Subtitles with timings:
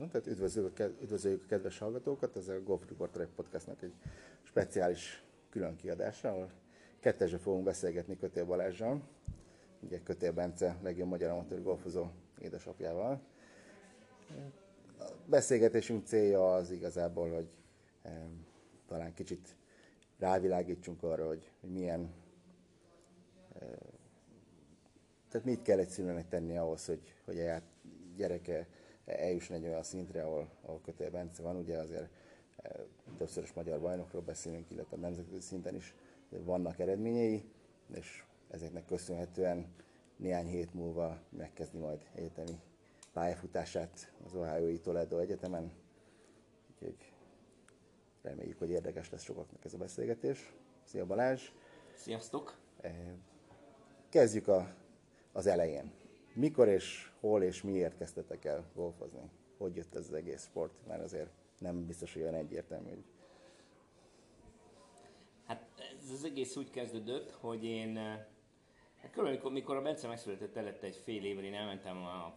[0.00, 3.92] Ja, tehát üdvözlők, üdvözöljük a kedves hallgatókat, ez a Golf Reporterek Podcastnak egy
[4.42, 6.50] speciális külön kiadása, ahol
[7.00, 9.02] kettesre fogunk beszélgetni Kötél Balázsjal,
[9.80, 12.06] ugye Kötél Bence, legjobb magyar amatőr golfozó
[12.38, 13.20] édesapjával.
[14.98, 17.48] A beszélgetésünk célja az igazából, hogy
[18.86, 19.56] talán kicsit
[20.18, 22.14] rávilágítsunk arra, hogy, hogy milyen
[23.60, 23.68] eh,
[25.28, 27.60] tehát mit kell egy szülőnek tenni ahhoz, hogy, hogy a
[28.16, 28.66] gyereke
[29.06, 32.08] eljusson egy olyan szintre, ahol, ahol Kötél Bence van, ugye azért
[32.56, 32.70] eh,
[33.16, 35.94] többszörös magyar bajnokról beszélünk, illetve nemzetközi szinten is
[36.28, 37.44] vannak eredményei,
[37.94, 39.74] és ezeknek köszönhetően
[40.16, 42.60] néhány hét múlva megkezdi majd egyetemi
[43.12, 45.72] pályafutását az Ohio Toledo Egyetemen.
[46.70, 47.12] Úgyhogy
[48.22, 50.52] reméljük, hogy érdekes lesz sokaknak ez a beszélgetés.
[50.84, 51.52] Szia Balázs!
[51.94, 52.56] Sziasztok!
[52.80, 52.92] Eh,
[54.08, 54.74] kezdjük a,
[55.32, 55.92] az elején.
[56.36, 59.30] Mikor és hol és miért kezdtetek el golfozni?
[59.58, 60.72] Hogy jött ez az egész sport?
[60.86, 62.88] Mert azért nem biztos, hogy olyan egyértelmű.
[62.88, 63.04] Hogy...
[65.46, 65.68] Hát
[66.02, 68.26] ez az egész úgy kezdődött, hogy én eh,
[69.06, 72.34] Hát körülbelül, mikor a Bence megszületett előtt egy fél évvel, én elmentem a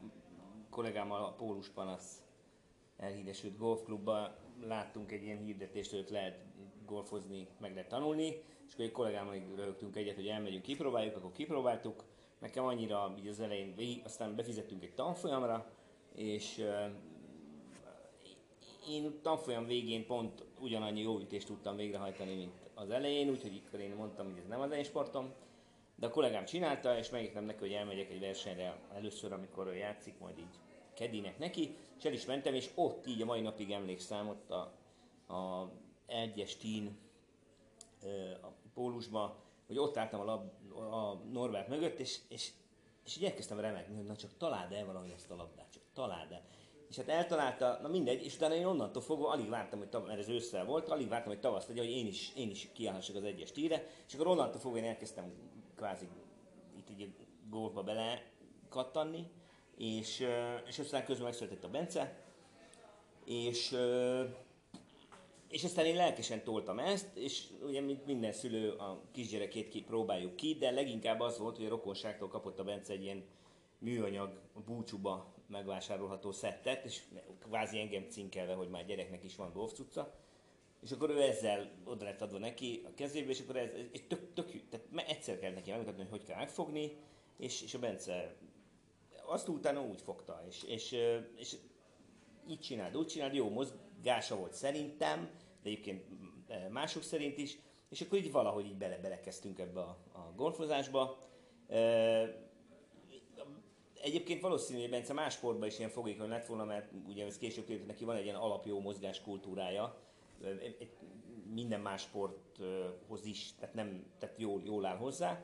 [0.69, 2.23] kollégámmal a Pólus Panasz
[2.97, 6.45] elhíresült golfklubba, láttunk egy ilyen hirdetést, hogy lehet
[6.85, 12.03] golfozni, meg lehet tanulni, és akkor egy kollégámmal rögtünk egyet, hogy elmegyünk, kipróbáljuk, akkor kipróbáltuk.
[12.39, 15.71] Nekem annyira így az elején, aztán befizettünk egy tanfolyamra,
[16.15, 16.65] és
[18.89, 23.95] én tanfolyam végén pont ugyanannyi jó ütést tudtam végrehajtani, mint az elején, úgyhogy akkor én
[23.95, 25.33] mondtam, hogy ez nem az én sportom.
[25.95, 30.19] De a kollégám csinálta, és megígértem neki, hogy elmegyek egy versenyre először, amikor ő játszik,
[30.19, 30.59] majd így
[30.93, 34.73] Kedinek neki, és el is mentem, és ott így a mai napig emlékszem, ott a,
[35.33, 35.71] a
[36.05, 36.97] egyes tín
[38.41, 40.51] a pólusba, hogy ott álltam a, lab,
[40.93, 42.51] a Norbert mögött, és, és,
[43.05, 46.31] és így elkezdtem remegni, hogy na csak találd el valahogy ezt a labdát, csak találd
[46.31, 46.41] el.
[46.89, 50.19] És hát eltalálta, na mindegy, és utána én onnantól fogva alig vártam, hogy tav- mert
[50.19, 53.23] ez ősszel volt, alig vártam, hogy tavasz legyen, hogy én is, én is kiállhassak az
[53.23, 55.33] egyes tíre, és akkor onnantól fogva én elkezdtem
[55.75, 56.07] kvázi
[56.77, 57.13] itt így
[57.49, 58.23] golfba bele
[58.69, 59.27] kattanni,
[59.77, 60.25] és,
[60.67, 62.23] és aztán közben megszületett a Bence,
[63.25, 63.75] és,
[65.49, 70.35] és aztán én lelkesen toltam ezt, és ugye mint minden szülő a kisgyerekét ki, próbáljuk
[70.35, 73.23] ki, de leginkább az volt, hogy a rokonságtól kapott a Bence egy ilyen
[73.77, 77.03] műanyag búcsúba megvásárolható szettet, és
[77.39, 80.13] kvázi engem cinkelve, hogy már gyereknek is van golfcucca.
[80.81, 84.33] És akkor ő ezzel oda lett adva neki a kezébe, és akkor ez, ez tök,
[84.33, 86.97] tök, tehát egyszer kell neki megmutatni, hogy hogy kell megfogni,
[87.37, 88.35] és, és a Bence
[89.25, 90.95] azt utána úgy fogta, és, és,
[91.35, 91.55] és
[92.49, 93.49] így csináld, úgy csináld, jó
[93.99, 95.29] mozgása volt szerintem,
[95.63, 96.05] de egyébként
[96.69, 97.57] mások szerint is,
[97.89, 101.17] és akkor így valahogy így bele belekezdtünk ebbe a, a golfozásba.
[104.01, 107.63] Egyébként valószínű, hogy Bence más sportban is ilyen fogékony lett volna, mert ugye ez később
[107.63, 109.97] kiderült, neki van egy ilyen alapjó mozgáskultúrája,
[111.53, 115.43] minden más sporthoz is, tehát, nem, tehát jól, jól áll hozzá.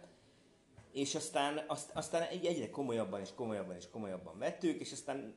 [0.92, 5.36] És aztán, azt, aztán egyre komolyabban és komolyabban és komolyabban vettük, és aztán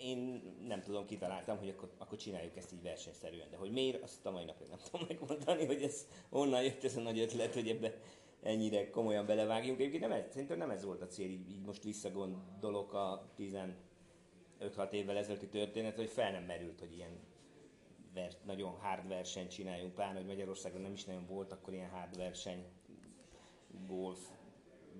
[0.00, 3.50] én nem tudom, kitaláltam, hogy akkor, akkor csináljuk ezt így versenyszerűen.
[3.50, 6.96] De hogy miért, azt a mai napig nem tudom megmondani, hogy ez onnan jött ez
[6.96, 7.94] a nagy ötlet, hogy ebbe
[8.42, 9.78] ennyire komolyan belevágjunk.
[9.78, 14.90] Egyébként nem ez, szerintem nem ez volt a cél, így, így most visszagondolok a 15-6
[14.90, 17.18] évvel ezelőtti történet, hogy fel nem merült, hogy ilyen
[18.14, 22.16] vers, nagyon hard versenyt csináljunk, pláne, hogy Magyarországon nem is nagyon volt akkor ilyen hard
[22.16, 22.64] verseny,
[23.86, 24.18] golf,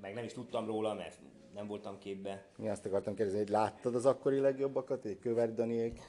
[0.00, 1.20] meg nem is tudtam róla, mert
[1.54, 2.46] nem voltam képbe.
[2.56, 6.00] Mi azt akartam kérdezni, hogy láttad az akkori legjobbakat, egy Köver Daniék?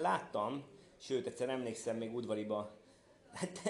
[0.00, 0.64] Láttam,
[0.96, 2.70] sőt, egyszer emlékszem még udvariba,
[3.32, 3.60] hát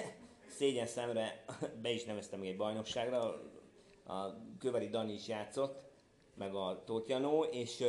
[0.47, 1.45] szégyen szemre
[1.81, 3.41] be is neveztem még egy bajnokságra,
[4.05, 5.81] a Köveri Dani is játszott,
[6.35, 7.83] meg a Tóth és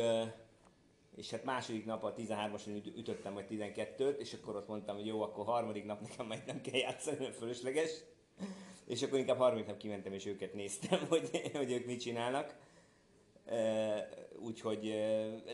[1.15, 5.21] és hát második nap a 13-ason ütöttem majd 12-t, és akkor ott mondtam, hogy jó,
[5.21, 8.03] akkor harmadik nap nekem majd nem kell játszani, mert fölösleges.
[8.85, 12.55] És akkor inkább harmadik nap kimentem, és őket néztem, hogy, hogy ők mit csinálnak.
[14.39, 14.95] Úgyhogy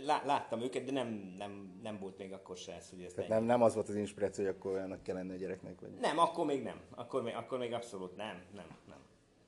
[0.06, 3.62] láttam őket, de nem, nem, nem volt még akkor se ez, hogy ezt nem, nem
[3.62, 5.80] az volt az inspiráció, hogy akkor olyannak kell lenni a gyereknek?
[5.82, 5.90] Vagy?
[6.00, 6.82] Nem, akkor még nem.
[6.96, 8.98] Akkor még, akkor még abszolút nem, nem, nem.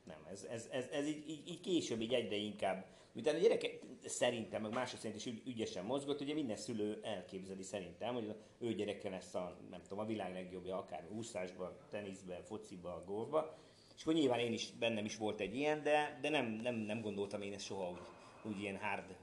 [0.04, 2.86] Nem, ez, ez, ez, ez így, így, így, később így egyre inkább.
[3.14, 7.64] Miután a gyerek szerintem, meg mások szerint is ügy, ügyesen mozgott, ugye minden szülő elképzeli
[7.64, 13.04] szerintem, hogy ő gyereke lesz a, nem tudom, a világ legjobbja, akár úszásban, teniszben, fociban,
[13.06, 13.52] golfban.
[14.02, 17.02] És akkor nyilván én is, bennem is volt egy ilyen, de, de nem, nem, nem
[17.02, 18.00] gondoltam én ezt soha úgy,
[18.44, 19.16] úgy ilyen hard,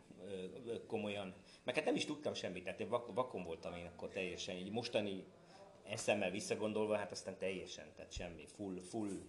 [0.87, 1.35] komolyan.
[1.65, 4.57] Meg hát nem is tudtam semmit, tehát én vak, vakon voltam én akkor teljesen.
[4.57, 5.25] Így mostani
[5.85, 9.21] eszemmel visszagondolva, hát aztán teljesen, tehát semmi, full, full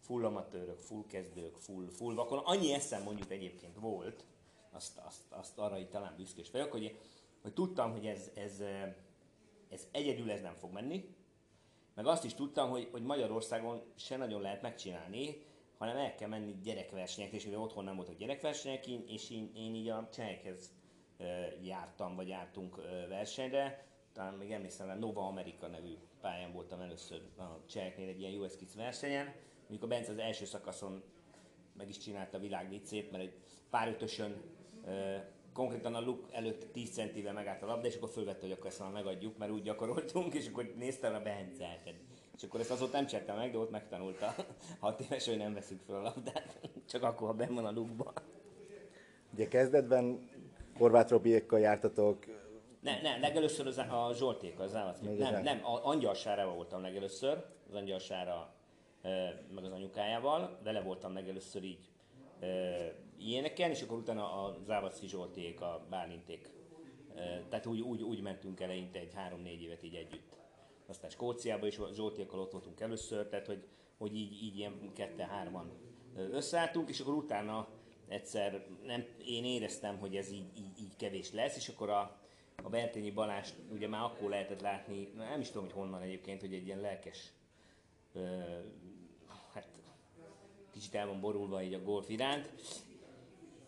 [0.00, 2.38] full amatőrök, full kezdők, full, full vakon.
[2.38, 4.24] Annyi eszem mondjuk egyébként volt,
[4.70, 6.96] azt, azt, azt arra itt talán büszkés vagyok, hogy
[7.42, 8.62] hogy tudtam, hogy ez, ez,
[9.68, 11.14] ez egyedül ez nem fog menni,
[11.94, 15.42] meg azt is tudtam, hogy, hogy Magyarországon se nagyon lehet megcsinálni,
[15.78, 19.88] hanem el kell menni gyerekversenyekre, és mivel otthon nem voltak gyerekversenyek, és én, én így
[19.88, 20.72] a csehekhez
[21.62, 22.76] jártam, vagy jártunk
[23.08, 28.40] versenyre, talán még emlékszem, a Nova America nevű pályán voltam először a cseheknél egy ilyen
[28.40, 29.34] US Kids versenyen,
[29.68, 31.02] amikor Bence az első szakaszon
[31.76, 33.34] meg is csinálta a világ viccét, mert egy
[33.70, 33.88] pár
[35.54, 38.80] konkrétan a luk előtt 10 centivel megállt a labda, és akkor fölvette, hogy akkor ezt
[38.80, 41.94] már megadjuk, mert úgy gyakoroltunk, és akkor néztem a hát,
[42.36, 44.34] és akkor ezt azóta nem csináltam meg, de ott megtanulta,
[44.80, 46.58] hat éves, hogy nem veszük fel a labdát,
[46.88, 48.12] csak akkor, ha benn van a lukba.
[49.32, 50.28] Ugye kezdetben
[50.76, 52.24] Horváth Robiékkal jártatok,
[52.80, 55.00] nem, nem, legelőször az, a Zsolték, az állat.
[55.18, 58.54] Nem, nem, a Angyalsárával voltam legelőször, az Angyalsára
[59.54, 61.88] meg az anyukájával, vele voltam legelőször így
[63.18, 66.48] ilyeneken, és akkor utána a Závaszi Zsolték, a Bálinték.
[67.48, 70.36] Tehát úgy, úgy, úgy mentünk eleinte egy három-négy évet így együtt.
[70.86, 73.64] Aztán Skóciába is Zsoltékkal ott voltunk először, tehát hogy,
[73.98, 75.72] hogy így, így ilyen kette-hárman
[76.16, 77.68] összeálltunk, és akkor utána
[78.08, 82.18] egyszer nem, én éreztem, hogy ez így, így, így kevés lesz, és akkor a,
[82.62, 86.54] a Bertényi Balázs ugye már akkor lehetett látni, nem is tudom, hogy honnan egyébként, hogy
[86.54, 87.32] egy ilyen lelkes,
[88.12, 88.38] ö,
[89.52, 89.68] hát
[90.70, 92.50] kicsit el van borulva így a golf iránt,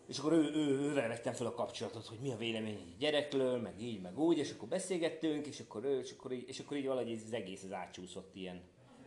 [0.09, 3.61] és akkor ő, ő, ővel vettem fel a kapcsolatot, hogy mi a vélemény egy gyerekről,
[3.61, 6.77] meg így, meg úgy, és akkor beszélgettünk, és akkor ő, és akkor így, és akkor
[6.77, 8.63] így valahogy ez az egész az átcsúszott ilyen,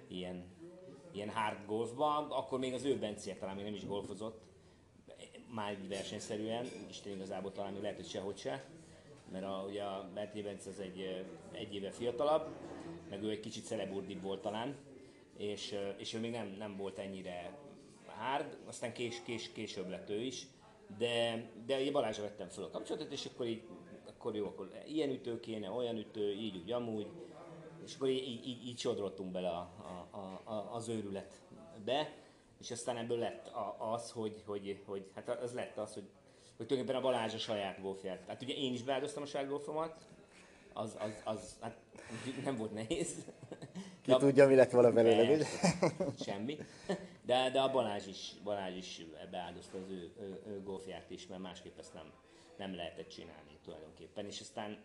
[0.08, 0.46] ilyen,
[1.12, 2.28] ilyen hard golfba.
[2.30, 4.42] Akkor még az ő Benciek talán még nem is golfozott,
[5.54, 8.66] már így versenyszerűen, Isten igazából talán még lehet, hogy sehogy se,
[9.32, 12.48] mert a, ugye a Berti Bence az egy, egy éve fiatalabb,
[13.10, 14.76] meg ő egy kicsit szeleburdibb volt talán,
[15.38, 17.58] és, és ő még nem, nem volt ennyire
[18.06, 20.48] hard, aztán kés, kés, később lett ő is,
[20.98, 23.64] de, de Balázsra vettem fel a kapcsolatot, és akkor így,
[24.08, 27.08] akkor jó, akkor ilyen ütő kéne, olyan ütő, így úgy, amúgy,
[27.86, 29.72] és akkor így, így, így sodrottunk bele a,
[30.12, 32.14] a, a, az őrületbe,
[32.60, 36.10] és aztán ebből lett az, hogy, hogy, hogy hát az lett az, hogy,
[36.58, 38.24] hogy tulajdonképpen a Balázs a saját golfját.
[38.28, 40.06] Hát ugye én is beáldoztam a saját golfomat,
[40.74, 41.78] az, az, az hát
[42.44, 43.16] nem volt nehéz.
[44.02, 45.46] Ki de tudja, mi lett volna belőle,
[46.26, 46.58] Semmi.
[47.30, 51.42] De, de a Balázs is, Balázs is beáldozta az ő, ő, ő golfját is, mert
[51.42, 52.12] másképp ezt nem,
[52.58, 54.26] nem lehetett csinálni tulajdonképpen.
[54.26, 54.78] És aztán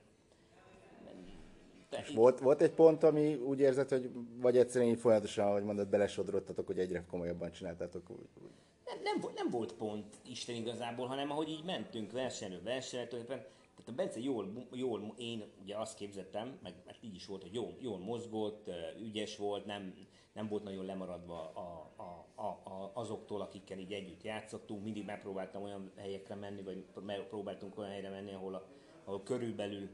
[1.90, 5.88] és volt, volt egy pont, ami úgy érzed, hogy vagy egyszerűen így folyamatosan, ahogy mondod,
[5.88, 8.10] belesodrottatok, hogy egyre komolyabban csináltátok?
[8.10, 8.50] Úgy, úgy.
[8.84, 13.90] Nem, nem, nem, volt pont Isten igazából, hanem ahogy így mentünk versenyről versenyre, tulajdonképpen tehát
[13.90, 17.76] a Bence jól, jól, én ugye azt képzettem, meg mert így is volt, hogy jól,
[17.80, 18.70] jól mozgott,
[19.00, 19.94] ügyes volt, nem,
[20.34, 24.82] nem volt nagyon lemaradva a, a, a, a, azoktól, akikkel így együtt játszottunk.
[24.84, 26.84] Mindig megpróbáltam olyan helyekre menni, vagy
[27.28, 28.66] próbáltunk olyan helyre menni, ahol, a,
[29.04, 29.88] ahol körülbelül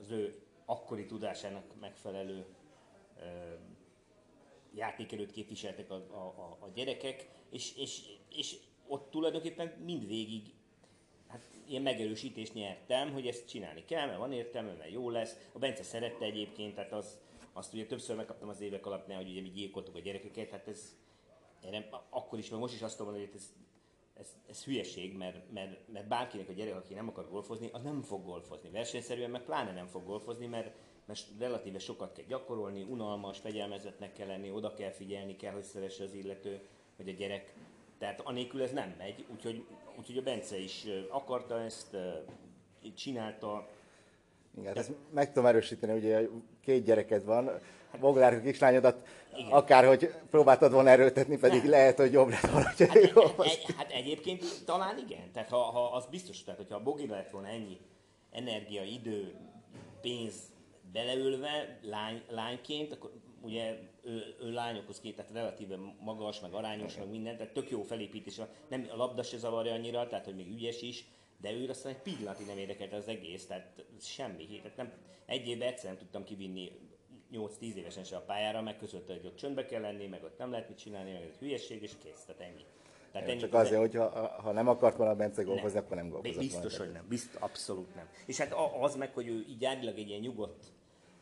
[0.00, 2.46] az ő akkori tudásának megfelelő
[4.74, 8.56] játékelőt képviseltek a, a, a gyerekek, és, és, és
[8.86, 10.54] ott tulajdonképpen mindvégig
[11.28, 15.48] hát ilyen megerősítést nyertem, hogy ezt csinálni kell, mert van értelme, mert jó lesz.
[15.52, 17.18] A Bence szerette egyébként, tehát az,
[17.56, 20.96] azt ugye többször megkaptam az évek alatt, hogy ugye mi gyilkoltuk a gyerekeket, hát ez
[21.60, 23.52] erre, akkor is, meg most is azt mondom, hogy ez,
[24.14, 28.02] ez, ez hülyeség, mert, mert, mert bárkinek a gyerek, aki nem akar golfozni, az nem
[28.02, 28.70] fog golfozni.
[28.70, 34.26] Versenyszerűen meg pláne nem fog golfozni, mert, mert relatíve sokat kell gyakorolni, unalmas, fegyelmezetnek kell
[34.26, 36.60] lenni, oda kell figyelni, kell, hogy szeresse az illető,
[36.96, 37.54] vagy a gyerek.
[37.98, 39.66] Tehát anélkül ez nem megy, úgyhogy,
[39.98, 41.96] úgyhogy a Bence is akarta ezt,
[42.94, 43.68] csinálta.
[44.58, 46.28] Igen, ezt meg tudom erősíteni, ugye
[46.60, 47.50] két gyereked van,
[48.00, 49.06] Boglár kislányodat,
[49.36, 49.50] Igen.
[49.50, 51.70] akárhogy próbáltad volna erőltetni, pedig nem.
[51.70, 55.32] lehet, hogy jobb lett volna, hát, egy, hát egyébként talán igen.
[55.32, 57.80] Tehát ha, ha az biztos, tehát hogyha a Bogi lett volna ennyi
[58.30, 59.34] energia, idő,
[60.00, 60.34] pénz
[60.92, 67.10] beleülve lány, lányként, akkor ugye ő, ő lányokhoz két, tehát relatíve magas, meg arányos, meg
[67.10, 68.40] minden, tehát tök jó felépítés.
[68.68, 71.04] Nem, a labda se zavarja annyira, tehát hogy még ügyes is,
[71.44, 74.46] de ő aztán egy pillanatig nem érdekelte az egész, tehát semmi.
[74.46, 74.92] Tehát nem,
[75.26, 76.72] egy évben egyszer nem tudtam kivinni
[77.32, 80.50] 8-10 évesen se a pályára, meg között, hogy ott csöndbe kell lenni, meg ott nem
[80.50, 82.64] lehet mit csinálni, meg ez hülyeség, és kész, tehát ennyi.
[83.12, 84.08] Tehát ennyi csak azért, hogy ha,
[84.42, 87.04] ha nem akart volna Bence golfozni, akkor nem golfozott Biztos, hogy nem.
[87.08, 88.08] Biztos, abszolút nem.
[88.26, 90.64] És hát az meg, hogy ő így egy ilyen nyugodt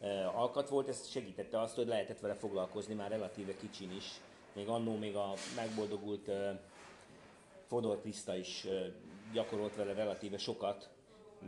[0.00, 4.20] uh, alkat volt, ez segítette azt, hogy lehetett vele foglalkozni már relatíve kicsin is.
[4.52, 6.58] Még annó még a megboldogult uh,
[7.72, 8.66] Fodor Krista is
[9.32, 10.90] gyakorolt vele relatíve sokat,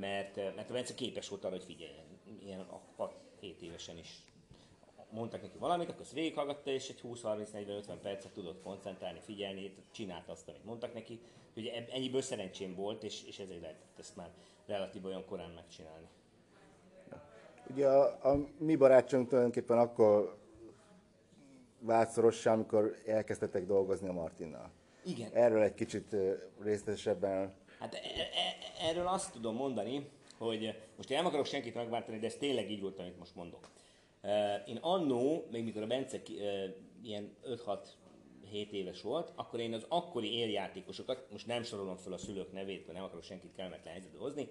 [0.00, 2.04] mert, mert a Bence képes volt arra, hogy figyeljen.
[2.42, 2.66] Ilyen
[2.98, 4.24] 6-7 évesen is
[5.14, 10.48] mondtak neki valamit, akkor ezt végighallgatta, és egy 20-30-40-50 percet tudott koncentrálni, figyelni, csinálta azt,
[10.48, 11.20] amit mondtak neki.
[11.56, 14.30] Ugye ennyiből szerencsém volt, és, és ezért lehetett ezt már
[14.66, 16.06] relatív olyan korán megcsinálni.
[17.70, 20.38] Ugye a, a mi barátságunk tulajdonképpen akkor
[21.78, 24.70] vált szorossá, amikor elkezdtetek dolgozni a Martinnal.
[25.04, 25.30] Igen.
[25.32, 26.16] Erről egy kicsit
[26.62, 27.54] részletesebben.
[27.84, 30.06] Hát e- e- erről azt tudom mondani,
[30.38, 33.70] hogy most én nem akarok senkit megváltani, de ez tényleg így volt, amit most mondok.
[34.66, 36.22] Én annó, még mikor a Bence
[37.02, 37.78] ilyen 5-6
[38.50, 42.86] 7 éves volt, akkor én az akkori éljátékosokat, most nem sorolom fel a szülők nevét,
[42.86, 44.48] mert nem akarok senkit kellemetlen helyzetbe hozni,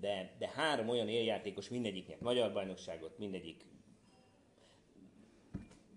[0.00, 3.64] de, de három olyan éljátékos mindegyik nyert magyar bajnokságot, mindegyik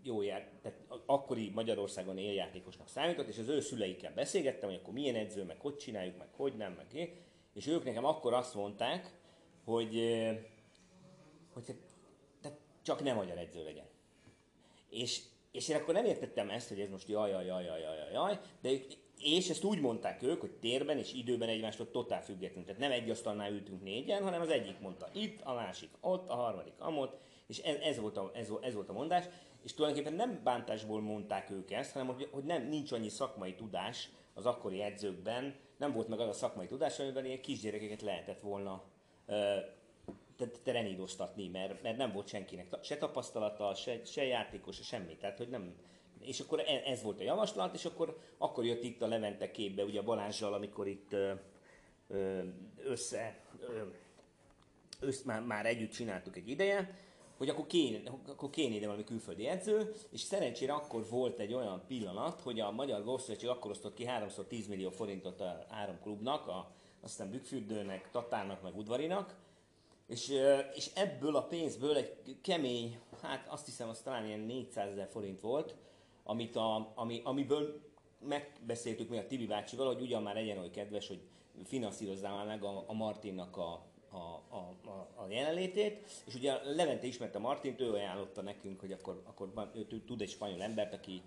[0.03, 5.15] jó jár, tehát akkori Magyarországon éljátékosnak számított, és az ő szüleikkel beszélgettem, hogy akkor milyen
[5.15, 7.15] edző, meg hogy csináljuk, meg hogy nem, meg én.
[7.53, 9.11] És ők nekem akkor azt mondták,
[9.63, 9.93] hogy,
[11.53, 11.77] hogy hát,
[12.41, 13.85] tehát csak nem magyar edző legyen.
[14.89, 18.11] És, és én akkor nem értettem ezt, hogy ez most jaj, jaj, jaj, jaj, jaj,
[18.13, 18.83] jaj, de ők,
[19.19, 22.65] és ezt úgy mondták ők, hogy térben és időben egymástól totál függetlenül.
[22.65, 26.35] Tehát nem egy asztalnál ültünk négyen, hanem az egyik mondta itt, a másik ott, a
[26.35, 29.25] harmadik amott, és ez, ez, volt, a, ez, ez volt a mondás.
[29.63, 34.09] És tulajdonképpen nem bántásból mondták ők ezt, hanem hogy, hogy nem, nincs annyi szakmai tudás
[34.33, 38.83] az akkori edzőkben, nem volt meg az a szakmai tudás, amiben ilyen kisgyerekeket lehetett volna
[40.63, 45.15] treníroztatni, mert, mert nem volt senkinek se tapasztalata, se, se játékos, se semmi.
[45.15, 45.75] Tehát, hogy nem,
[46.19, 49.83] és akkor e, ez volt a javaslat, és akkor, akkor jött itt a Levente képbe,
[49.83, 51.15] ugye a Balázsjal, amikor itt
[52.83, 53.39] össze,
[54.99, 56.93] össze már, már együtt csináltuk egy ideje,
[57.39, 61.83] hogy akkor kéne, akkor kéne ide valami külföldi edző, és szerencsére akkor volt egy olyan
[61.87, 66.71] pillanat, hogy a Magyar Golfszövetség akkor osztott ki 3x10 millió forintot a három klubnak, a,
[67.01, 69.35] aztán Bükkfürdőnek, Tatárnak, meg Udvarinak,
[70.07, 70.33] és,
[70.73, 75.41] és ebből a pénzből egy kemény, hát azt hiszem, az talán ilyen 400 ezer forint
[75.41, 75.75] volt,
[76.23, 77.81] amit a, ami, amiből
[78.27, 81.21] megbeszéltük mi a Tibi bácsival, hogy ugyan már legyen olyan kedves, hogy
[81.63, 87.07] finanszírozzál már meg a, a Martinnak a, a, a, a, a jelenlétét, és ugye Levente
[87.07, 91.21] ismerte Martint, ő ajánlotta nekünk, hogy akkor, akkor ő tud egy spanyol embert, aki...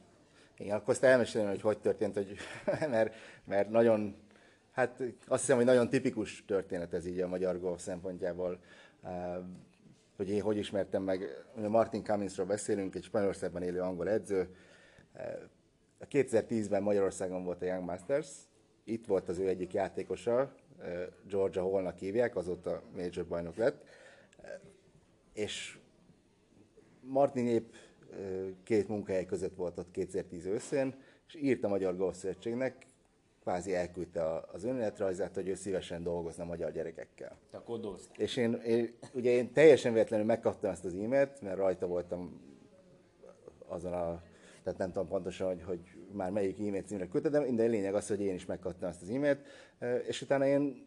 [0.59, 2.37] Igen, akkor azt elmesélem, hogy hogy történt, hogy,
[2.89, 4.17] mert, mert nagyon,
[4.73, 8.59] hát azt hiszem, hogy nagyon tipikus történet ez így a magyar golf szempontjából,
[10.17, 14.57] hogy én hogy ismertem meg, Martin Cumminsról beszélünk, egy Spanyolországban élő angol edző,
[15.99, 18.29] a 2010-ben Magyarországon volt a Young Masters,
[18.85, 20.55] itt volt az ő egyik játékosa,
[21.29, 23.85] Georgia Hallnak hívják, azóta Major bajnok lett,
[25.33, 25.79] és
[27.01, 27.73] Martin épp
[28.63, 30.95] két munkahely között volt ott 2010 őszén,
[31.27, 32.87] és írt a Magyar Golf Szövetségnek,
[33.41, 37.39] kvázi elküldte az önéletrajzát, hogy ő szívesen dolgozna magyar gyerekekkel.
[37.51, 37.81] Te akkor
[38.17, 42.41] És én, én, ugye én teljesen véletlenül megkaptam ezt az e-mailt, mert rajta voltam
[43.69, 44.23] azon a
[44.63, 45.81] tehát nem tudom pontosan, hogy, hogy
[46.13, 49.41] már melyik e-mail címre küldte, de lényeg az, hogy én is megkaptam ezt az e-mailt,
[50.07, 50.87] és utána én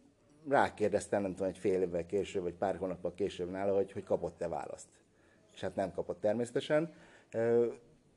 [0.50, 4.48] rákérdeztem, nem tudom, egy fél évvel később, vagy pár hónappal később nála, hogy, hogy kapott-e
[4.48, 4.88] választ.
[5.54, 6.94] És hát nem kapott természetesen.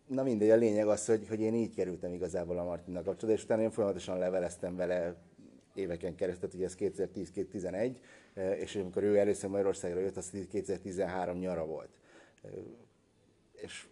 [0.06, 3.44] Na mindegy, a lényeg az, hogy, hogy én így kerültem igazából a Martinnak kapcsolatban, és
[3.44, 5.16] utána én folyamatosan leveleztem vele
[5.74, 7.94] éveken keresztül, ugye ez 2010-2011,
[8.56, 11.90] és amikor ő először Magyarországra jött, az 2013 nyara volt.
[13.52, 13.86] És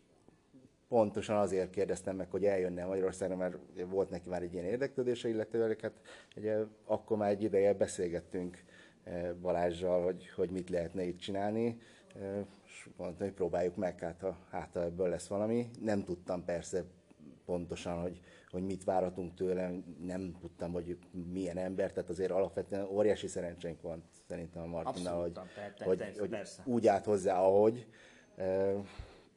[0.88, 3.56] pontosan azért kérdeztem meg, hogy eljönne Magyarországra, mert
[3.88, 6.00] volt neki már egy ilyen érdeklődése, illetve hát
[6.36, 8.64] ugye, akkor már egy ideje beszélgettünk
[9.04, 11.78] eh, Balázsjal, hogy, hogy mit lehetne itt csinálni,
[12.20, 15.70] eh, és mondtam, hogy próbáljuk meg, hát ha, hát ha ebből lesz valami.
[15.80, 16.84] Nem tudtam persze
[17.44, 20.98] pontosan, hogy, hogy mit várhatunk tőle, nem tudtam, hogy
[21.32, 25.38] milyen ember, tehát azért alapvetően óriási szerencsénk van szerintem a Martinnal, hogy,
[25.84, 27.86] hogy, hogy úgy állt hozzá, ahogy.
[28.36, 28.74] Eh,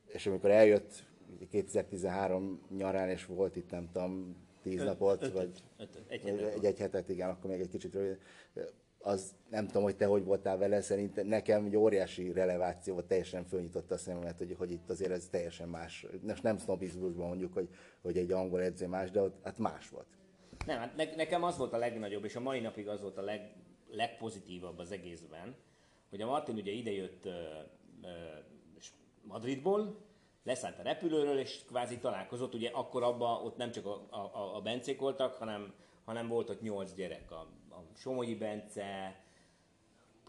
[0.06, 1.08] és amikor eljött
[1.50, 6.54] 2013 nyarán, és volt itt nem tudom, tíz napot, öt, vagy öt, öt, egy, hetet
[6.54, 8.18] egy, egy hetet, igen, akkor még egy kicsit rövid.
[9.02, 13.46] Az nem tudom, hogy te hogy voltál vele, szerintem nekem egy óriási releváció volt, teljesen
[13.46, 16.06] fölnyitotta a szememet, hogy, hogy itt azért ez teljesen más.
[16.22, 17.70] Most nem sznobizmusban mondjuk, hogy,
[18.02, 20.08] hogy egy angol edző más, de ott hát más volt.
[20.66, 23.22] Nem, hát ne, nekem az volt a legnagyobb, és a mai napig az volt a
[23.22, 23.56] leg,
[23.90, 25.56] legpozitívabb az egészben,
[26.10, 27.34] hogy a Martin ugye idejött uh,
[28.02, 28.10] uh,
[29.24, 30.09] Madridból,
[30.44, 34.62] leszállt a repülőről, és kvázi találkozott, ugye akkor abban ott nem csak a, a, a
[34.62, 35.74] Bencék voltak, hanem,
[36.06, 39.16] hanem volt ott nyolc gyerek, a, a Somogyi Bence,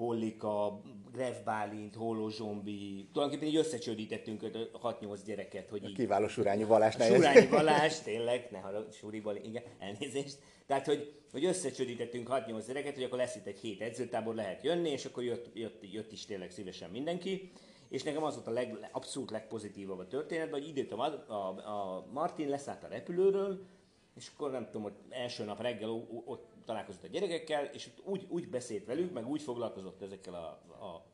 [0.01, 0.81] Pollika,
[1.13, 4.41] Gref Bálint, Hóló Zsombi, tulajdonképpen így összecsődítettünk
[4.83, 5.95] 6-8 gyereket, hogy így...
[5.95, 6.95] Kiváló Surányi Valás.
[6.95, 10.39] Surányi Valás, tényleg, ne harag, Suri Balint, igen, elnézést.
[10.67, 14.91] Tehát, hogy, hogy összecsődítettünk 6-8 gyereket, hogy akkor lesz itt egy hét edzőtábor, lehet jönni,
[14.91, 17.51] és akkor jött, jött, jött is tényleg szívesen mindenki
[17.91, 21.35] és nekem az volt a leg, abszolút legpozitívabb a történetben, hogy időt a, a,
[21.69, 23.67] a Martin leszállt a repülőről,
[24.15, 25.91] és akkor nem tudom, hogy első nap reggel
[26.25, 30.47] ott találkozott a gyerekekkel, és úgy, úgy beszélt velük, meg úgy foglalkozott ezekkel a,
[30.85, 31.05] a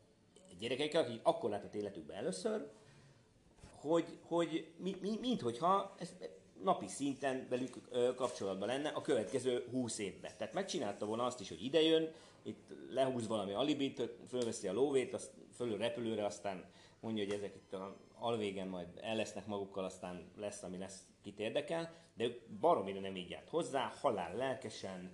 [0.58, 2.70] gyerekekkel, akik akkor látott életükben először,
[3.80, 6.14] hogy, hogy mi, mi, minthogyha ez
[6.62, 7.78] napi szinten velük
[8.16, 10.32] kapcsolatban lenne a következő 20 évben.
[10.38, 12.12] Tehát megcsinálta volna azt is, hogy idejön,
[12.46, 16.64] itt lehúz valami alibit, fölveszi a lóvét, azt fölül repülőre, aztán
[17.00, 21.94] mondja, hogy ezek itt a alvégen majd el magukkal, aztán lesz, ami lesz, kit érdekel,
[22.14, 25.10] de ők baromira nem így járt hozzá, halál lelkesen,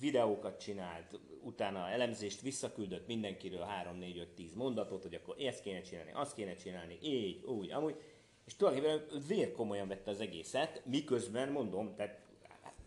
[0.00, 5.80] videókat csinált, utána elemzést visszaküldött mindenkiről 3, 4, 5, 10 mondatot, hogy akkor ezt kéne
[5.80, 7.96] csinálni, azt kéne csinálni, így, úgy, amúgy,
[8.44, 12.25] és tulajdonképpen vér komolyan vette az egészet, miközben mondom, tehát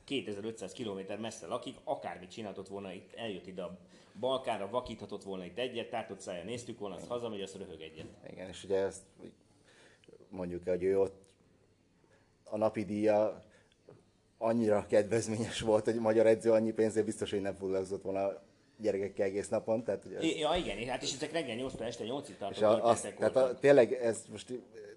[0.09, 3.77] 2500 km messze lakik, akármit csináltott volna itt, eljött ide a
[4.19, 8.05] Balkára, vakíthatott volna itt egyet, tátott szája néztük volna, azt hazamegy, azt röhög egyet.
[8.31, 9.01] Igen, és ugye ezt
[10.29, 11.21] mondjuk hogy ő ott
[12.43, 13.43] a napi díja
[14.37, 18.41] annyira kedvezményes volt, hogy magyar edző annyi pénzért biztos, hogy nem foglalkozott volna
[18.77, 19.83] gyerekekkel egész napon.
[19.83, 20.23] Tehát, hogy ez...
[20.23, 22.57] Ja, igen, hát és ezek reggel 8 este 8-ig tartott.
[22.57, 24.53] És a, az, tehát a, tényleg ez most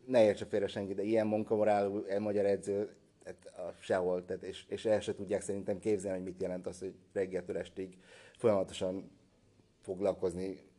[0.06, 2.90] ne értse félre senki, de ilyen munkamorálú egy magyar edző
[3.22, 6.78] tehát a, sehol, tehát és, és el se tudják szerintem képzelni, hogy mit jelent az,
[6.78, 7.98] hogy reggeltől estig
[8.36, 9.10] folyamatosan
[9.80, 10.70] foglalkozni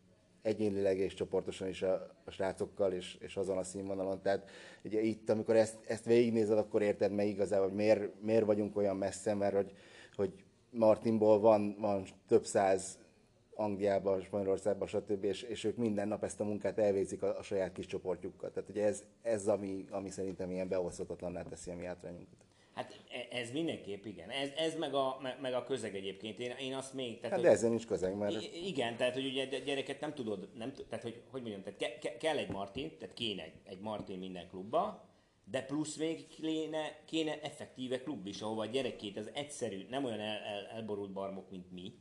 [0.42, 4.22] egyénileg és csoportosan is a, a srácokkal, és, és azon a színvonalon.
[4.22, 4.50] Tehát
[4.84, 8.98] ugye itt, amikor ezt, ezt végignézed, akkor érted meg igazából, hogy miért, miért vagyunk olyan
[8.98, 9.72] messze, mert hogy,
[10.16, 12.98] hogy Martinból van, van több száz
[13.56, 15.24] Angliában, Spanyolországban, stb.
[15.24, 18.52] És, és ők minden nap ezt a munkát elvégzik a, a saját kis csoportjukkal.
[18.52, 22.44] Tehát ugye ez, ez ami, ami szerintem ilyen beoszthatatlanná teszi a mi hátrányunkat.
[22.74, 24.30] Hát e, ez mindenképp igen.
[24.30, 26.40] Ez, ez meg, a, meg a közeg egyébként.
[26.40, 27.20] Én, én azt még...
[27.20, 28.54] Tehát, hát de ezzel nincs közeg, mert...
[28.66, 32.18] Igen, tehát hogy ugye gyereket nem tudod, nem, tehát hogy, hogy mondjam, tehát ke, ke,
[32.18, 35.12] kell egy Martin, tehát kéne egy, egy Martin minden klubba,
[35.52, 40.20] de plusz még kéne, kéne effektíve klub is, ahova a gyerekét az egyszerű, nem olyan
[40.20, 41.94] el, el, elborult barmok, mint mi,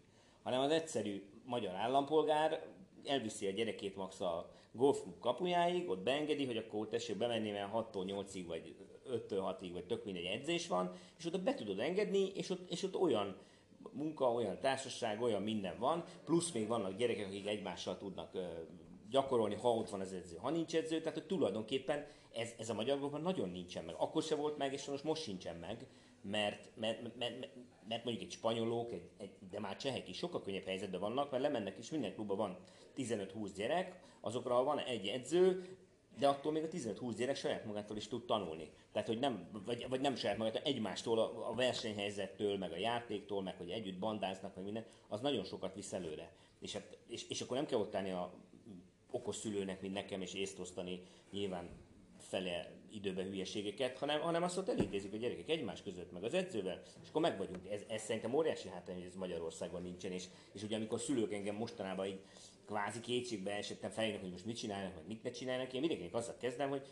[0.43, 2.67] hanem az egyszerű magyar állampolgár
[3.05, 8.25] elviszi a gyerekét max a golfklub kapujáig, ott beengedi, hogy akkor tessék bemenni, mert 6-tól
[8.27, 8.75] 8-ig, vagy
[9.09, 12.83] 5-től 6-ig, vagy tök mindegy edzés van, és oda be tudod engedni, és ott, és
[12.83, 13.37] ott olyan
[13.93, 18.37] munka, olyan társaság, olyan minden van, plusz még vannak gyerekek, akik egymással tudnak
[19.11, 22.75] gyakorolni, ha ott van az edző, ha nincs edző, tehát hogy tulajdonképpen ez, ez a
[22.75, 23.95] magyar golfban nagyon nincsen meg.
[23.99, 25.87] Akkor se volt meg, és most, most sincsen meg,
[26.23, 27.49] mert, mert, mert, mert,
[27.88, 31.42] mert mondjuk egy spanyolok, egy, egy, de már csehek is sokkal könnyebb helyzetben vannak, mert
[31.42, 32.57] lemennek és minden klubban van
[32.97, 35.77] 15-20 gyerek, azokra van egy edző,
[36.18, 38.71] de attól még a 15-20 gyerek saját magától is tud tanulni.
[38.92, 43.42] Tehát, hogy nem, vagy, vagy nem saját magától, egymástól, a, a versenyhelyzettől, meg a játéktól,
[43.42, 46.33] meg hogy együtt bandáznak, meg minden, az nagyon sokat visz előre.
[46.59, 48.33] És, hát, és, és akkor nem kell ott állni a
[49.11, 51.71] okos szülőnek, mint nekem, és észt osztani nyilván
[52.18, 56.83] fele időben hülyeségeket, hanem, hanem azt ott elintézik a gyerekek egymás között, meg az edzővel,
[57.02, 57.70] és akkor meg vagyunk.
[57.70, 61.55] Ez, ez szerintem óriási hátrány, hogy ez Magyarországon nincsen, és, és ugye amikor szülők engem
[61.55, 62.20] mostanában így
[62.66, 66.37] kvázi kétségbe esettem fejlődnek, hogy most mit csinálnak, vagy mit ne csinálnak, én mindenkinek azzal
[66.37, 66.83] kezdem, hogy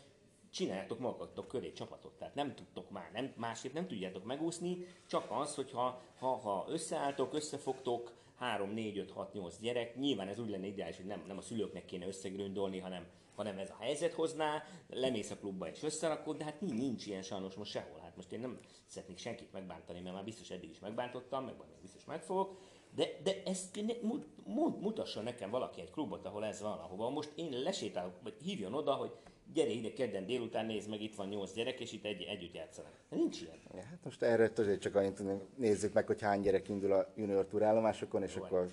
[0.51, 2.17] csináljátok magatok köré csapatot.
[2.17, 7.33] Tehát nem tudtok már, nem, másképp nem tudjátok megúszni, csak az, hogyha ha, ha összeálltok,
[7.33, 11.37] összefogtok, 3, 4, 5, 6, 8 gyerek, nyilván ez úgy lenne ideális, hogy nem, nem
[11.37, 13.05] a szülőknek kéne összegründolni, hanem,
[13.41, 17.55] hanem ez a helyzet hozná, lemész a klubba és összerakod, de hát nincs ilyen sajnos
[17.55, 17.99] most sehol.
[17.99, 21.69] Hát most én nem szeretnék senkit megbántani, mert már biztos eddig is megbántottam, meg majd
[21.81, 22.57] biztos megfogok,
[22.95, 23.79] de, de ezt
[24.79, 28.93] mutassa nekem valaki egy klubot, ahol ez van, ahova most én lesétálok, vagy hívjon oda,
[28.93, 29.11] hogy
[29.53, 32.91] gyere ide kedden délután, nézd meg, itt van nyolc gyerek, és itt egy, együtt játszanak.
[33.09, 33.57] Nincs ilyen.
[33.73, 35.21] Ja, hát most erre azért csak annyit
[35.57, 38.71] nézzük meg, hogy hány gyerek indul a junior túrállomásokon, és Jó, akkor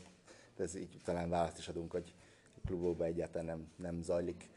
[0.57, 2.15] ez így talán választ is adunk, hogy
[2.69, 4.51] klubokban egyáltalán nem, nem zajlik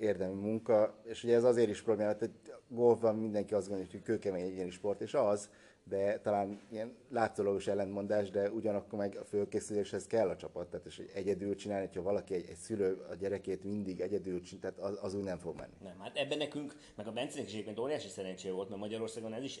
[0.00, 2.30] érdemi munka, és ugye ez azért is probléma, hogy
[2.68, 5.50] golfban mindenki azt gondolja, hogy kőkemény egyéni sport, és az,
[5.88, 11.02] de talán ilyen látszólagos ellentmondás, de ugyanakkor meg a fölkészüléshez kell a csapat, tehát és
[11.14, 15.14] egyedül csinálni, hogyha valaki, egy, egy szülő a gyerekét mindig egyedül csinál, tehát az, az
[15.14, 15.74] úgy nem fog menni.
[15.82, 19.42] Nem, hát ebben nekünk, meg a Bencének is egyébként óriási szerencsé volt, mert Magyarországon ez
[19.42, 19.60] is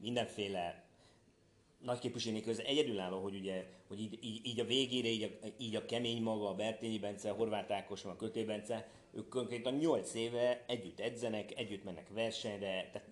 [0.00, 0.84] mindenféle
[1.78, 5.76] nagy képviségnek köze egyedülálló, hogy ugye, hogy így, így, így a végére, így a, így
[5.76, 10.14] a kemény maga, a Bertényi Bence, a Horváth Ákos, a Köté Bence, ők konkrétan 8
[10.14, 13.10] éve együtt edzenek, együtt mennek versenyre, tehát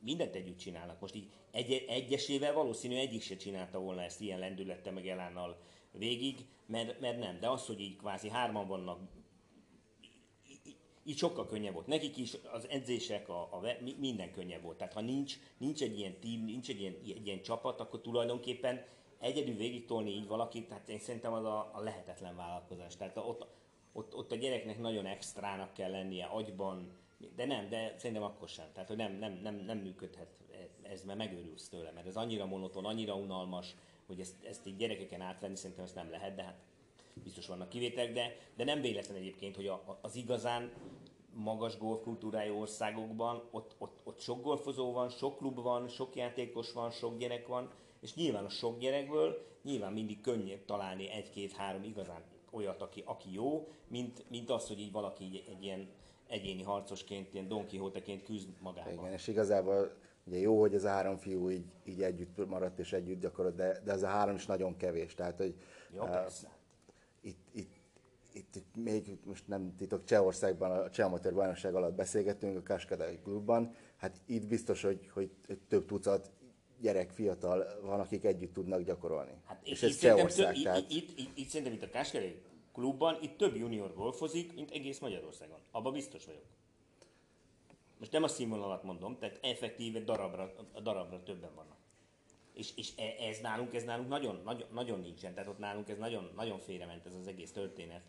[0.00, 1.00] mindent együtt csinálnak.
[1.00, 5.60] Most így egy, egyesével valószínű egyik se csinálta volna ezt ilyen lendülettel meg elánnal
[5.92, 7.40] végig, mert, mert nem.
[7.40, 9.00] De az, hogy így kvázi hárman vannak,
[11.04, 11.86] így sokkal könnyebb volt.
[11.86, 13.62] Nekik is az edzések, a, a,
[13.98, 14.76] minden könnyebb volt.
[14.76, 18.84] Tehát ha nincs, nincs egy ilyen team, nincs egy ilyen, egy ilyen csapat, akkor tulajdonképpen
[19.18, 22.96] egyedül végig tolni így valakit, tehát én szerintem az a, a lehetetlen vállalkozás.
[22.96, 23.46] Tehát ott,
[23.98, 26.92] ott, ott a gyereknek nagyon extrának kell lennie agyban,
[27.36, 28.66] de nem, de szerintem akkor sem.
[28.72, 30.28] Tehát, hogy nem, nem, nem, nem működhet
[30.82, 33.74] ez, mert megőrülsz tőle, mert ez annyira monoton, annyira unalmas,
[34.06, 36.58] hogy ezt, ezt így gyerekeken átvenni, szerintem ezt nem lehet, de hát
[37.22, 40.72] biztos vannak kivételek, de, de nem véletlen egyébként, hogy a, az igazán
[41.34, 46.90] magas golfkultúrájú országokban ott, ott, ott sok golfozó van, sok klub van, sok játékos van,
[46.90, 52.82] sok gyerek van, és nyilván a sok gyerekből nyilván mindig könnyebb találni egy-két-három igazán olyat,
[52.82, 55.88] aki, aki jó, mint, mint az, hogy így valaki egy, egy ilyen
[56.28, 58.92] egyéni harcosként, ilyen Don Quixote-ként küzd magában.
[58.92, 59.92] Igen, és igazából
[60.24, 63.80] ugye jó, hogy az a három fiú így, így együtt maradt és együtt gyakorolt, de,
[63.84, 65.14] de ez a három is nagyon kevés.
[65.14, 65.54] Tehát, hogy
[65.94, 66.32] ja, uh,
[67.20, 67.72] itt, itt,
[68.32, 73.18] itt, itt, még most nem titok, Csehországban a Cseh Amatőr Bajnokság alatt beszélgettünk a Kaskadai
[73.22, 75.30] klubban, hát itt biztos, hogy, hogy
[75.68, 76.30] több tucat
[76.80, 79.32] gyerek, fiatal van, akik együtt tudnak gyakorolni.
[79.44, 80.54] Hát és ez Csehország.
[80.54, 80.78] Több, tehát...
[80.78, 84.98] Itt, itt, itt, itt szerintem itt a Kaskadai klubban itt több junior golfozik, mint egész
[84.98, 85.58] Magyarországon.
[85.70, 86.44] Abba biztos vagyok.
[87.98, 91.76] Most nem a színvonalat mondom, tehát effektíve darabra, a darabra többen vannak.
[92.54, 95.98] És, és e, ez nálunk, ez nálunk nagyon, nagyon, nagyon nincsen, tehát ott nálunk ez
[95.98, 98.02] nagyon, nagyon félrement ez az egész történet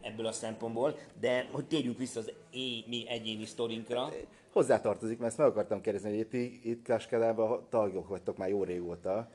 [0.00, 4.08] ebből a szempontból, de hogy térjünk vissza az é, mi egyéni sztorinkra.
[4.52, 9.30] Hozzátartozik, mert ezt meg akartam kérdezni, hogy itt, itt Kaskadában tagok vagytok már jó régóta.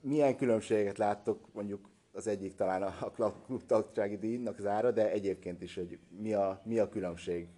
[0.00, 5.74] Milyen különbséget láttok mondjuk az egyik talán a klub tagsági díjnak zára, de egyébként is,
[5.74, 7.48] hogy mi a, mi a különbség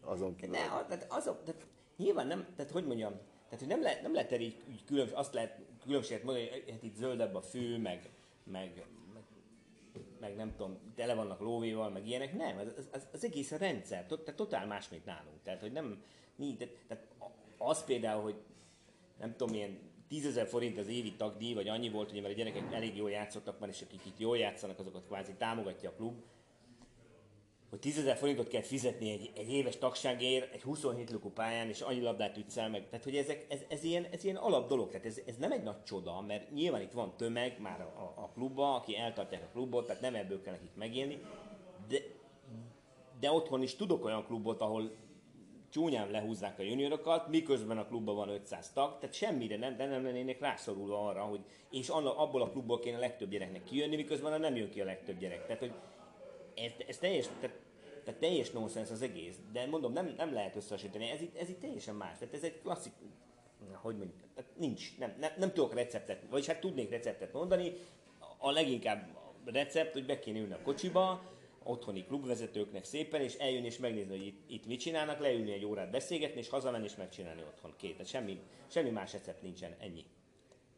[0.00, 0.56] azon kívül.
[0.56, 3.12] Ne, tehát azok, tehát nyilván nem, tehát hogy mondjam,
[3.44, 6.82] tehát hogy nem, lehet, nem lehet így, így különbség, azt lehet különbséget mondani, hogy hát
[6.82, 8.10] itt zöldebb a fű, meg,
[8.44, 8.86] meg,
[10.24, 12.36] meg, nem tudom, tele vannak lóvéval, meg ilyenek.
[12.36, 15.42] Nem, az, az, az egész a rendszer, tehát totál más, mint nálunk.
[15.42, 16.02] Tehát, hogy nem,
[16.58, 17.06] tehát, tehát
[17.58, 18.36] az például, hogy
[19.18, 22.36] nem tudom, milyen 10 ezer forint az évi tagdíj, vagy annyi volt, hogy mert a
[22.36, 26.22] gyerekek elég jól játszottak már, és akik itt jól játszanak, azokat kvázi támogatja a klub,
[27.74, 31.80] hogy 10 ezer forintot kell fizetni egy, egy éves tagságért, egy 27 lukú pályán, és
[31.80, 32.88] annyi labdát ütsz el meg.
[32.88, 35.62] Tehát, hogy ezek, ez, ez, ilyen, ez ilyen alap dolog, tehát ez, ez nem egy
[35.62, 39.48] nagy csoda, mert nyilván itt van tömeg már a, a, a klubba, aki eltartják a
[39.52, 41.20] klubot, tehát nem ebből kell nekik megélni,
[41.88, 41.98] de,
[43.20, 44.90] de otthon is tudok olyan klubot, ahol
[45.70, 50.04] csúnyán lehúzzák a juniorokat, miközben a klubban van 500 tag, tehát semmire nem, de nem
[50.04, 54.56] lennének rászorulva arra, hogy és abból a klubból kéne a legtöbb gyereknek kijönni, miközben nem
[54.56, 55.46] jön ki a legtöbb gyerek.
[55.46, 55.72] Tehát, hogy
[56.54, 57.56] ez, ez teljes, tehát,
[58.04, 61.60] tehát teljes nonsens az egész, de mondom, nem, nem lehet összehasonlítani, ez itt, ez itt
[61.60, 62.92] teljesen más, tehát ez egy klasszik,
[63.72, 64.20] hogy mondjuk,
[64.56, 67.72] nincs, nem, nem, nem tudok receptet, vagyis hát tudnék receptet mondani,
[68.38, 73.78] a leginkább recept, hogy be kéne ülni a kocsiba, otthoni klubvezetőknek szépen, és eljönni és
[73.78, 77.74] megnézni, hogy itt, itt mit csinálnak, leülni egy órát beszélgetni, és hazamenni és megcsinálni otthon
[77.76, 77.92] két.
[77.92, 80.04] Tehát semmi, semmi más recept nincsen, ennyi.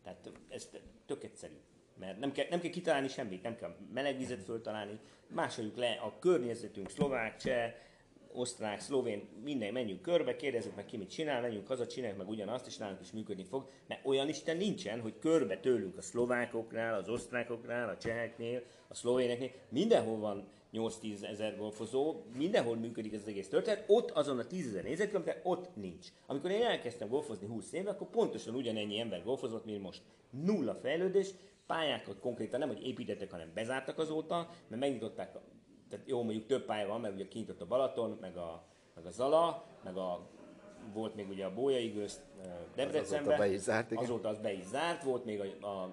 [0.03, 0.69] Tehát ez
[1.07, 1.57] tök egyszerű.
[1.99, 6.91] Mert nem kell, nem kell kitalálni semmit, nem kell melegvizet föltalálni, másoljuk le a környezetünk,
[6.91, 7.73] szlovák, cseh,
[8.37, 12.67] osztrák, szlovén, minden, menjünk körbe, kérdezzük meg ki mit csinál, menjünk haza, csináljuk meg ugyanazt,
[12.67, 13.69] és nálunk is működni fog.
[13.87, 19.51] Mert olyan Isten nincsen, hogy körbe tőlünk a szlovákoknál, az osztrákoknál, a cseheknél, a szlovéneknél,
[19.69, 24.67] mindenhol van 8-10 ezer golfozó, mindenhol működik ez az egész történet, ott azon a 10
[24.67, 26.07] ezer négyzetkilométer, ott nincs.
[26.27, 30.03] Amikor én elkezdtem golfozni 20 éve, akkor pontosan ugyanennyi ember golfozott, mint most.
[30.31, 31.31] Nulla fejlődés,
[31.66, 35.38] pályákat konkrétan nem, hogy építettek, hanem bezártak azóta, mert megnyitották,
[35.88, 39.11] tehát jó, mondjuk több pálya van, mert ugye kinyitott a Balaton, meg a, meg a
[39.11, 40.29] Zala, meg a
[40.92, 42.20] volt még ugye a Bójai Gőzt
[42.74, 43.33] Debrecenben.
[43.33, 44.02] Azóta be is zárt, igen.
[44.02, 45.92] Azóta az be is zárt, volt még a, a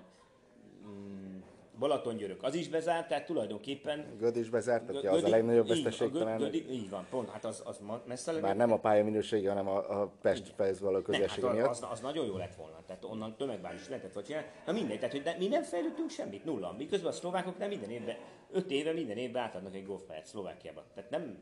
[0.88, 1.38] mm,
[1.80, 4.06] Balatongyörök az is bezárt, tehát tulajdonképpen...
[4.18, 6.38] Göd is bezárt, Gödi, az a legnagyobb veszteség talán.
[6.38, 8.48] Gödi, így van, pont, hát az, az messze lenne.
[8.48, 11.70] Már nem a pálya minősége, hanem a, a Pest fejez való közössége hát miatt.
[11.70, 14.48] Az, az, nagyon jó lett volna, tehát onnan tömegbázis lehetett volna csinálni.
[14.66, 16.76] Na mindegy, tehát hogy de mi nem fejlődtünk semmit, nulla.
[16.78, 18.16] Miközben a szlovákok nem minden évben,
[18.52, 20.84] öt éve minden évben átadnak egy golfpályát Szlovákiába.
[20.96, 21.38] Tehát nem,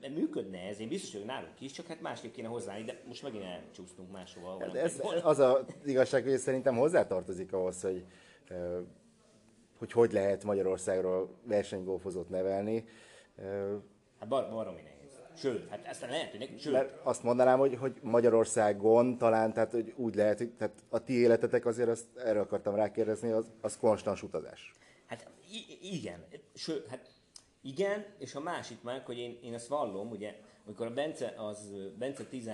[0.00, 3.22] tehát működne ez, én biztos, hogy nálunk is, csak hát másképp kéne hozzáállni, de most
[3.22, 4.56] megint elcsúsztunk máshova.
[4.60, 8.04] Hát ez, az a igazság, hogy szerintem hozzátartozik ahhoz, hogy
[9.80, 12.84] hogy hogy lehet Magyarországról versenygolfozót nevelni.
[14.18, 15.20] Hát bar- baromi nehéz.
[15.36, 16.72] Sőt, hát ezt lehet, hogy sőt.
[16.72, 21.12] Mert azt mondanám, hogy, hogy Magyarországon talán, tehát hogy úgy lehet, hogy tehát a ti
[21.12, 24.72] életetek azért, azt, erre akartam rákérdezni, az, az konstans utazás.
[25.06, 25.26] Hát
[25.80, 27.10] igen, sőt, hát
[27.62, 30.34] igen, és a másik már, hogy én, én ezt vallom, ugye,
[30.66, 32.44] amikor a Bence, az Bence 10,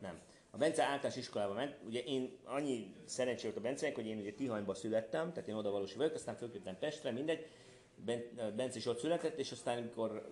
[0.00, 0.18] nem,
[0.56, 4.32] a Bence általános iskolába ment, ugye én annyi szerencsé volt a Bencenek, hogy én ugye
[4.32, 7.46] Tihanyba születtem, tehát én oda valós vagyok, aztán fölköttem Pestre, mindegy,
[8.56, 10.28] Bence is ott született, és aztán amikor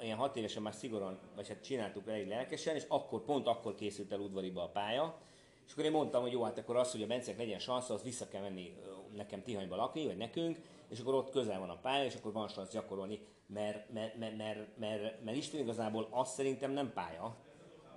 [0.00, 4.12] ilyen hat évesen már szigorúan, vagy hát csináltuk elég lelkesen, és akkor, pont akkor készült
[4.12, 5.18] el udvariba a pálya,
[5.66, 8.02] és akkor én mondtam, hogy jó, hát akkor az, hogy a Bencek legyen szansz, az
[8.02, 8.76] vissza kell menni
[9.16, 12.48] nekem Tihanyba lakni, vagy nekünk, és akkor ott közel van a pálya, és akkor van
[12.48, 17.36] szansz gyakorolni, mert, mert, mert, mert, mert, mert Isten igazából azt szerintem nem pálya,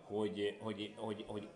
[0.08, 1.48] hogy, hogy, hogy, hogy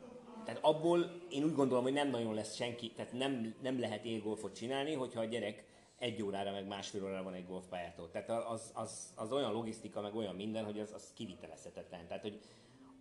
[0.46, 4.56] tehát abból én úgy gondolom, hogy nem nagyon lesz senki, tehát nem, nem lehet élgolfot
[4.56, 5.64] csinálni, hogyha a gyerek
[5.98, 8.10] egy órára, meg másfél órára van egy golfpályától.
[8.10, 12.08] Tehát az, az, az, olyan logisztika, meg olyan minden, hogy az, az kivitelezhetetlen.
[12.08, 12.40] Tehát, hogy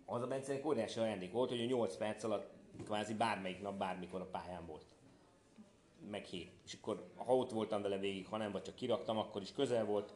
[0.05, 2.49] az a Bencenek óriási ajándék volt, hogy a 8 perc alatt
[2.83, 4.85] kvázi bármelyik nap, bármikor a pályán volt.
[6.09, 6.51] Meg hét.
[6.65, 9.85] És akkor, ha ott voltam vele végig, ha nem, vagy csak kiraktam, akkor is közel
[9.85, 10.13] volt,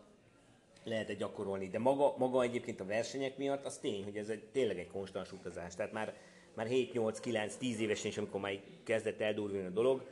[0.85, 1.67] lehet gyakorolni.
[1.67, 5.31] De maga, maga egyébként a versenyek miatt az tény, hogy ez egy, tényleg egy konstans
[5.31, 5.75] utazás.
[5.75, 6.13] Tehát már,
[6.53, 10.03] már 7, 8, 9, 10 évesen is, amikor már kezdett eldurulni a dolog,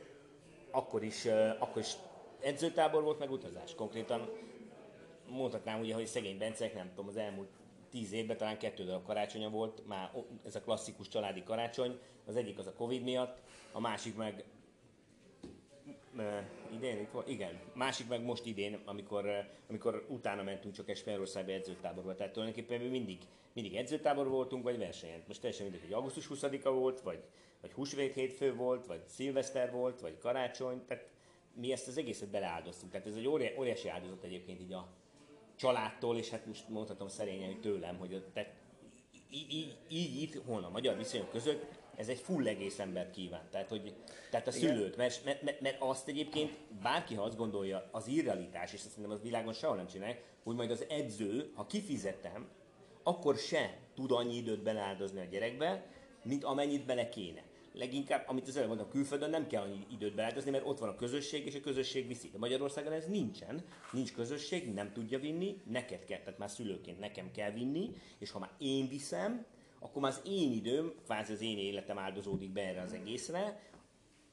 [0.70, 1.26] akkor is,
[1.58, 1.92] akkor is
[2.40, 3.74] edzőtábor volt, meg utazás.
[3.74, 4.28] Konkrétan
[5.28, 7.48] mondhatnám ugye, hogy szegény Bencek, nem tudom, az elmúlt
[7.90, 10.10] tíz évben talán kettő darab karácsonya volt, már
[10.44, 13.38] ez a klasszikus családi karácsony, az egyik az a Covid miatt,
[13.72, 14.44] a másik meg
[16.72, 17.08] idén?
[17.26, 17.60] Igen.
[17.72, 19.26] Másik meg most idén, amikor,
[19.68, 22.14] amikor utána mentünk csak egy Spanyolországba edzőtáborba.
[22.14, 23.18] Tehát tulajdonképpen mi mindig,
[23.52, 25.22] mindig edzőtábor voltunk, vagy versenyen.
[25.26, 27.22] Most teljesen mindegy, hogy augusztus 20-a volt, vagy,
[27.60, 30.84] vagy húsvét hétfő volt, vagy szilveszter volt, vagy karácsony.
[30.86, 31.08] Tehát
[31.54, 32.92] mi ezt az egészet beleáldoztunk.
[32.92, 34.88] Tehát ez egy óriási áldozat egyébként így a
[35.56, 38.52] családtól, és hát most mondhatom szerényen, hogy tőlem, hogy tehát
[39.30, 41.64] így, így, így itt, hol a magyar viszonyok között
[41.96, 43.48] ez egy full egész embert kíván.
[43.50, 43.94] Tehát, hogy,
[44.30, 48.80] tehát a szülőt, mert, mert, mert, azt egyébként bárki, ha azt gondolja, az irrealitás, és
[48.80, 52.48] szerintem az világon sehol nem csinálják, hogy majd az edző, ha kifizetem,
[53.02, 55.86] akkor se tud annyi időt beleáldozni a gyerekbe,
[56.22, 57.42] mint amennyit bele kéne
[57.74, 60.94] leginkább, amit az előbb mondtam, külföldön nem kell annyi időt beáldozni, mert ott van a
[60.94, 62.28] közösség, és a közösség viszi.
[62.32, 67.30] De Magyarországon ez nincsen, nincs közösség, nem tudja vinni, neked kell, tehát már szülőként nekem
[67.30, 69.46] kell vinni, és ha már én viszem,
[69.84, 73.60] akkor már az én időm, kvázi az én életem áldozódik be erre az egészre,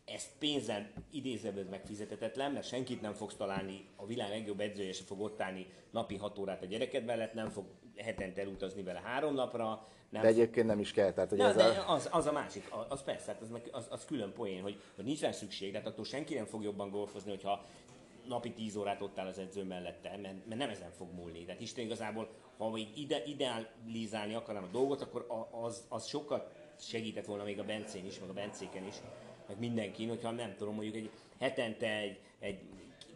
[0.06, 5.22] ezt pénzzel idézőben megfizetetetlen, mert senkit nem fogsz találni, a világ legjobb edzője se fog
[5.22, 7.66] ott állni napi 6 órát a gyereked mellett, nem fog
[7.98, 9.88] hetente elutazni vele három napra.
[10.10, 11.14] Nem de egyébként nem is kell.
[11.14, 11.94] Tehát, hogy Na, ez de a...
[11.94, 15.22] az, az, a másik, az persze, hát az, az, az külön poén, hogy, hogy nincs
[15.22, 17.66] rá szükség, de hát attól senki nem fog jobban golfozni, hogyha
[18.32, 21.46] napi 10 órát ott áll az edző mellette, mert, mert nem ezen fog múlni.
[21.46, 27.26] Tehát Isten igazából, ha még ide, idealizálni akarnám a dolgot, akkor az, az sokkal segített
[27.26, 28.96] volna még a Bencén is, meg a Bencéken is,
[29.48, 32.60] meg mindenkin, hogyha nem tudom, mondjuk egy hetente egy, egy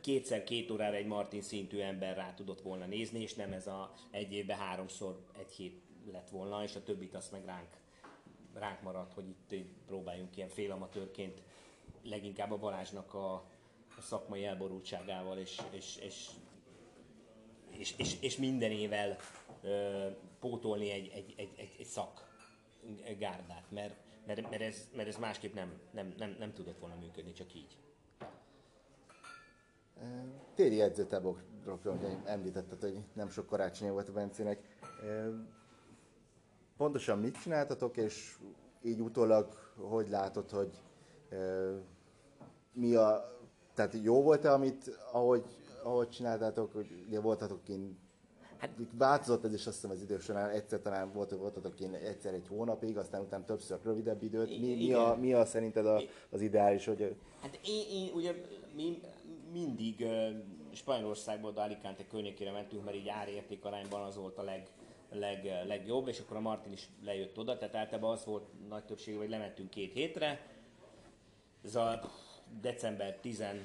[0.02, 3.94] kétszer két órára egy Martin szintű ember rá tudott volna nézni, és nem ez a
[4.12, 7.70] egy évben háromszor egy hét lett volna, és a többit azt meg ránk,
[8.54, 11.42] ránk maradt, hogy itt próbáljunk ilyen félamatőrként
[12.04, 13.46] leginkább a Balázsnak a,
[13.98, 16.30] a szakmai elborultságával és, és, és,
[17.70, 19.18] és, és, és mindenével
[19.62, 20.08] ö,
[20.40, 22.34] pótolni egy, egy, egy, egy, egy szak
[23.70, 27.54] mert, mert, mert, ez, mert ez másképp nem, nem, nem, nem tudott volna működni, csak
[27.54, 27.78] így.
[30.56, 34.78] Téli edzőtáborokról említetted, hogy nem sok karácsonya volt a Bencének.
[36.78, 38.38] Pontosan mit csináltatok, és
[38.82, 40.80] így utólag hogy látod, hogy
[42.72, 43.35] mi a...
[43.76, 45.44] Tehát jó volt-e, amit, ahogy,
[45.84, 47.98] ahogy csináltátok, hogy ugye voltatok kint
[48.58, 52.34] Hát változott ez is azt hiszem az idő során, egyszer talán volt, voltatok én egyszer
[52.34, 54.60] egy hónapig, aztán utána többször rövidebb időt.
[54.60, 57.16] Mi, mi, a, mi a szerinted a, az ideális, hogy...
[57.42, 58.34] Hát én, én ugye
[58.76, 59.00] mi
[59.52, 60.30] mindig uh,
[60.72, 64.68] Spanyolországból, de Alicante környékére mentünk, mert így árérték arányban az volt a leg,
[65.12, 69.18] leg, legjobb, és akkor a Martin is lejött oda, tehát általában az volt nagy többség,
[69.18, 70.40] hogy lementünk két hétre.
[71.64, 72.00] Ez a
[72.62, 73.62] december 18-9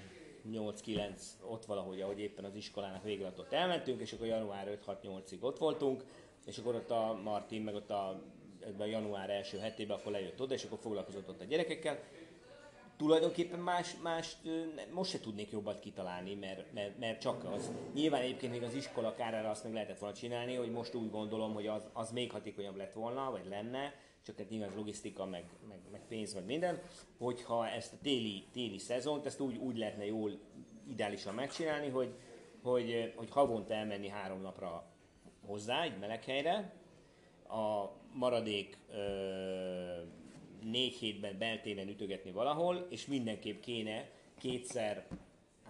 [1.42, 6.04] ott valahogy, ahogy éppen az iskolának vége ott elmentünk, és akkor január 5-6-8-ig ott voltunk,
[6.46, 8.22] és akkor ott a Martin, meg ott a,
[8.78, 11.98] a január első hetében akkor lejött oda, és akkor foglalkozott ott a gyerekekkel,
[13.00, 14.36] tulajdonképpen más, más
[14.90, 17.70] most se tudnék jobbat kitalálni, mert, mert, mert csak az.
[17.94, 21.54] Nyilván egyébként még az iskola kárára azt meg lehetett volna csinálni, hogy most úgy gondolom,
[21.54, 25.78] hogy az, az még hatékonyabb lett volna, vagy lenne, csak hát nyilván logisztika, meg, meg,
[25.90, 26.82] meg pénz, meg minden,
[27.18, 30.38] hogyha ezt a téli, téli szezont, ezt úgy, úgy lehetne jól,
[30.90, 32.14] ideálisan megcsinálni, hogy,
[32.62, 34.84] hogy, hogy havonta elmenni három napra
[35.46, 36.72] hozzá, egy meleg helyre,
[37.48, 40.02] a maradék ö,
[40.62, 45.06] négy hétben beltéren ütögetni valahol, és mindenképp kéne kétszer,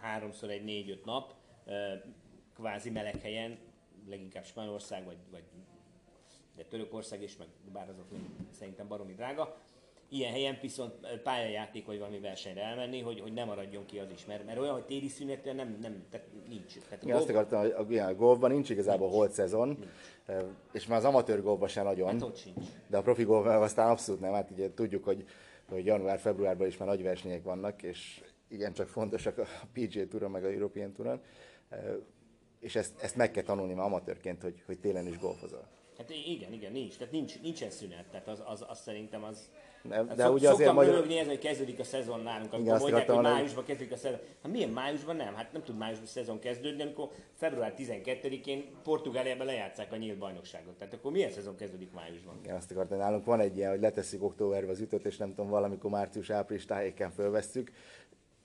[0.01, 1.35] háromszor egy négy-öt nap
[2.55, 3.59] kvázi meleg helyen,
[4.09, 5.43] leginkább Spanyolország, vagy, vagy
[6.61, 8.21] de Törökország is, meg bár azok még
[8.59, 9.57] szerintem baromi drága,
[10.09, 10.93] ilyen helyen viszont
[11.23, 14.27] pályajáték vagy valami versenyre elmenni, hogy, hogy ne maradjon ki az is.
[14.27, 16.79] Mert, mert olyan, hogy téli szünetben nem, nem tehát nincs.
[16.89, 17.21] Tehát Igen, golf...
[17.21, 19.19] azt akartam, hogy a, a golfban nincs igazából nincs.
[19.19, 20.43] holt szezon, nincs.
[20.73, 22.21] és már az amatőr golfban sem nagyon.
[22.21, 22.65] Hát sincs.
[22.89, 24.33] De a profi golfban aztán abszolút nem.
[24.33, 25.25] Hát ugye tudjuk, hogy,
[25.69, 30.51] hogy január-februárban is már nagy versenyek vannak, és igencsak fontosak a PGA Touron, meg a
[30.51, 31.21] European Touron,
[32.61, 35.79] és ezt, ezt meg kell tanulni ma amatőrként, hogy, hogy télen is golfozol.
[36.01, 36.97] Hát igen, igen, nincs.
[36.97, 38.05] Tehát nincs, nincsen szünet.
[38.11, 39.51] Tehát az, az, az szerintem az,
[39.83, 40.95] de, de szok, ugye azért magyar...
[40.95, 44.19] Szoktam ez, hogy kezdődik a szezon nálunk, amikor Igen, mondják, hogy májusban kezdődik a szezon.
[44.43, 45.35] Hát milyen májusban nem?
[45.35, 50.75] Hát nem tud májusban a szezon kezdődni, amikor február 12-én Portugáliában lejátszák a nyílt bajnokságot.
[50.75, 52.39] Tehát akkor milyen szezon kezdődik májusban?
[52.43, 55.51] Igen, azt akartam, nálunk van egy ilyen, hogy leteszik októberbe az ütőt, és nem tudom,
[55.51, 57.71] valamikor március-április tájéken fölvesztük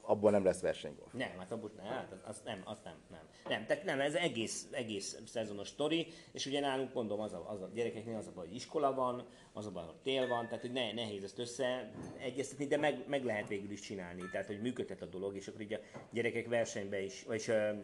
[0.05, 1.13] abból nem lesz versenygolf.
[1.13, 3.21] Nem, hát abból nem, hát az, nem, az nem, nem.
[3.49, 7.61] Nem, tehát nem, ez egész, egész szezonos sztori, és ugye nálunk mondom, az a, az
[7.61, 10.61] a gyerekeknél az a baj, hogy iskola van, az a baj, hogy tél van, tehát
[10.61, 15.01] hogy ne, nehéz ezt összeegyeztetni, de meg, meg, lehet végül is csinálni, tehát hogy működhet
[15.01, 15.79] a dolog, és akkor így a
[16.11, 17.79] gyerekek versenybe is, vagy uh,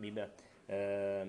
[0.00, 0.32] mibe,
[0.68, 1.26] uh,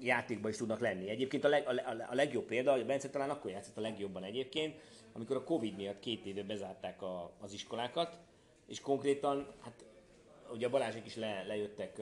[0.00, 1.08] játékban is tudnak lenni.
[1.08, 4.80] Egyébként a, leg, a, a legjobb példa, hogy Bence talán akkor játszott a legjobban egyébként,
[5.12, 8.18] amikor a Covid miatt két éve bezárták a, az iskolákat,
[8.66, 9.84] és konkrétan, hát
[10.52, 12.00] ugye a Balázsék is le, lejöttek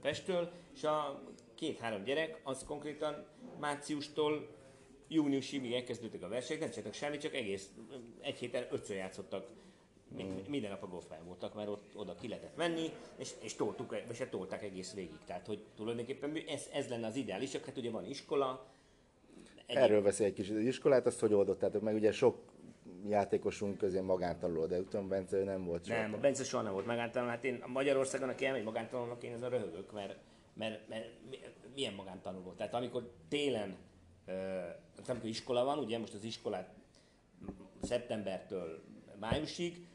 [0.00, 1.22] Pestről, és a
[1.54, 3.26] két-három gyerek, az konkrétan
[3.60, 4.48] márciustól
[5.08, 7.70] júniusig, még elkezdődtek a versenyek, nem csináltak semmit, csak egész
[8.20, 9.46] egy héten ötször játszottak
[10.22, 10.36] mm.
[10.48, 14.22] minden nap a golfpályán voltak, mert ott oda ki lehetett menni, és, és toltuk, se
[14.22, 15.18] hát tolták egész végig.
[15.26, 18.66] Tehát, hogy tulajdonképpen ez, ez lenne az ideális, csak hát ugye van iskola.
[19.66, 19.82] Egyéb...
[19.82, 21.94] Erről beszél egy kicsit az iskolát, azt hogy oldottátok meg?
[21.94, 22.38] Ugye sok
[23.08, 26.00] játékosunk közé magántanuló, de utána Bence nem volt soha.
[26.00, 27.30] Nem, a Bence soha nem volt magántanuló.
[27.30, 30.16] Hát én a Magyarországon, aki elmegy magántanulónak, én ezen röhögök, mert,
[30.54, 31.10] mert, mert,
[31.74, 32.52] milyen magántanuló.
[32.52, 33.76] Tehát amikor télen,
[34.24, 36.74] tehát amikor iskola van, ugye most az iskolát
[37.82, 38.82] szeptembertől
[39.20, 39.86] májusig,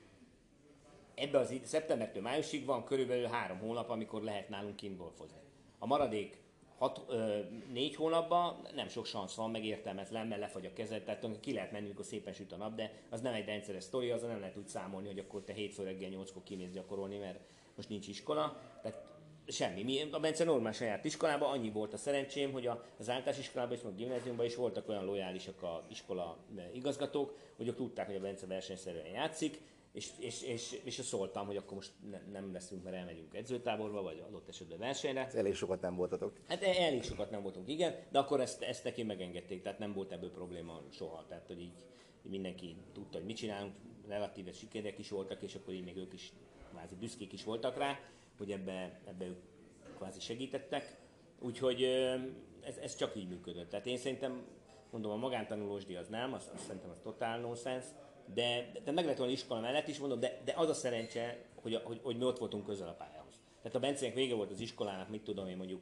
[1.16, 5.38] ebbe az szeptembertől májusig van körülbelül három hónap, amikor lehet nálunk kint golfozni.
[5.80, 6.38] A maradék
[6.80, 7.40] hat, ö,
[7.72, 11.72] négy hónapban nem sok szansz van, meg értelmetlen, mert lefagy a kezed, tehát ki lehet
[11.72, 14.58] menni, amikor szépen süt a nap, de az nem egy rendszeres sztori, az nem lehet
[14.58, 17.40] úgy számolni, hogy akkor te hétfő reggel nyolckor kimész gyakorolni, mert
[17.76, 18.62] most nincs iskola.
[18.82, 19.08] Tehát
[19.48, 19.84] semmi.
[19.84, 23.84] Mi, a Bence normál saját iskolában annyi volt a szerencsém, hogy az általános iskolában és
[23.84, 26.38] a gimnáziumban is voltak olyan lojálisak a iskola
[26.74, 31.58] igazgatók, hogy ők tudták, hogy a Bence versenyszerűen játszik, és, és, és, és szóltam, hogy
[31.58, 35.26] akkor most ne, nem leszünk, mert elmegyünk edzőtáborba, vagy adott esetben versenyre.
[35.26, 36.38] Ez elég sokat nem voltatok.
[36.48, 39.94] Hát e, elég sokat nem voltunk, igen, de akkor ezt, ezt neki megengedték, tehát nem
[39.94, 41.26] volt ebből probléma soha.
[41.28, 41.74] Tehát, hogy így,
[42.22, 43.76] mindenki tudta, hogy mit csinálunk,
[44.08, 46.34] relatíve sikerek is voltak, és akkor így még ők is
[46.70, 48.00] kvázi büszkék is voltak rá,
[48.38, 49.38] hogy ebbe, ebbe ők
[49.96, 50.98] kvázi segítettek.
[51.40, 51.84] Úgyhogy
[52.62, 53.70] ez, ez csak így működött.
[53.70, 54.46] Tehát én szerintem,
[54.92, 57.88] mondom, a magántanulós díj az nem, azt, azt szerintem az totál nonsense,
[58.34, 61.82] de, de meg lehet volna iskola mellett is mondom, de, de az a szerencse, hogy,
[61.84, 63.34] hogy, hogy mi ott voltunk közel a pályához.
[63.62, 65.82] Tehát a Bencének vége volt az iskolának, mit tudom én mondjuk,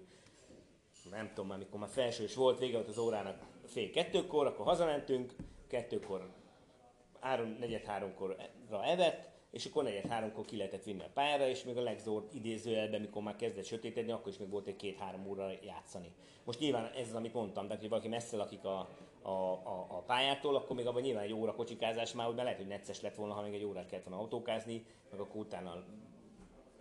[1.10, 5.36] nem tudom, amikor már felsős volt, vége volt az órának fél kettőkor, akkor hazamentünk,
[5.68, 6.30] kettőkor,
[7.20, 8.36] három, negyed háromkorra
[8.84, 13.02] evett, és akkor negyed háromkor ki lehetett vinni a pályára, és még a legzord idézőjelben,
[13.02, 16.12] mikor már kezdett sötétedni, akkor is még volt egy két-három óra játszani.
[16.44, 18.90] Most nyilván ez az, amit mondtam, de hogy valaki messze lakik a,
[19.28, 22.68] a, a, a pályától, akkor még abban nyilván egy óra kocsikázás már, hogy lehet, hogy
[22.68, 25.84] necces lett volna, ha még egy órát kellett volna autókázni, meg akkor utána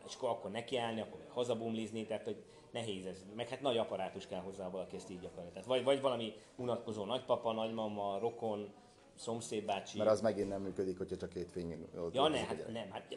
[0.06, 3.24] és akkor, akkor nekiállni, akkor még hazabumlizni, tehát hogy nehéz ez.
[3.34, 5.50] Meg hát nagy apparátus kell hozzá, valaki ezt így akarja.
[5.50, 8.72] Tehát vagy, vagy valami unatkozó nagypapa, nagymama, rokon,
[9.14, 9.98] szomszédbácsi.
[9.98, 13.16] Mert az megint nem működik, hogyha csak két fény Ja, ne, hát nem, hát,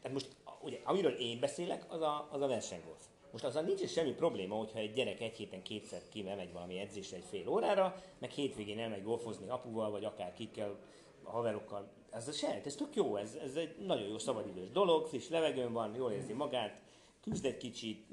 [0.00, 3.06] tehát most ugye, amiről én beszélek, az a, az a versenygolf.
[3.42, 7.24] Most azzal nincs semmi probléma, hogyha egy gyerek egy héten kétszer kimegy valami edzésre egy
[7.24, 10.78] fél órára, meg hétvégén elmegy golfozni apuval, vagy akár kikkel,
[11.22, 11.90] a haverokkal.
[12.10, 15.94] Ez se, ez tök jó, ez, ez egy nagyon jó szabadidős dolog, friss levegőn van,
[15.94, 16.80] jól érzi magát,
[17.20, 18.06] küzd egy kicsit,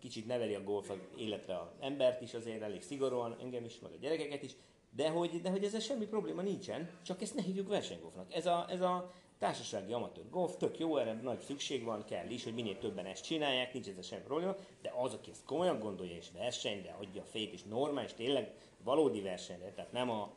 [0.00, 3.96] kicsit neveli a golf életre az embert is azért elég szigorúan, engem is, meg a
[4.00, 4.56] gyerekeket is,
[4.90, 8.34] de hogy, de hogy ezzel semmi probléma nincsen, csak ezt ne hívjuk versenygolfnak.
[8.34, 9.12] Ez a, ez a
[9.42, 13.24] társasági amatőr golf, tök jó, erre nagy szükség van, kell is, hogy minél többen ezt
[13.24, 17.24] csinálják, nincs ez semmi probléma, de az, aki ezt komolyan gondolja és versenyre adja a
[17.24, 20.32] fét, és normális, tényleg valódi versenyre, tehát nem a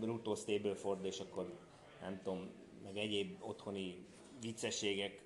[0.00, 1.52] Bruto Stableford, és akkor
[2.00, 2.50] nem tudom,
[2.84, 4.06] meg egyéb otthoni
[4.40, 5.24] viccességek,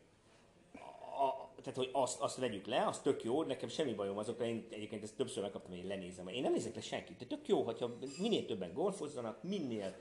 [1.20, 4.66] a, tehát, hogy azt, azt vegyük le, az tök jó, nekem semmi bajom azokra, én
[4.70, 6.28] egyébként ezt többször megkaptam, én lenézem.
[6.28, 9.94] Én nem nézek le senkit, de tök jó, hogyha minél többen golfozzanak, minél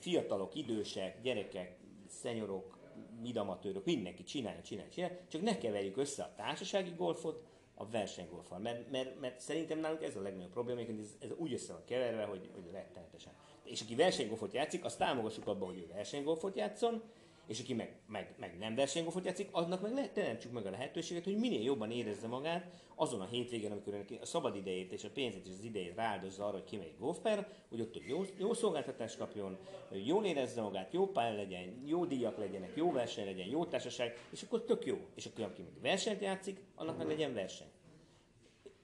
[0.00, 1.82] fiatalok, idősek, gyerekek,
[2.20, 2.78] szenyorok,
[3.22, 7.44] midamatőrök, mindenki csinálja, csinálja, csinálja, csak ne keverjük össze a társasági golfot
[7.74, 11.52] a versenygolfal, mert, mert, mert szerintem nálunk ez a legnagyobb probléma, hogy ez, ez úgy
[11.52, 13.32] össze van keverve, hogy, hogy rettenetesen.
[13.64, 17.02] És aki versenygolfot játszik, azt támogassuk abban, hogy ő versenygolfot játszon,
[17.46, 21.24] és aki meg, meg, meg nem versenygolfot játszik, annak meg lehet teremtsük meg a lehetőséget,
[21.24, 25.46] hogy minél jobban érezze magát azon a hétvégén, amikor a szabad idejét és a pénzét
[25.46, 29.58] és az idejét rááldozza arra, hogy kimegy golfpályára, hogy ott hogy jó, jó szolgáltatást kapjon,
[29.90, 34.42] jól érezze magát, jó pálya legyen, jó díjak legyenek, jó verseny legyen, jó társaság, és
[34.42, 34.98] akkor tök jó.
[35.14, 37.70] És akkor aki meg versenyt játszik, annak meg legyen verseny.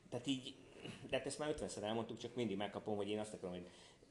[0.08, 0.54] Tehát így,
[1.08, 3.66] de hát ezt már 50-szer elmondtuk, csak mindig megkapom, hogy én azt akarom, hogy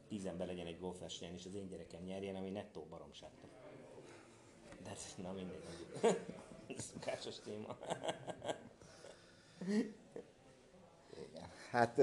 [0.08, 3.30] tízenben legyen egy golfversenyen, és az én gyerekem nyerjen, ami nettó baromság.
[4.84, 5.58] De ez, na mindegy.
[6.94, 7.78] szokásos téma.
[11.30, 11.50] Igen.
[11.72, 11.98] Hát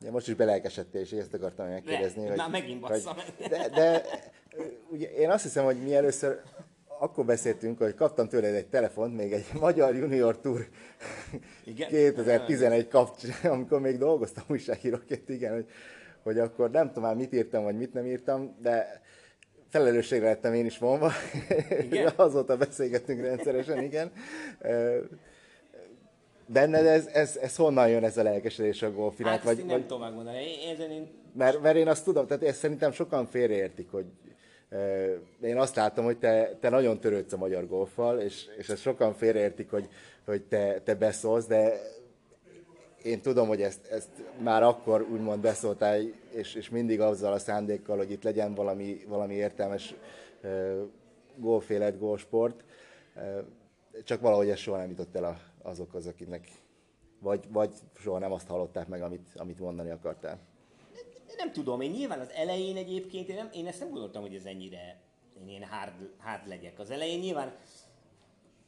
[0.00, 2.22] ja, most is belelkesedtél, és ezt akartam megkérdezni.
[2.22, 3.02] Ne, hogy, már megint hogy,
[3.38, 3.48] meg.
[3.48, 4.02] de, de
[4.90, 6.42] ugye én azt hiszem, hogy mi először
[6.98, 10.68] akkor beszéltünk, hogy kaptam tőled egy telefont, még egy Magyar Junior Tour
[11.64, 11.88] igen?
[11.88, 15.66] 2011 kapcsán, amikor még dolgoztam újságíróként, igen, hogy,
[16.22, 19.02] hogy akkor nem tudom már mit írtam, vagy mit nem írtam, de
[19.74, 21.10] felelősségre lettem én is vonva.
[21.80, 22.06] Igen?
[22.16, 24.12] Azóta beszélgetünk rendszeresen, igen.
[26.46, 29.36] Benned ez, ez, ez honnan jön ez a lelkesedés a golf iránt?
[29.36, 30.38] Hát vagy, én nem vagy, tovább mondani.
[30.38, 31.10] Én, én...
[31.32, 34.04] Mert, mert én azt tudom, tehát ezt szerintem sokan félreértik, hogy
[35.42, 39.14] én azt látom, hogy te, te nagyon törődsz a magyar golfal, és, és ezt sokan
[39.14, 39.88] félreértik, hogy,
[40.24, 41.80] hogy te, te beszólsz, de
[43.04, 46.00] én tudom, hogy ezt, ezt már akkor úgymond beszóltál,
[46.30, 49.94] és, és mindig azzal a szándékkal, hogy itt legyen valami, valami értelmes
[50.42, 50.82] uh,
[51.36, 52.64] golfélet, golfsport,
[53.16, 53.44] uh,
[54.04, 56.48] csak valahogy ez soha nem jutott el a, azokhoz, akiknek
[57.18, 60.38] vagy, vagy soha nem azt hallották meg, amit, amit mondani akartál.
[61.36, 64.44] Nem tudom, én nyilván az elején egyébként, én, nem, én ezt nem gondoltam, hogy ez
[64.44, 65.00] ennyire
[65.40, 66.78] én ilyen hard, hard legyek.
[66.78, 67.56] Az elején nyilván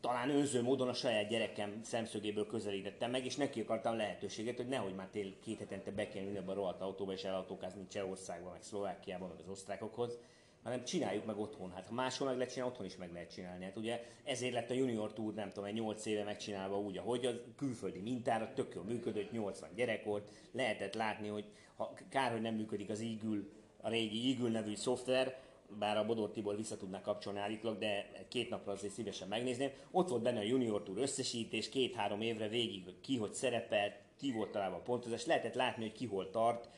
[0.07, 4.95] talán önző módon a saját gyerekem szemszögéből közelítettem meg, és neki akartam lehetőséget, hogy nehogy
[4.95, 9.27] már tél két hetente be kell ülni a rohadt autóba és elautókázni Csehországba, meg Szlovákiába,
[9.27, 10.19] meg az osztrákokhoz,
[10.63, 11.71] hanem csináljuk meg otthon.
[11.71, 13.65] Hát ha máshol meg lehet csinálni, otthon is meg lehet csinálni.
[13.65, 17.27] Hát ugye ezért lett a Junior Tour, nem tudom, egy 8 éve megcsinálva úgy, ahogy
[17.27, 21.45] a külföldi mintára tök jól működött, 80 gyerek volt, lehetett látni, hogy
[21.77, 23.43] ha, kár, hogy nem működik az Eagle,
[23.81, 25.39] a régi Eagle nevű szoftver,
[25.79, 29.71] bár a Bodor Tibor vissza tudná kapcsolni állítólag, de két napra azért szívesen megnézném.
[29.91, 34.51] Ott volt benne a Junior Tour összesítés, két-három évre végig ki hogy szerepelt, ki volt
[34.51, 36.69] találva a pontozás, lehetett látni, hogy ki hol tart,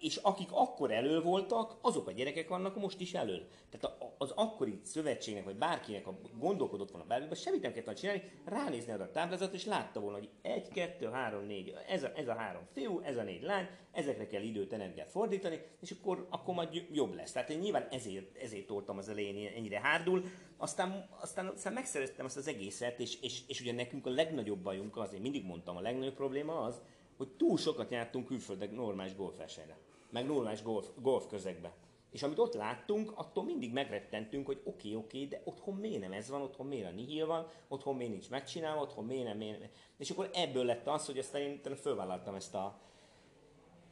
[0.00, 3.48] és akik akkor elő voltak, azok a gyerekek vannak most is elő.
[3.70, 8.92] Tehát az akkori szövetségnek, vagy bárkinek a gondolkodott volna bármiben, semmit nem kellett csinálni, ránézni
[8.92, 12.34] arra a táblázat, és látta volna, hogy egy, kettő, három, négy, ez a, ez a
[12.34, 16.84] három fiú, ez a négy lány, ezekre kell időt, energiát fordítani, és akkor, akkor majd
[16.92, 17.32] jobb lesz.
[17.32, 20.24] Tehát én nyilván ezért, ezért toltam az elején ennyire hárdul,
[20.56, 24.96] aztán, aztán, aztán megszereztem ezt az egészet, és, és, és ugye nekünk a legnagyobb bajunk
[24.96, 26.80] az, én mindig mondtam, a legnagyobb probléma az,
[27.18, 29.78] hogy túl sokat jártunk külföldön normális golfversenyre,
[30.10, 31.72] meg normális golf, golf közegbe.
[32.10, 36.00] És amit ott láttunk, attól mindig megrettentünk, hogy oké, okay, oké, okay, de otthon miért
[36.00, 39.36] nem ez van, otthon miért a nihil van, otthon miért nincs megcsinálva, otthon miért nem,
[39.36, 39.68] miért nem.
[39.96, 42.80] És akkor ebből lett az, hogy aztán én fölvállaltam ezt a,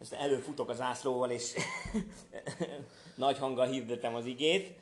[0.00, 1.54] ezt előfutok az ászlóval, és
[3.16, 4.74] nagy hanggal hirdetem az igét,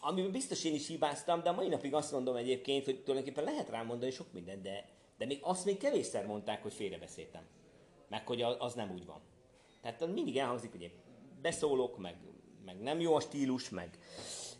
[0.00, 3.68] amiben biztos én is hibáztam, de a mai napig azt mondom egyébként, hogy tulajdonképpen lehet
[3.68, 4.88] rám mondani sok mindent, de
[5.18, 7.42] de még azt még kevésszer mondták, hogy félrebeszéltem.
[8.08, 9.20] Meg hogy az nem úgy van.
[9.80, 10.92] Tehát mindig elhangzik, hogy
[11.42, 12.16] beszólok, meg,
[12.64, 13.98] meg nem jó a stílus, meg,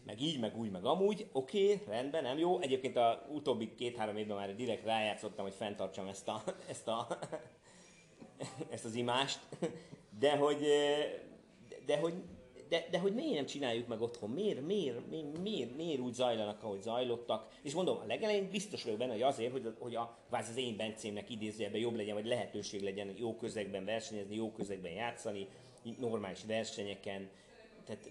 [0.05, 1.29] meg így, meg úgy, meg amúgy.
[1.33, 2.61] Oké, okay, rendben, nem jó.
[2.61, 7.19] Egyébként a utóbbi két-három évben már direkt rájátszottam, hogy fenntartsam ezt, a, ezt, a,
[8.71, 9.41] ezt az imást.
[10.19, 10.67] De hogy,
[11.87, 12.15] de hogy
[12.69, 14.31] de, de hogy miért nem csináljuk meg otthon?
[14.31, 17.49] Miért, miért, miért, miért, miért úgy zajlanak, ahogy zajlottak?
[17.63, 21.31] És mondom, a legelején biztos vagyok benne, hogy azért, hogy, hogy a, az én bencémnek
[21.31, 25.49] idézőjelben jobb legyen, vagy lehetőség legyen jó közegben versenyezni, jó közegben játszani,
[25.99, 27.29] normális versenyeken.
[27.87, 28.11] Tehát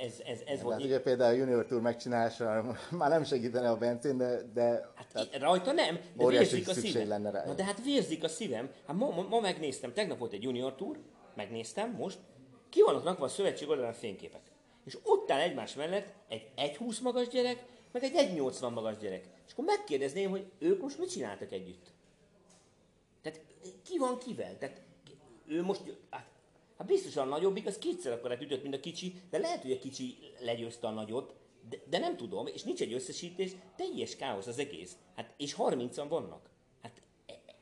[0.00, 0.74] ez, ez, ez volt.
[0.74, 5.36] Hát ugye például a Junior Tour megcsinálása már nem segítene a bencén, de, de hát
[5.40, 7.08] rajta nem, de vérzik a szívem.
[7.08, 7.44] Lenne rá.
[7.44, 8.70] Na de hát vérzik a szívem.
[8.86, 10.98] Hát ma, ma, ma megnéztem, tegnap volt egy Junior Tour,
[11.34, 12.18] megnéztem most,
[12.74, 14.40] ki vannak rakva a szövetség oldalán fényképek.
[14.84, 19.28] És ott áll egymás mellett egy 1,20 magas gyerek, meg egy 1,80 magas gyerek.
[19.46, 21.86] És akkor megkérdezném, hogy ők most mit csináltak együtt?
[23.22, 23.40] Tehát
[23.84, 24.58] ki van kivel?
[24.58, 24.80] Tehát
[25.46, 26.30] ő most, hát,
[26.78, 29.78] hát biztosan a nagyobbik, az kétszer akkor ütött, mint a kicsi, de lehet, hogy a
[29.78, 31.34] kicsi legyőzte a nagyot,
[31.68, 34.96] de, de nem tudom, és nincs egy összesítés, teljes káosz az egész.
[35.16, 36.50] Hát, és 30-an vannak.
[36.82, 37.54] Hát e, e,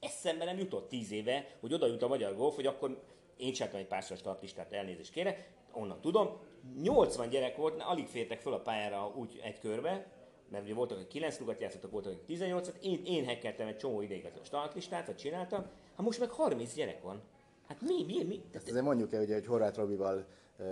[0.00, 3.02] eszembe nem jutott tíz éve, hogy oda jut a magyar golf, hogy akkor
[3.38, 6.38] én csináltam egy párszor startlistát, elnézést kérek, onnan tudom.
[6.82, 10.06] 80 gyerek volt, alig fértek fel a pályára úgy egy körbe,
[10.50, 14.02] mert ugye voltak, akik 9 lugat játszottak, voltak, akik 18 én, én hekkeltem egy csomó
[14.02, 15.60] ideig a startlistát, vagy csináltam,
[15.96, 17.22] hát most meg 30 gyerek van.
[17.68, 18.42] Hát mi, mi, mi?
[18.52, 20.26] Ezt azért mondjuk el, ugye, hogy Horváth Robival
[20.58, 20.66] uh,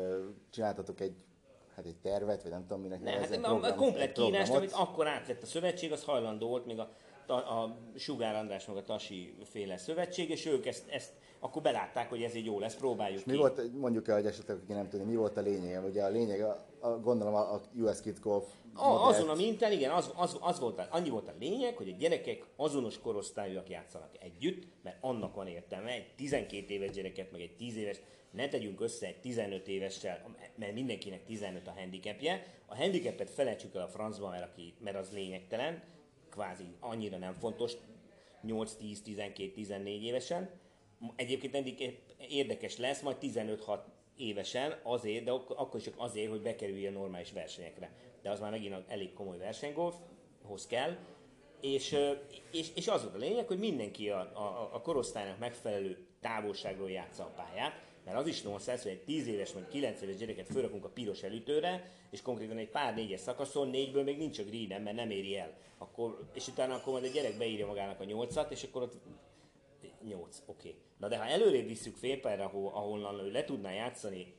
[0.50, 1.24] csináltatok egy
[1.76, 4.48] hát egy tervet, vagy nem tudom minek Ne, hát nevezni, a, program- komplet programot.
[4.48, 6.92] amit akkor átvett a szövetség, az hajlandó volt, még a,
[7.26, 12.08] a, a Sugár András meg a Tasi féle szövetség, és ők ezt, ezt akkor belátták,
[12.08, 13.38] hogy ez így jó lesz, próbáljuk Mi ki.
[13.38, 15.80] volt, mondjuk el, hogy esetleg aki nem tudja, mi volt a lényege?
[15.80, 19.72] Ugye a lényeg, a, a, gondolom a, a US Kids Golf A, azon a mintán,
[19.72, 23.68] igen, az, az, az volt, a- annyi volt a lényeg, hogy a gyerekek azonos korosztályúak
[23.68, 28.48] játszanak együtt, mert annak van értelme, egy 12 éves gyereket, meg egy 10 éves, ne
[28.48, 32.46] tegyünk össze egy 15 évessel, mert mindenkinek 15 a handicapje.
[32.66, 35.82] A handicapet felejtsük el a francba, mert, aki, mert az lényegtelen,
[36.30, 37.72] kvázi annyira nem fontos,
[38.42, 40.50] 8, 10, 12, 14 évesen.
[41.16, 41.94] Egyébként handicap
[42.28, 43.78] érdekes lesz, majd 15-6
[44.16, 47.90] évesen azért, de ak- akkor csak azért, hogy bekerüljön normális versenyekre.
[48.22, 50.96] De az már megint elég komoly versenygolfhoz kell.
[51.60, 51.96] És,
[52.52, 57.22] és, és az volt a lényeg, hogy mindenki a, a, a korosztálynak megfelelő távolságról játsza
[57.22, 60.84] a pályát, mert az is nonsens, hogy egy 10 éves vagy 9 éves gyereket fölrakunk
[60.84, 64.96] a piros elütőre, és konkrétan egy pár négyes szakaszon, négyből még nincs a greenen, mert
[64.96, 65.52] nem éri el.
[65.78, 68.94] Akkor, és utána akkor majd a gyerek beírja magának a nyolcat, és akkor ott
[70.06, 70.68] 8, oké.
[70.68, 70.80] Okay.
[70.98, 74.34] Na de ha előrébb visszük félpályára, ahol, ahonnan ő le tudná játszani,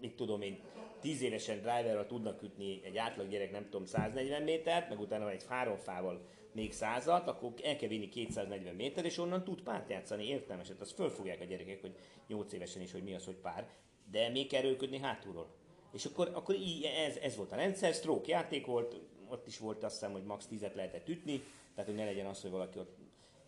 [0.00, 0.60] mit tudom én,
[1.00, 5.44] 10 évesen driverral tudnak ütni egy átlag gyerek, nem tudom, 140 métert, meg utána egy
[5.48, 10.28] három fával még százat, akkor el kell vinni 240 méter, és onnan tud párt játszani
[10.28, 10.80] értelmeset.
[10.80, 11.94] Azt fölfogják a gyerekek, hogy
[12.28, 13.68] 8 évesen is, hogy mi az, hogy pár,
[14.10, 15.54] de még kell erőködni hátulról.
[15.92, 19.84] És akkor, akkor így, ez, ez volt a rendszer, stroke játék volt, ott is volt
[19.84, 21.42] azt hiszem, hogy max 10-et lehetett ütni,
[21.74, 22.96] tehát hogy ne legyen az, hogy valaki ott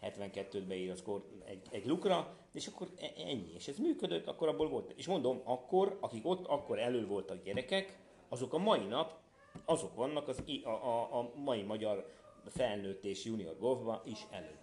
[0.02, 3.52] 72-t beír az kor egy, egy lukra, és akkor e- ennyi.
[3.54, 4.92] És ez működött, akkor abból volt.
[4.96, 9.18] És mondom, akkor, akik ott akkor elő voltak gyerekek, azok a mai nap,
[9.64, 12.12] azok vannak az, a, a, a mai magyar
[12.46, 14.58] felnőtt és junior golfba is elő.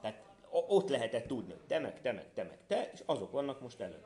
[0.00, 3.80] Tehát ott lehetett tudni, te meg, te meg, te meg, te, és azok vannak most
[3.80, 4.02] elő.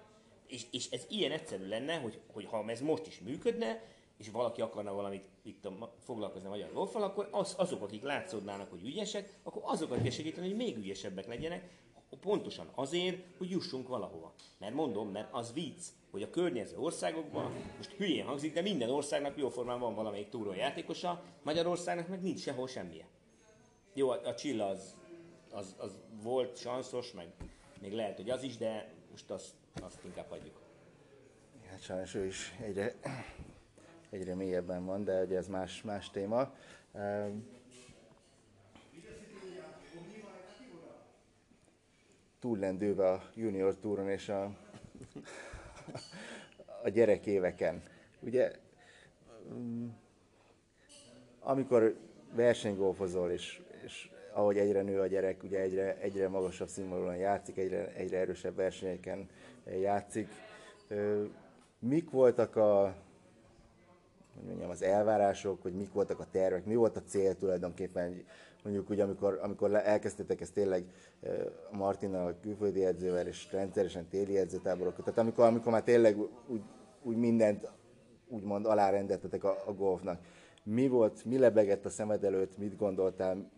[0.47, 3.83] És, és ez ilyen egyszerű lenne, hogy, hogy ha ez most is működne,
[4.19, 8.71] és valaki akarna valamit itt a, foglalkozni a magyar golfal, akkor az, azok, akik látszódnának,
[8.71, 11.71] hogy ügyesek, akkor azokat kell segíteni, hogy még ügyesebbek legyenek,
[12.21, 14.33] pontosan azért, hogy jussunk valahova.
[14.59, 19.39] Mert mondom, mert az vicc, hogy a környező országokban, most hülyén hangzik, de minden országnak
[19.39, 23.07] jóformán van valamelyik túrójátékosa, Magyarországnak meg nincs sehol semmije.
[23.95, 24.97] Jó, a, a Csilla az,
[25.51, 27.33] az, az volt sanszos, meg
[27.81, 29.53] még lehet, hogy az is, de most azt,
[29.83, 30.61] azt inkább hagyjuk.
[31.71, 32.95] Hát sajnos ő is egyre,
[34.11, 36.55] egyre mélyebben van, de ugye ez más, más téma.
[36.93, 37.37] Ehm,
[42.41, 44.45] Túl lendülve a junior túron és a,
[46.85, 47.83] a gyerekéveken.
[48.21, 48.53] Ugye,
[49.53, 49.89] mm,
[51.41, 51.97] amikor
[52.35, 57.93] versenygolfozol, és, és ahogy egyre nő a gyerek, ugye egyre, egyre magasabb színvonalon játszik, egyre,
[57.95, 59.29] egyre erősebb versenyeken
[59.81, 60.29] játszik.
[61.79, 62.95] Mik voltak a,
[64.39, 68.25] hogy mondjam, az elvárások, hogy mik voltak a tervek, mi volt a cél tulajdonképpen,
[68.63, 70.85] mondjuk úgy, amikor, amikor elkezdtétek ezt tényleg
[71.71, 76.63] Martinnal, a külföldi edzővel, és rendszeresen téli edzőtáborokat, tehát amikor, amikor már tényleg úgy,
[77.03, 77.69] úgy mindent
[78.29, 80.21] úgymond alárendeltetek a, a golfnak.
[80.63, 83.51] Mi volt, mi lebegett a szemed előtt, mit gondoltál,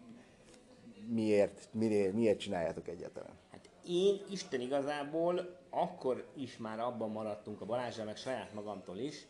[1.06, 3.32] miért, miért, miért csináljátok egyáltalán?
[3.50, 9.26] Hát én Isten igazából akkor is már abban maradtunk a Balázsral, meg saját magamtól is,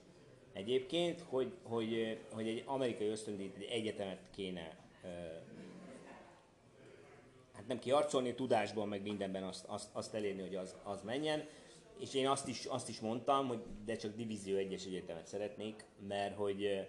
[0.53, 4.79] egyébként, hogy, hogy, hogy egy amerikai ösztöndíjt, egy egyetemet kéne
[7.53, 11.45] hát nem kiarcolni, tudásban, meg mindenben azt, azt, azt elérni, hogy az, az menjen.
[11.99, 16.37] És én azt is, azt is mondtam, hogy de csak Divízió 1-es egyetemet szeretnék, mert
[16.37, 16.89] hogy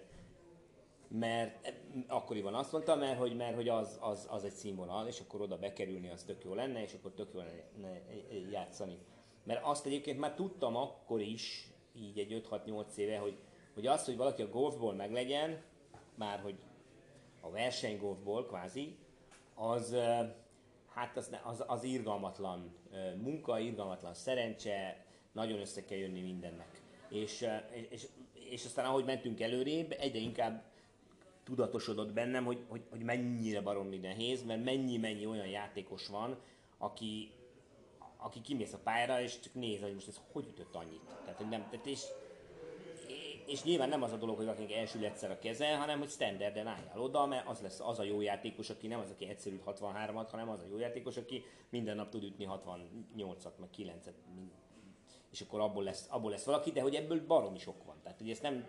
[1.18, 1.72] mert
[2.06, 5.58] akkoriban azt mondta, mert hogy, mert hogy az, az, az egy színvonal, és akkor oda
[5.58, 8.00] bekerülni az tök jó lenne, és akkor tök jó lenne
[8.50, 8.98] játszani.
[9.44, 13.36] Mert azt egyébként már tudtam akkor is, így egy 5-6-8 éve, hogy,
[13.74, 15.62] hogy az, hogy valaki a golfból meglegyen,
[16.14, 16.54] már hogy
[17.40, 18.96] a versenygolfból kvázi,
[19.54, 19.96] az,
[20.94, 22.74] hát az, az, az irgalmatlan
[23.22, 26.80] munka, irgalmatlan szerencse, nagyon össze kell jönni mindennek.
[27.08, 27.46] És,
[27.90, 30.62] és, és aztán ahogy mentünk előrébb, egyre inkább
[31.44, 36.38] tudatosodott bennem, hogy, hogy, hogy mennyire baromi nehéz, mert mennyi-mennyi olyan játékos van,
[36.78, 37.30] aki,
[38.16, 41.02] aki kimész a pályára, és csak néz, hogy most ez hogy ütött annyit.
[41.24, 42.02] Tehát, hogy nem, tehát és,
[43.52, 46.66] és nyilván nem az a dolog, hogy valakinek elsül egyszer a keze, hanem hogy standarden
[46.66, 50.26] álljál oda, mert az lesz az a jó játékos, aki nem az, aki egyszerű 63-at,
[50.30, 54.14] hanem az a jó játékos, aki minden nap tud ütni 68-at, meg 9-et,
[55.30, 57.96] és akkor abból lesz, abból lesz valaki, de hogy ebből baromi sok van.
[58.02, 58.64] Tehát, hogy ezt nem,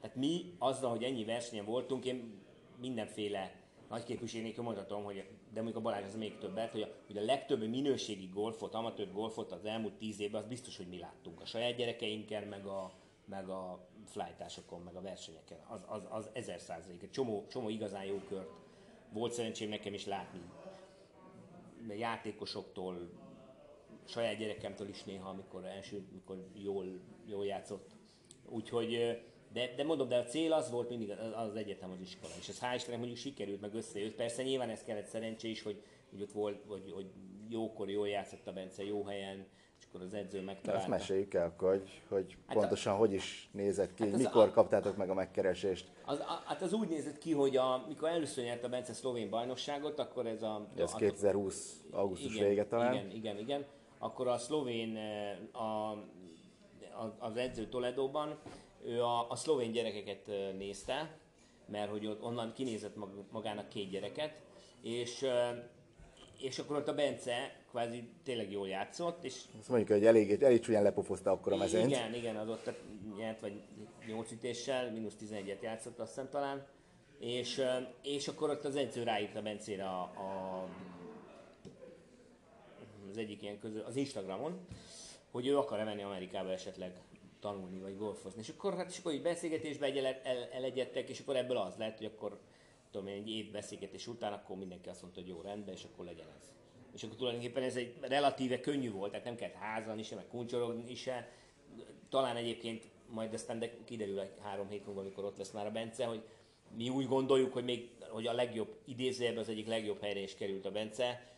[0.00, 2.42] tehát mi azzal, hogy ennyi versenyen voltunk, én
[2.80, 3.54] mindenféle
[3.88, 7.16] nagy képviség nélkül mondhatom, hogy, de mondjuk a Balázs az még többet, hogy a, hogy
[7.16, 11.40] a legtöbb minőségi golfot, amatőr golfot az elmúlt tíz évben, az biztos, hogy mi láttunk.
[11.40, 12.92] A saját gyerekeinkkel, meg a,
[13.24, 15.58] meg a flytásokon, meg a versenyeken.
[15.68, 17.10] Az, az, az ezer százalék.
[17.10, 18.50] Csomó, csomó igazán jó kört
[19.12, 20.40] volt szerencsém nekem is látni.
[21.88, 23.10] Játékosoktól,
[24.04, 27.90] saját gyerekemtől is néha, amikor első, amikor jól, jól játszott.
[28.48, 29.20] Úgyhogy,
[29.52, 32.32] de, de mondom, de a cél az volt mindig az, az egyetem, az iskola.
[32.38, 34.14] És ez hál' Istennek mondjuk sikerült, meg összejött.
[34.14, 37.10] Persze nyilván ez kellett szerencsé is, hogy, hogy ott volt, hogy, hogy
[37.48, 39.46] jókor jól játszott a Bence, jó helyen,
[39.96, 40.82] akkor az edző megtalálta.
[40.82, 44.50] Ezt meséljük el, hogy, hogy hát pontosan a, hogy is nézett ki, hát mikor a,
[44.50, 45.90] kaptátok meg a megkeresést.
[46.04, 49.30] Az, a, hát az úgy nézett ki, hogy a, mikor először nyert a Bence szlovén
[49.30, 50.66] bajnokságot, akkor ez a...
[50.76, 52.94] Ez a, 2020 augusztus igen, vége talán.
[52.94, 53.64] Igen, igen, igen.
[53.98, 55.90] Akkor a szlovén, eh, a,
[57.02, 58.38] a, az edző Toledóban,
[58.84, 61.18] ő a, a szlovén gyerekeket eh, nézte,
[61.66, 62.96] mert hogy onnan kinézett
[63.30, 64.40] magának két gyereket,
[64.80, 65.56] és eh,
[66.38, 69.24] és akkor ott a Bence kvázi tényleg jól játszott.
[69.24, 71.90] És Azt mondjuk, hogy elég, elég csúnyán lepofozta akkor a mezőnyt.
[71.90, 72.70] Igen, igen, az ott
[73.16, 73.62] nyert vagy
[74.06, 76.66] 8 ütéssel, mínusz 11-et játszott azt hiszem talán.
[77.18, 77.62] És,
[78.02, 80.68] és akkor ott az edző ráírta Bencére a, a,
[83.10, 84.66] az egyik ilyen közül, az Instagramon,
[85.30, 86.92] hogy ő akar-e menni Amerikába esetleg
[87.40, 88.40] tanulni vagy golfozni.
[88.40, 91.96] És akkor, hát, és akkor így beszélgetésbe el, el, elegyedtek, és akkor ebből az lett,
[91.96, 92.38] hogy akkor
[92.96, 96.04] tudom én, egy év beszélgetés után, akkor mindenki azt mondta, hogy jó, rendben, és akkor
[96.04, 96.52] legyen ez.
[96.94, 100.94] És akkor tulajdonképpen ez egy relatíve könnyű volt, tehát nem kellett házalni se, meg kuncsorogni
[100.94, 101.28] se.
[102.08, 105.70] Talán egyébként majd aztán de kiderül egy három hét múlva, amikor ott lesz már a
[105.70, 106.22] Bence, hogy
[106.76, 110.66] mi úgy gondoljuk, hogy még hogy a legjobb idézőjebb az egyik legjobb helyre is került
[110.66, 111.32] a Bence.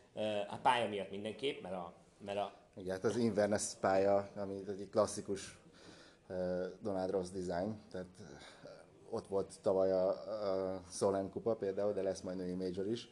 [0.48, 1.94] A pálya miatt mindenképp, mert a,
[2.24, 5.58] mert a igen, hát az Inverness pálya, ami egy klasszikus
[6.82, 8.06] Donald Ross design, tehát
[9.10, 13.08] ott volt tavaly a, a Solheim kupa például, de lesz majd női major is.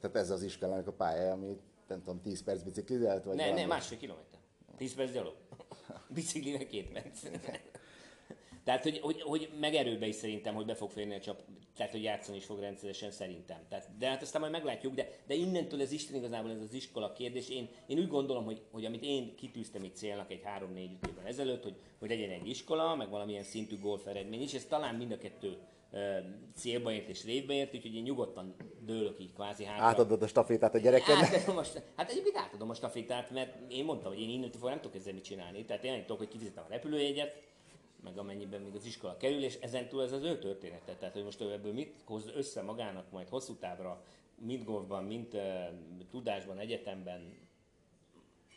[0.00, 3.24] Tehát ez az iskolának a pálya, ami nem tudom, 10 perc biciklizelt?
[3.24, 4.40] Vagy ne, ne, másfél kilométer.
[4.76, 5.34] 10 perc gyalog.
[6.14, 7.22] Biciklivel két perc.
[8.68, 11.42] Tehát, hogy, hogy, hogy meg erőbe is szerintem, hogy be fog férni a csap,
[11.76, 13.58] tehát, hogy játszani is fog rendszeresen szerintem.
[13.68, 17.12] Tehát, de hát aztán majd meglátjuk, de, de innentől ez Isten igazából ez az iskola
[17.12, 17.48] kérdés.
[17.48, 21.62] Én, én úgy gondolom, hogy, hogy amit én kitűztem itt célnak egy 3-4 évvel ezelőtt,
[21.62, 25.18] hogy, hogy legyen egy iskola, meg valamilyen szintű golf eredmény is, ez talán mind a
[25.18, 25.56] kettő
[26.56, 29.84] célba ért és révbe ért, úgyhogy én nyugodtan dőlök így kvázi hátra.
[29.84, 31.28] Átadod a stafétát a gyerekednek?
[31.28, 34.96] Hát, most, hát egyébként átadom a stafétát, mert én mondtam, hogy én innentől nem tudok
[34.96, 35.64] ezzel mit csinálni.
[35.64, 37.46] Tehát én tudok, hogy kifizetem a repülőjegyet,
[38.02, 40.94] meg amennyiben még az iskola kerül, és ezentúl ez az ő története.
[40.94, 45.34] Tehát, hogy most ő ebből mit hoz össze magának majd hosszú távra, mint golfban, mint
[45.34, 45.42] uh,
[46.10, 47.48] tudásban, egyetemben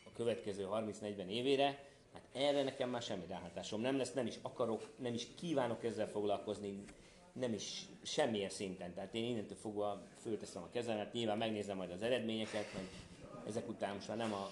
[0.04, 4.88] a következő 30-40 évére, hát erre nekem már semmi ráhatásom nem lesz, nem is akarok,
[4.96, 6.84] nem is kívánok ezzel foglalkozni,
[7.32, 8.94] nem is semmilyen szinten.
[8.94, 12.88] Tehát én innentől fogva fölteszem a kezemet, nyilván megnézem majd az eredményeket, meg
[13.46, 14.50] ezek után most már nem a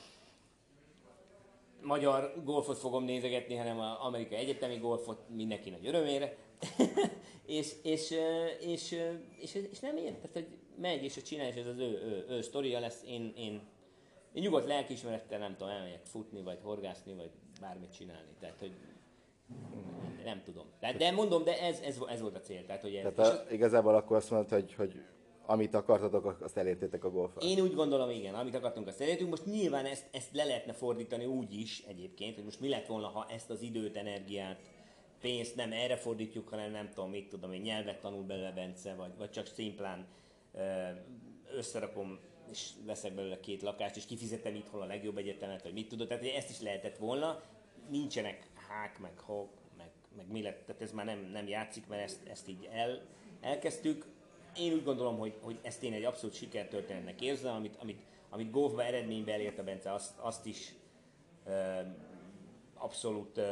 [1.82, 6.36] magyar golfot fogom nézegetni, hanem az amerikai egyetemi golfot mindenki nagy örömére.
[7.46, 8.14] és, és,
[8.60, 8.96] és,
[9.36, 12.40] és, és, nem ilyen, tehát hogy megy és csinálja, és ez az ő, ő, ő
[12.40, 13.60] sztoria lesz, én, én,
[14.32, 18.30] én nyugodt lelkiismerettel nem tudom, elmegyek futni, vagy horgászni, vagy bármit csinálni.
[18.40, 18.72] Tehát, hogy
[20.24, 20.66] nem tudom.
[20.80, 22.66] De, de mondom, de ez, ez, ez volt a cél.
[22.66, 25.02] Tehát, hogy ez, tehát a, igazából akkor azt mondod, hogy, hogy
[25.50, 27.42] amit akartatok, azt elértétek a golfal.
[27.42, 29.30] Én úgy gondolom, igen, amit akartunk, azt elértünk.
[29.30, 33.06] Most nyilván ezt, ezt le lehetne fordítani úgy is egyébként, hogy most mi lett volna,
[33.08, 34.60] ha ezt az időt, energiát,
[35.20, 39.10] pénzt nem erre fordítjuk, hanem nem tudom, mit tudom én, nyelvet tanul belőle Bence, vagy,
[39.18, 40.06] vagy csak szimplán
[41.56, 42.18] összerakom
[42.50, 46.24] és veszek belőle két lakást, és kifizetem itthon a legjobb egyetemet, vagy mit tudod, tehát
[46.24, 47.42] ezt is lehetett volna.
[47.88, 52.02] Nincsenek hák, meg hok, meg, meg mi lett, tehát ez már nem, nem játszik, mert
[52.02, 53.00] ezt, ezt így el,
[53.40, 54.06] elkezdtük
[54.60, 58.84] én úgy gondolom, hogy, hogy ezt én egy abszolút sikertörténetnek érzem, amit, amit, amit golfba
[58.84, 60.74] eredménybe elért a Bence, azt, azt is
[61.46, 61.86] uh,
[62.74, 63.44] abszolút uh,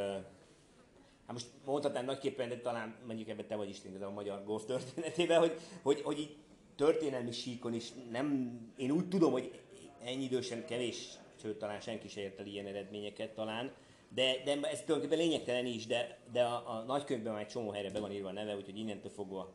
[1.29, 5.39] Hát most mondhatnám nagyképpen, de talán mondjuk ebben te vagy Isten a magyar golf történetében,
[5.39, 6.35] hogy, hogy, hogy így
[6.75, 9.59] történelmi síkon is nem, én úgy tudom, hogy
[10.03, 11.09] ennyi idősen kevés,
[11.41, 13.71] sőt talán senki se ért el ilyen eredményeket talán,
[14.09, 17.91] de, de ez tulajdonképpen lényegtelen is, de, de a, a nagykönyvben már egy csomó helyre
[17.91, 19.53] be van írva a neve, úgyhogy innentől fogva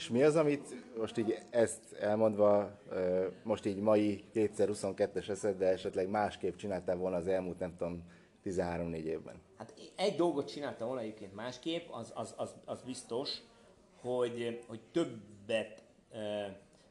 [0.00, 2.78] és mi az, amit most így ezt elmondva,
[3.42, 8.02] most így mai 2022-es eszed, de esetleg másképp csináltál volna az elmúlt, nem tudom,
[8.44, 9.40] 13-4 évben?
[9.56, 13.30] Hát egy dolgot csináltam volna egyébként másképp, az, az, az, az biztos,
[14.00, 15.82] hogy, hogy többet,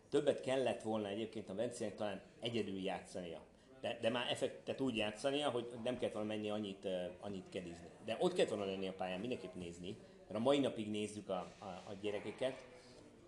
[0.09, 3.41] többet kellett volna egyébként a Bencének talán egyedül játszania.
[3.81, 6.87] De, de már effektet úgy játszania, hogy nem kellett volna menni annyit,
[7.19, 7.87] annyit kedizni.
[8.05, 9.97] De ott kellett volna lenni a pályán, mindenképp nézni,
[10.27, 12.68] mert a mai napig nézzük a, a, a gyerekeket,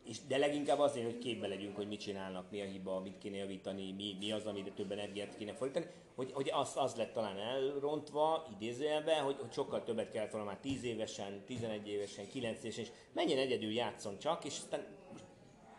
[0.04, 3.38] és de leginkább azért, hogy képbe legyünk, hogy mit csinálnak, mi a hiba, mit kéne
[3.38, 5.86] javítani, mi, mi az, amire több energiát kéne fordítani,
[6.16, 10.58] hogy, hogy az, az lett talán elrontva, idézőjelben, hogy, hogy sokkal többet kellett volna már
[10.60, 14.86] 10 évesen, 11 évesen, 9 évesen, és menjen egyedül játszon csak, és aztán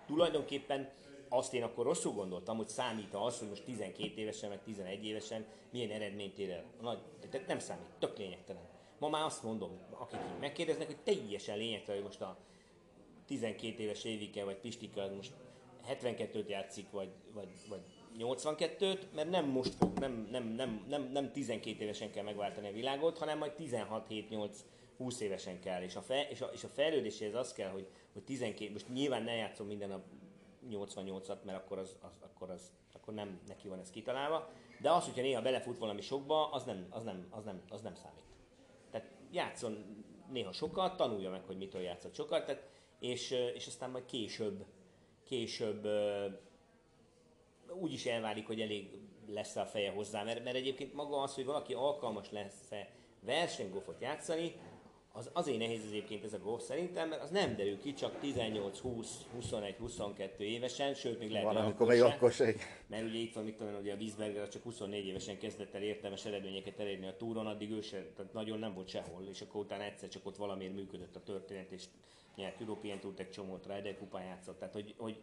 [0.06, 0.90] tulajdonképpen
[1.28, 5.44] azt én akkor rosszul gondoltam, hogy számít az, hogy most 12 évesen, meg 11 évesen
[5.70, 6.64] milyen eredményt ér el.
[6.80, 6.98] Nagy,
[7.30, 8.62] tehát nem számít, tök lényegtelen.
[8.98, 12.36] Ma már azt mondom, akik megkérdeznek, hogy teljesen lényegtelen, hogy most a
[13.26, 15.32] 12 éves Évike vagy Pistike az most
[15.88, 17.80] 72-t játszik, vagy, vagy, vagy
[18.18, 22.72] 82-t, mert nem most fog, nem, nem, nem, nem, nem 12 évesen kell megváltani a
[22.72, 24.64] világot, hanem majd 16, 7, 8,
[24.96, 25.82] 20 évesen kell.
[25.82, 29.22] És a, fe, és a, és a fejlődéséhez az kell, hogy, hogy 12, most nyilván
[29.22, 30.02] ne játszom minden a
[30.70, 34.50] 88-at, mert akkor, az, az, akkor, az, akkor nem neki van ez kitalálva,
[34.80, 37.94] de az, hogyha néha belefut valami sokba, az nem, az nem, az nem, az nem
[37.94, 38.24] számít.
[38.90, 42.68] Tehát játszon néha sokat, tanulja meg, hogy mitől játszott sokat, tehát,
[43.02, 44.64] és, és aztán majd később,
[45.24, 45.88] később
[47.80, 48.90] úgy is elválik, hogy elég
[49.28, 52.90] lesz a feje hozzá, mert, mert egyébként maga az, hogy valaki alkalmas lesz-e
[53.20, 54.54] versenygolfot játszani,
[55.12, 58.78] az azért nehéz egyébként ez a golf szerintem, mert az nem derül ki csak 18,
[58.78, 62.54] 20, 21, 22 évesen, sőt még lehet, Van, akkor még akkor se.
[62.86, 66.24] Mert ugye itt van, mit tudom ugye a Wiesberger csak 24 évesen kezdett el értelmes
[66.24, 69.82] eredményeket elérni a túron, addig ő se, tehát nagyon nem volt sehol, és akkor utána
[69.82, 71.84] egyszer csak ott valamiért működött a történet, és
[72.36, 75.22] nyert European Tour egy csomót, Ryder kupán játszott, tehát hogy, hogy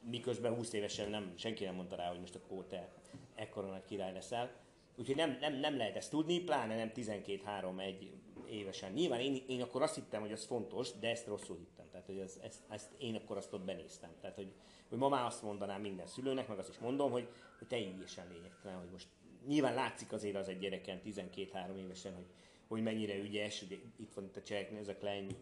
[0.00, 2.88] miközben 20 évesen nem, senki nem mondta rá, hogy most akkor te
[3.34, 4.50] ekkora nagy király leszel.
[4.96, 8.08] Úgyhogy nem, nem, nem lehet ezt tudni, pláne nem 12-3-1
[8.48, 8.92] évesen.
[8.92, 11.86] Nyilván én, én akkor azt hittem, hogy ez fontos, de ezt rosszul hittem.
[11.90, 14.10] Tehát, hogy ez, ezt, ezt, én akkor azt ott benéztem.
[14.20, 14.52] Tehát, hogy,
[14.88, 17.28] hogy ma már azt mondanám minden szülőnek, meg azt is mondom, hogy,
[17.58, 19.08] hogy teljesen lényegtelen, hogy most
[19.46, 22.26] nyilván látszik azért az egy gyereken 12-3 évesen, hogy,
[22.68, 25.36] hogy mennyire ügyes, ugye itt van itt a cseleknél, ez a Klein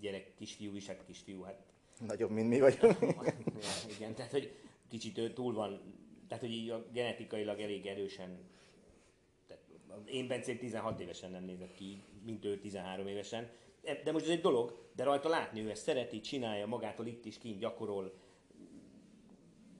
[0.00, 1.70] gyerek, kisfiú is, hát kisfiú, hát
[2.06, 2.98] Nagyobb, mint mi vagyunk.
[3.96, 4.52] Igen, tehát hogy
[4.88, 5.80] kicsit túl van,
[6.28, 8.38] tehát hogy így a genetikailag elég erősen,
[10.04, 13.50] én Bencén 16 évesen nem nézett ki, mint ő 13 évesen,
[14.04, 17.38] de most ez egy dolog, de rajta látni, ő ezt szereti, csinálja, magától itt is
[17.38, 18.12] kint gyakorol,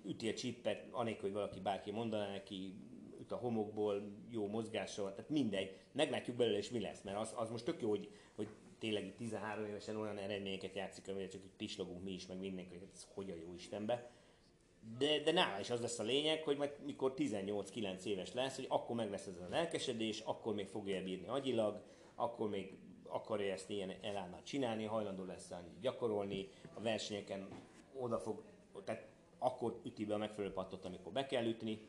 [0.05, 2.75] üti a csippet, anélkül, hogy valaki bárki mondaná neki,
[3.21, 5.77] üt a homokból, jó mozgással, tehát mindegy.
[5.93, 8.49] Meglátjuk belőle, és mi lesz, mert az, az most tök jó, hogy, hogy
[8.81, 12.77] tényleg itt 13 évesen olyan eredményeket játszik, amire csak így pislogunk mi is, meg mindenki,
[12.77, 14.11] hogy ez hogy a jó Istenbe.
[14.99, 18.67] De, de nála is az lesz a lényeg, hogy majd mikor 18-9 éves lesz, hogy
[18.69, 21.83] akkor meg lesz ez a lelkesedés, akkor még fogja bírni agyilag,
[22.15, 22.79] akkor még
[23.09, 27.49] akarja ezt ilyen elállnál csinálni, hajlandó lesz annyit gyakorolni, a versenyeken
[27.95, 28.43] oda fog,
[28.85, 29.09] tehát
[29.39, 31.89] akkor üti be a megfelelő pattot, amikor be kell ütni.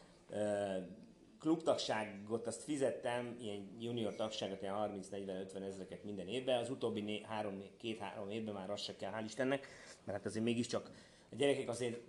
[1.39, 6.59] Klubtagságot azt fizettem, ilyen junior tagságot, ilyen 30-40-50 ezreket minden évben.
[6.59, 9.67] Az utóbbi né- három, két-három évben már az se kell, hál' Istennek,
[10.03, 10.91] mert hát azért mégiscsak
[11.31, 11.99] a gyerekek azért,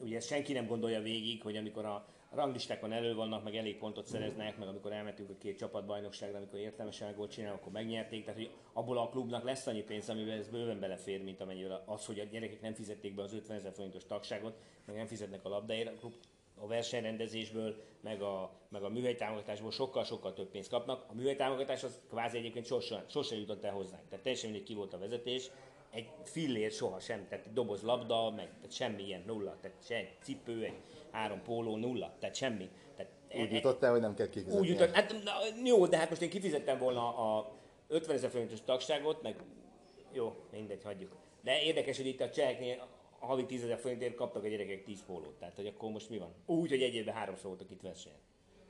[0.00, 4.06] ugye ezt senki nem gondolja végig, hogy amikor a ranglistákon elő vannak, meg elég pontot
[4.06, 8.50] szereznek, meg amikor elmentünk a két csapatbajnokságra, amikor értelmesen gólt csinálnak, akkor megnyerték, tehát hogy
[8.72, 12.24] abból a klubnak lesz annyi pénz, amivel ez bőven belefér, mint amennyivel az, hogy a
[12.24, 15.98] gyerekek nem fizették be az 50 ezer forintos tagságot, meg nem fizetnek a labdáért, a
[15.98, 16.14] klub
[16.60, 21.04] a versenyrendezésből, meg a, meg a műhelytámogatásból sokkal-sokkal több pénzt kapnak.
[21.08, 24.08] A műhelytámogatás az kvázi egyébként sosem, sosem jutott el hozzánk.
[24.08, 25.50] Tehát teljesen mindegy ki volt a vezetés,
[25.90, 29.94] egy fillér soha sem, tehát egy doboz labda, meg tehát semmi ilyen nulla, tehát se
[29.94, 30.78] egy cipő, egy
[31.10, 32.68] három póló nulla, tehát semmi.
[32.96, 34.60] Tehát Úgy jutottál, hogy nem kell kifizetni.
[34.60, 35.32] úgy jutott, hát na,
[35.64, 37.52] jó, de hát most én kifizettem volna a
[37.88, 39.36] 50 ezer forintos tagságot, meg
[40.12, 41.16] jó, mindegy, hagyjuk.
[41.42, 42.88] De érdekes, hogy itt a cseheknél
[43.18, 45.38] havi 10 ezer forintért kaptak a gyerekek 10 pólót.
[45.38, 46.34] Tehát, hogy akkor most mi van?
[46.46, 48.18] Úgy, hogy egy évben háromszor voltak itt versenyen.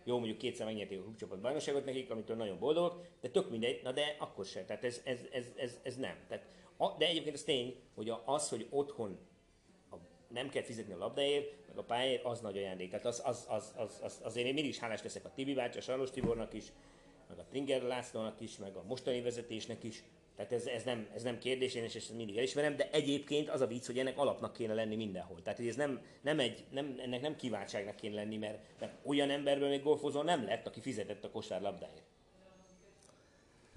[0.05, 3.93] Jó, mondjuk kétszer megnyerték a klubcsapat bajnokságot nekik, amitől nagyon boldogok, de tök mindegy, na
[3.93, 4.67] de akkor sem.
[4.67, 6.17] Tehát ez, ez, ez, ez, ez nem.
[6.29, 6.60] Tehát, a,
[6.99, 9.19] de egyébként az tény, hogy az, hogy otthon
[10.29, 12.91] nem kell fizetni a labdáért, meg a pályáért, az nagy ajándék.
[12.91, 15.79] Tehát az, az, az, az, az, azért én mindig is hálás leszek a Tibi bácsi,
[15.79, 16.65] a Saros Tibornak is,
[17.29, 20.03] meg a Tringer Lászlónak is, meg a mostani vezetésnek is,
[20.37, 23.61] tehát ez, ez, nem, ez nem kérdés, én is ezt mindig elismerem, de egyébként az
[23.61, 25.43] a vicc, hogy ennek alapnak kéne lenni mindenhol.
[25.43, 29.69] Tehát ez nem, nem egy, nem, ennek nem kiváltságnak kéne lenni, mert, mert olyan emberből
[29.69, 32.10] még golfozó nem lett, aki fizetett a kosárlabdáért.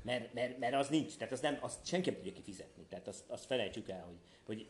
[0.04, 2.86] Mert, mert, mert az nincs, tehát az nem, azt senki nem tudja kifizetni.
[2.90, 4.68] Tehát azt, azt felejtsük el, hogy, hogy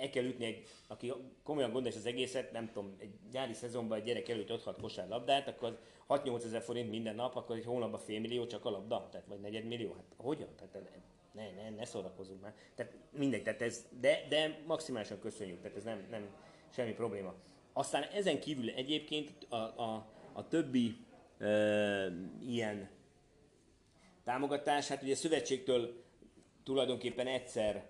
[0.00, 4.04] el kell ütni egy, aki komolyan gondolja az egészet, nem tudom, egy nyári szezonban egy
[4.04, 5.78] gyerek előtt 5-6 kosárlabdát, akkor
[6.08, 9.40] 6-8 ezer forint minden nap, akkor egy hónapban fél millió csak a labda, tehát vagy
[9.40, 10.48] negyed millió, hát hogyan?
[10.56, 10.90] Tehát
[11.32, 12.54] ne, ne, ne szórakozunk már.
[12.74, 16.28] Tehát mindegy, tehát ez, de, de maximálisan köszönjük, tehát ez nem, nem
[16.70, 17.34] semmi probléma.
[17.72, 20.96] Aztán ezen kívül egyébként a, a, a többi
[21.38, 21.46] e,
[22.46, 22.88] ilyen
[24.26, 26.04] támogatás, hát ugye a szövetségtől
[26.64, 27.86] tulajdonképpen egyszer,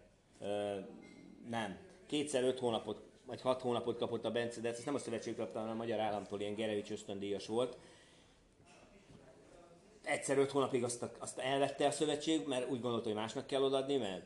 [1.48, 5.36] nem, kétszer öt hónapot, vagy hat hónapot kapott a Bence, de ezt nem a szövetség
[5.36, 7.76] kapta, hanem a magyar államtól ilyen Gerevics ösztöndíjas volt.
[10.02, 13.96] Egyszer öt hónapig azt, azt elvette a szövetség, mert úgy gondolta, hogy másnak kell odaadni,
[13.96, 14.24] mert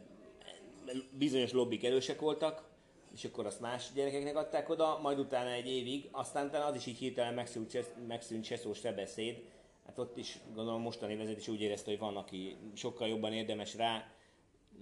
[1.19, 2.69] bizonyos lobbik erősek voltak,
[3.15, 6.99] és akkor azt más gyerekeknek adták oda, majd utána egy évig, aztán az is így
[6.99, 9.43] hirtelen megszűnt, megszűnt Cseszó beszéd,
[9.91, 14.13] hát ott is gondolom mostani vezetés úgy érezte, hogy van, aki sokkal jobban érdemes rá,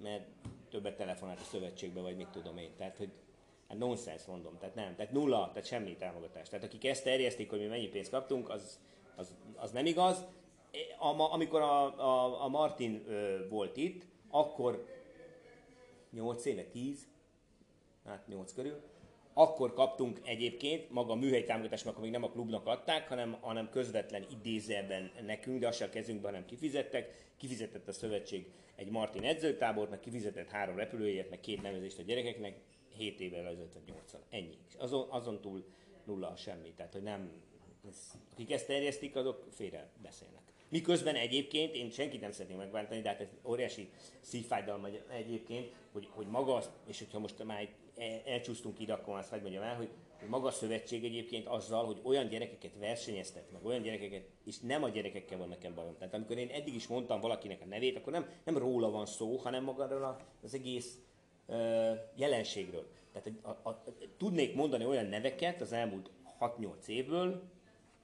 [0.03, 0.27] mert
[0.71, 2.71] többet telefonált a szövetségbe, vagy mit tudom én.
[2.77, 3.11] Tehát, hogy
[3.69, 6.49] hát nonsens mondom, tehát nem, tehát nulla, tehát semmi támogatás.
[6.49, 8.81] Tehát akik ezt terjesztik, hogy mi mennyi pénzt kaptunk, az,
[9.17, 10.27] az, az nem igaz.
[10.99, 14.87] A, amikor a, a, a Martin ö, volt itt, akkor
[16.11, 17.09] 8 éve, 10,
[18.05, 18.83] hát 8 körül,
[19.39, 23.71] akkor kaptunk egyébként, maga a műhely támogatást, akkor még nem a klubnak adták, hanem, hanem
[23.71, 27.27] közvetlen idézőben nekünk, de azt a kezünkben, hanem kifizettek.
[27.37, 32.61] Kifizetett a szövetség egy Martin edzőtábort, meg kifizetett három repülőjét, meg két nevezést a gyerekeknek,
[32.97, 34.21] 7 évvel az 58 -al.
[34.31, 34.59] Ennyi.
[34.69, 35.65] És azon, azon túl
[36.05, 36.73] nulla semmi.
[36.77, 37.31] Tehát, hogy nem,
[37.89, 40.43] ez, akik ezt terjesztik, azok félre beszélnek.
[40.69, 46.27] Miközben egyébként én senkit nem szeretném megváltani, de hát ez óriási szívfájdalom egyébként, hogy, hogy
[46.27, 47.69] maga, és hogyha most már
[48.25, 49.89] elcsúsztunk ide, akkor azt hagyd el, hogy
[50.27, 54.89] maga a szövetség egyébként azzal, hogy olyan gyerekeket versenyeztet, meg olyan gyerekeket, és nem a
[54.89, 55.97] gyerekekkel van nekem bajom.
[55.99, 59.37] Tehát amikor én eddig is mondtam valakinek a nevét, akkor nem, nem róla van szó,
[59.37, 60.99] hanem magáról az egész
[61.47, 62.87] ö, jelenségről.
[63.13, 63.85] Tehát a, a, a,
[64.17, 67.43] tudnék mondani olyan neveket az elmúlt 6-8 évből,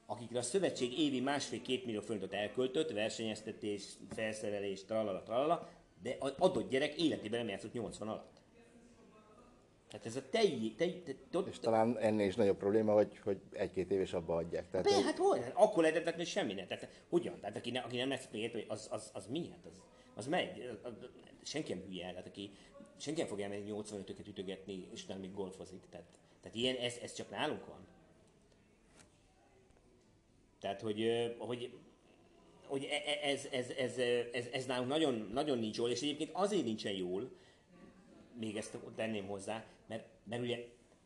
[0.06, 5.68] akikre a szövetség évi másfél-két millió forintot elköltött, versenyeztetés, felszerelés, tralala, tralala,
[6.02, 8.33] de adott gyerek életében nem játszott 80 alatt.
[9.94, 10.74] Tehát ez a telj...
[10.76, 14.36] tej, tej, tej és talán ennél is nagyobb probléma, hogy, hogy egy-két év és abba
[14.36, 14.70] adják.
[14.70, 15.40] Tehát, Be, hát hogy?
[15.52, 16.66] Akkor lehetett, hogy semmi nem.
[16.66, 17.40] Tehát hogyan?
[17.40, 19.48] Tehát aki, ne, aki nem lesz hogy az, az, az mi?
[19.50, 19.82] Hát az,
[20.14, 20.78] az megy.
[21.42, 22.08] Senki nem hülye.
[22.08, 22.50] Tehát aki,
[22.96, 25.82] senki nem fog elmenni 85-öket ütögetni, és nem még golfozik.
[25.90, 26.06] Tehát,
[26.40, 27.86] tehát ilyen, ez, ez csak nálunk van.
[30.60, 31.78] Tehát, hogy, hogy
[32.66, 33.98] hogy e, e, ez, ez, ez,
[34.32, 37.30] ez, ez nálunk nagyon, nagyon nincs jól, és egyébként azért nincsen jól,
[38.38, 39.64] még ezt tenném hozzá,
[40.24, 40.58] mert, ugye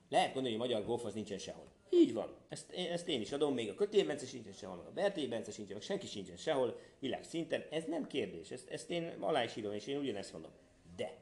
[0.09, 1.67] lehet gondolni, hogy a magyar golf az nincsen sehol.
[1.91, 2.37] Így van.
[2.49, 5.85] Ezt, ezt én is adom, még a Kötélbence sincsen sehol, a Berté Bence sincsen, meg
[5.85, 7.65] senki sincsen sehol, világ szinten.
[7.71, 10.51] Ez nem kérdés, ezt, ezt én alá is írom, és én ugyanezt mondom.
[10.97, 11.17] De,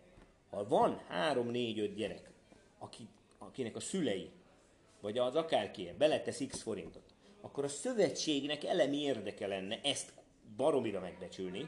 [0.50, 2.30] ha van három, négy, öt gyerek,
[2.78, 4.30] aki, akinek a szülei,
[5.00, 10.12] vagy az akárki beletesz x forintot, akkor a szövetségnek elemi érdeke lenne ezt
[10.56, 11.66] baromira megbecsülni,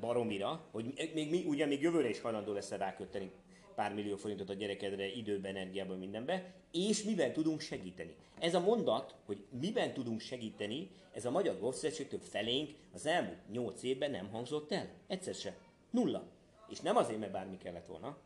[0.00, 3.30] baromira, hogy még, még, ugye még jövőre is hajlandó lesz rákötni
[3.74, 8.14] pár millió forintot a gyerekedre, időben, energiában, mindenbe, és miben tudunk segíteni.
[8.38, 13.82] Ez a mondat, hogy miben tudunk segíteni, ez a Magyar Golfszövetségtől felénk az elmúlt nyolc
[13.82, 14.88] évben nem hangzott el.
[15.06, 15.56] Egyszer se.
[15.90, 16.26] Nulla.
[16.68, 18.16] És nem azért, mert bármi kellett volna,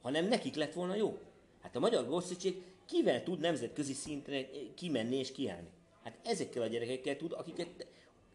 [0.00, 1.18] hanem nekik lett volna jó.
[1.60, 5.68] Hát a Magyar Golfszövetség kivel tud nemzetközi szintre kimenni és kiállni?
[6.02, 7.86] Hát ezekkel a gyerekekkel tud, akiket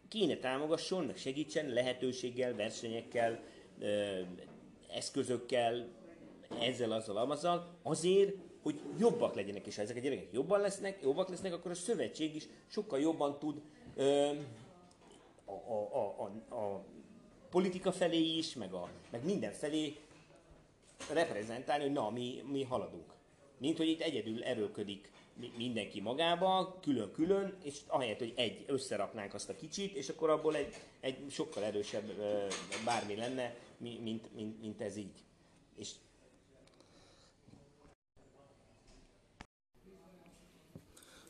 [0.08, 3.40] kéne támogasson, meg segítsen lehetőséggel, versenyekkel,
[4.90, 5.88] eszközökkel,
[6.60, 11.28] ezzel, azzal, azzal, azért, hogy jobbak legyenek, és ha ezek a gyerekek jobban lesznek, jobbak
[11.28, 13.60] lesznek, akkor a szövetség is sokkal jobban tud
[13.96, 14.30] ö,
[15.44, 16.84] a, a, a, a,
[17.50, 19.96] politika felé is, meg, a, meg minden felé
[21.12, 23.12] reprezentálni, hogy na, mi, mi haladunk.
[23.58, 25.10] Mint hogy itt egyedül erőködik
[25.56, 30.74] mindenki magába, külön-külön, és ahelyett, hogy egy, összeraknánk azt a kicsit, és akkor abból egy,
[31.00, 32.12] egy sokkal erősebb
[32.84, 35.22] bármi lenne, mint, mint, mint ez így.
[35.76, 35.90] És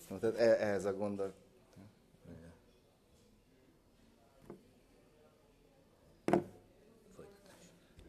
[0.09, 1.35] Na, tehát e- ehhez a gondolat...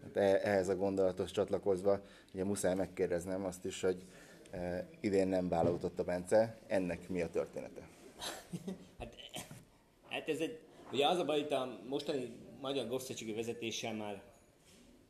[0.01, 2.01] Hát e- ehhez a gondolatos csatlakozva,
[2.33, 4.05] ugye muszáj megkérdeznem azt is, hogy
[4.51, 7.87] e, idén nem válogatott a Bence, ennek mi a története?
[8.99, 9.15] hát,
[10.09, 10.59] hát ez egy,
[10.91, 12.31] ugye az a baj, itt a mostani
[12.61, 14.21] magyar golfszövetségi vezetéssel már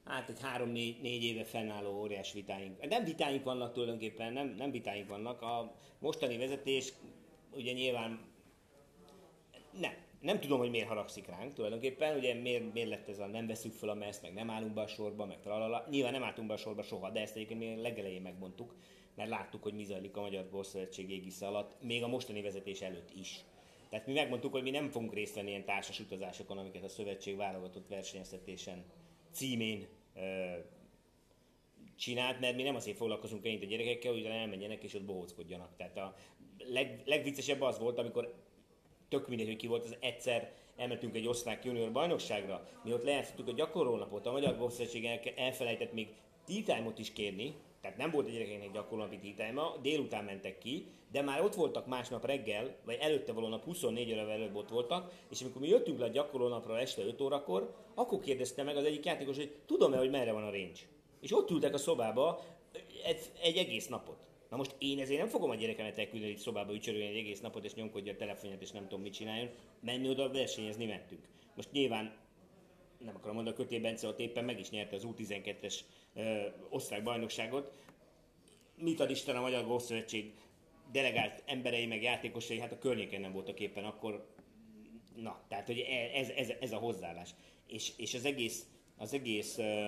[0.10, 2.88] hát egy három-négy éve fennálló óriás vitáink.
[2.88, 5.42] Nem vitáink vannak tulajdonképpen, nem, nem vitáink vannak.
[5.42, 6.94] A mostani vezetés
[7.52, 8.20] ugye nyilván
[9.80, 13.48] nem, nem tudom, hogy miért haragszik ránk tulajdonképpen, ugye miért, miért lett ez a nem
[13.48, 15.86] veszük fel a meszt, meg nem állunk be a sorba, meg tralala.
[15.90, 18.76] Nyilván nem álltunk be a sorba soha, de ezt egyébként mi legelején megmondtuk,
[19.16, 23.12] mert láttuk, hogy mi zajlik a Magyar Golfszövetség égisze alatt, még a mostani vezetés előtt
[23.16, 23.44] is.
[23.90, 27.38] Tehát mi megmondtuk, hogy mi nem fogunk részt venni ilyen társas utazásokon, amiket a szövetség
[27.38, 28.84] válogatott versenyeztetésen
[29.32, 29.88] címén
[31.96, 35.76] csinált, mert mi nem azért foglalkozunk ennyit a gyerekekkel, hogy elmenjenek és ott bohóckodjanak.
[35.78, 36.16] Tehát a
[36.58, 38.34] leg, legviccesebb az volt, amikor
[39.10, 43.48] tök mindegy, hogy ki volt, az egyszer elmentünk egy osztrák junior bajnokságra, mi ott lejátszottuk
[43.48, 45.06] a gyakorlónapot, a Magyar Golfszövetség
[45.36, 46.08] elfelejtett még
[46.66, 51.42] tea is kérni, tehát nem volt a gyerekeknek gyakorlati tea délután mentek ki, de már
[51.42, 55.62] ott voltak másnap reggel, vagy előtte való nap 24 óra előbb ott voltak, és amikor
[55.62, 59.56] mi jöttünk le a gyakorlónapra este 5 órakor, akkor kérdezte meg az egyik játékos, hogy
[59.66, 60.80] tudom-e, hogy merre van a range.
[61.22, 62.42] És ott ültek a szobába
[63.04, 64.28] egy, egy egész napot.
[64.50, 67.66] Na most én ezért nem fogom a gyerekemet elküldeni egy szobába ücsörülni egy egész napot,
[67.66, 69.50] és nyomkodja a telefonját, és nem tudom mit csináljon.
[69.80, 71.28] Menni oda versenyezni mentünk.
[71.56, 72.14] Most nyilván
[72.98, 75.80] nem akarom mondani, a Kötél Bence ott éppen meg is nyerte az U12-es
[76.16, 77.74] ö, osztrák bajnokságot.
[78.76, 80.34] Mit ad Isten a Magyar Golfszövetség
[80.92, 84.28] delegált emberei, meg játékosai, hát a környéken nem voltak éppen akkor.
[85.16, 87.30] Na, tehát hogy e, ez, ez, ez a hozzáállás.
[87.68, 88.66] És, és az egész,
[88.98, 89.88] az egész uh,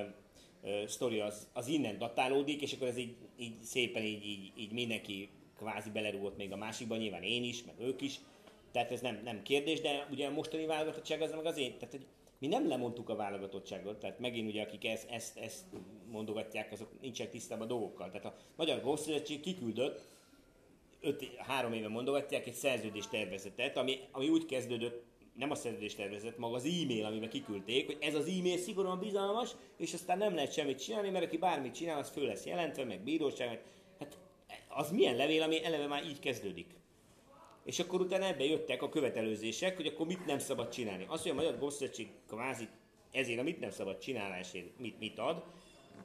[0.63, 4.71] uh, sztori az, az innen datálódik, és akkor ez így, így szépen így, így, így
[4.71, 8.19] mindenki kvázi belerúgott még a másikban, nyilván én is, meg ők is.
[8.71, 11.91] Tehát ez nem, nem kérdés, de ugye a mostani válogatottság az meg az én, tehát
[11.91, 12.05] hogy
[12.41, 15.65] mi nem lemondtuk a válogatottságot, tehát megint ugye akik ezt, ezt, ezt
[16.11, 18.09] mondogatják, azok nincsenek tisztában a dolgokkal.
[18.09, 20.01] Tehát a Magyar Golfszövetség kiküldött
[21.01, 25.03] öt, három éve mondogatják egy szerződés tervezetet, ami, ami úgy kezdődött,
[25.35, 29.51] nem a szerződés tervezet, maga az e-mail, amiben kiküldték, hogy ez az e-mail szigorúan bizalmas,
[29.77, 33.03] és aztán nem lehet semmit csinálni, mert aki bármit csinál, az föl lesz jelentve, meg
[33.03, 33.63] bíróság, meg,
[33.99, 34.17] hát
[34.67, 36.80] az milyen levél, ami eleve már így kezdődik.
[37.71, 41.05] És akkor utána ebbe jöttek a követelőzések, hogy akkor mit nem szabad csinálni.
[41.07, 42.67] Azt, hogy a Magyar Bosszegység kvázi
[43.11, 45.43] ezért a mit nem szabad csinálásért mit, mit ad,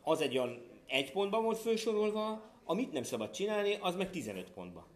[0.03, 4.87] az egy olyan egy pontban volt felsorolva, amit nem szabad csinálni, az meg 15 pontba.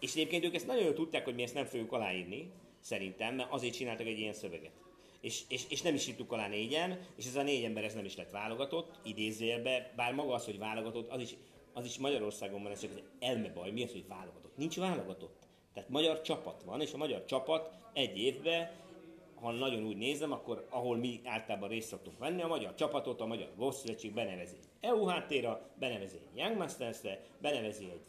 [0.00, 3.52] És egyébként ők ezt nagyon jól tudták, hogy mi ezt nem fogjuk aláírni, szerintem, mert
[3.52, 4.72] azért csináltak egy ilyen szöveget.
[5.20, 8.04] És, és, és nem is írtuk alá négyen, és ez a négy ember ez nem
[8.04, 11.34] is lett válogatott, idézőjelbe, bár maga az, hogy válogatott, az is,
[11.72, 14.56] az is Magyarországon van, ez csak az elmebaj, mi az, hogy válogatott?
[14.56, 15.47] Nincs válogatott.
[15.74, 18.70] Tehát magyar csapat van, és a magyar csapat egy évben
[19.40, 23.26] ha nagyon úgy nézem, akkor ahol mi általában részt szoktunk venni, a magyar csapatot, a
[23.26, 28.00] magyar Golfszövetség benevezi EU háttérra, benevezi egy Young Masters-re, benevezi egy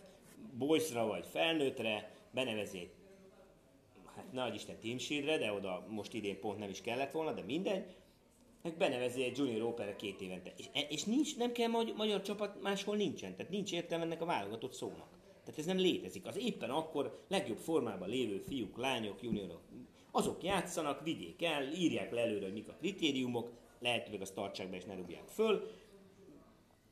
[0.58, 2.92] Boysra vagy felnőttre, benevezi egy
[4.16, 7.42] hát nagy Isten Team Shield-re, de oda most idén pont nem is kellett volna, de
[7.42, 7.96] mindegy,
[8.62, 10.54] meg benevezi egy Junior Open-re két évente.
[10.58, 13.36] És, és nincs, nem kell magyar, magyar csapat, máshol nincsen.
[13.36, 15.19] Tehát nincs értelme ennek a válogatott szónak.
[15.50, 16.26] Tehát ez nem létezik.
[16.26, 19.62] Az éppen akkor legjobb formában lévő fiúk, lányok, juniorok,
[20.12, 24.76] azok játszanak, vigyék el, írják le előre, hogy mik a kritériumok, lehetőleg azt tartsák be
[24.76, 25.72] és ne rúgják föl,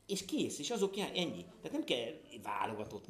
[0.06, 1.44] és kész, és azok jár, ennyi.
[1.44, 3.08] Tehát nem kell válogatott,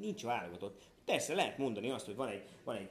[0.00, 0.82] nincs válogatott.
[1.04, 2.88] Persze lehet mondani azt, hogy van egy, van egy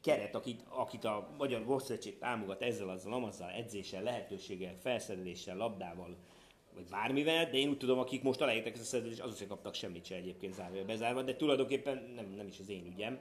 [0.00, 6.16] keret, akit, akit a Magyar Golfszövetség támogat ezzel, azzal, amazzal, edzéssel, lehetőséggel, felszereléssel, labdával,
[6.80, 9.74] vagy bármivel, de én úgy tudom, akik most aláírták ezt a szerződést, azok sem kaptak
[9.74, 13.18] semmit se egyébként zárva bezárva, de tulajdonképpen nem, nem is az én ügyem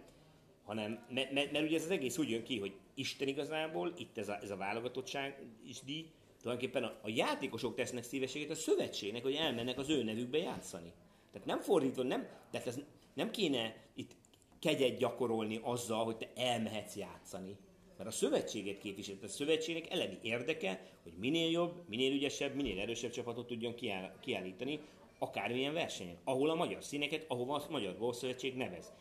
[0.69, 4.17] hanem, mert, mert, mert ugye ez az egész úgy jön ki, hogy Isten igazából, itt
[4.17, 6.05] ez a, ez a válogatottság is díj,
[6.41, 10.93] tulajdonképpen a, a játékosok tesznek szívességet a szövetségnek, hogy elmennek az ő nevükbe játszani.
[11.31, 12.79] Tehát nem fordítva, nem, tehát ez
[13.13, 14.11] nem kéne itt
[14.59, 17.57] kegyet gyakorolni azzal, hogy te elmehetsz játszani.
[17.99, 23.11] Mert a szövetséget képviselt, a szövetségnek elemi érdeke, hogy minél jobb, minél ügyesebb, minél erősebb
[23.11, 24.79] csapatot tudjon kiáll, kiállítani,
[25.17, 28.93] akármilyen versenyen, ahol a magyar színeket, ahova a Magyar Golfszövetség nevez.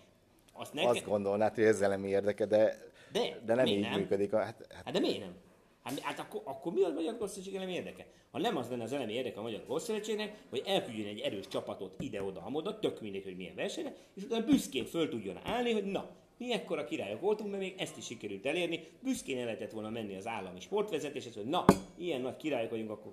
[0.53, 4.01] Azt, ne Azt gondolnád, hogy ez elemi érdeke, de, de, de nem így nem?
[4.01, 4.31] működik.
[4.31, 4.83] Hát, hát...
[4.85, 5.35] hát de miért nem?
[5.83, 8.07] Hát, hát akkor, akkor mi a Magyar Golfszövetség elemi érdeke?
[8.31, 11.95] Ha nem az lenne az elemi érdeke a Magyar Golfszövetségnek, hogy elküldjön egy erős csapatot
[11.99, 16.11] ide-oda, amoda, tök mindegy, hogy milyen versenyre, és utána büszkén föl tudjon állni, hogy na,
[16.39, 18.85] mi ekkora királyok voltunk, mert még ezt is sikerült elérni.
[19.03, 21.65] Büszkén el lehetett volna menni az állami sportvezetéshez, hogy na,
[21.99, 23.13] ilyen nagy királyok vagyunk, akkor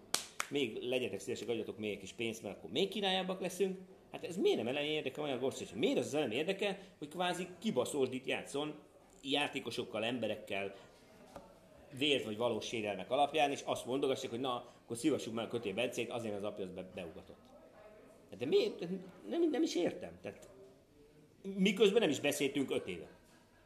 [0.50, 3.80] még legyetek szívesek, adjatok még egy kis pénzt, mert akkor még királyabbak leszünk.
[4.12, 5.74] Hát ez miért nem elején érdeke olyan Gorszécs?
[5.74, 8.74] Miért az nem érdeke, hogy kvázi kibaszódít játszon
[9.24, 10.76] játékosokkal, emberekkel,
[11.98, 15.74] vért vagy valós sérelmek alapján, és azt mondogassák, hogy na, akkor szívassuk meg a kötél
[15.74, 17.40] Bencét, azért az apja az be, beugatott.
[18.30, 18.80] Hát de miért?
[19.30, 20.12] Nem, nem is értem.
[20.22, 20.50] Tehát,
[21.56, 23.08] miközben nem is beszéltünk öt éve.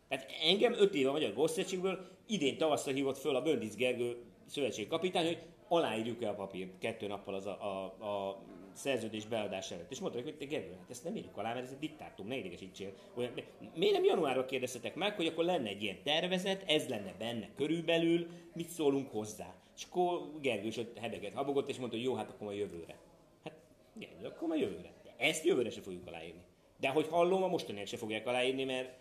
[0.10, 5.26] Tehát engem öt éve a Magyar Gószszövetségből idén tavasszal hívott föl a Böndic Gergő szövetségkapitány,
[5.26, 8.42] hogy aláírjuk-e a papírt kettő nappal az a, a, a
[8.74, 9.92] szerződés beadás előtt.
[9.92, 12.36] És mondták, hogy te Gergő, hát ezt nem írjuk alá, mert ez egy diktátum, ne
[12.36, 12.94] idegesítsél.
[13.16, 13.34] Olyan,
[13.76, 18.28] miért nem januárban kérdeztetek meg, hogy akkor lenne egy ilyen tervezet, ez lenne benne körülbelül,
[18.54, 19.56] mit szólunk hozzá?
[19.76, 22.98] És akkor Gergő is ott hedeget habogott, és mondta, hogy jó, hát akkor a jövőre.
[23.44, 23.54] Hát,
[23.94, 24.94] Gergő, akkor a jövőre.
[25.04, 26.42] De ezt jövőre se fogjuk aláírni.
[26.80, 28.98] De hogy hallom, a mostaniak se fogják aláírni, mert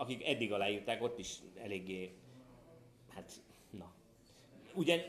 [0.00, 2.10] akik eddig aláírták, ott is eléggé,
[3.14, 3.32] hát,
[3.70, 3.92] na.
[4.74, 5.04] Ugye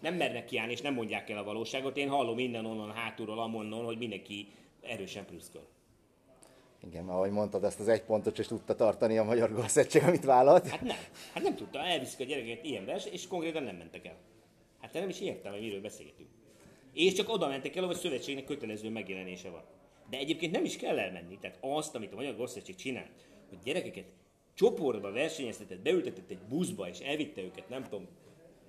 [0.00, 1.96] nem mernek kiállni, és nem mondják el a valóságot.
[1.96, 4.48] Én hallom innen, onnan, hátulról, amonnon, hogy mindenki
[4.82, 5.66] erősen prüszköl.
[6.86, 10.68] Igen, ahogy mondtad, ezt az egy pontot is tudta tartani a Magyar Golszegység, amit vállalt.
[10.68, 10.96] Hát nem,
[11.32, 14.16] hát nem tudta, elviszik a gyerekeket ilyen vers, és konkrétan nem mentek el.
[14.80, 16.28] Hát nem is értem, hogy miről beszélgetünk.
[16.92, 19.62] És csak oda mentek el, hogy a szövetségnek kötelező megjelenése van.
[20.10, 21.38] De egyébként nem is kell elmenni.
[21.40, 23.08] Tehát azt, amit a Magyar Golszegység csinál,
[23.48, 24.04] hogy gyerekeket
[24.54, 28.06] csoportba versenyeztetett, beültetett egy buszba, és elvitte őket, nem tudom,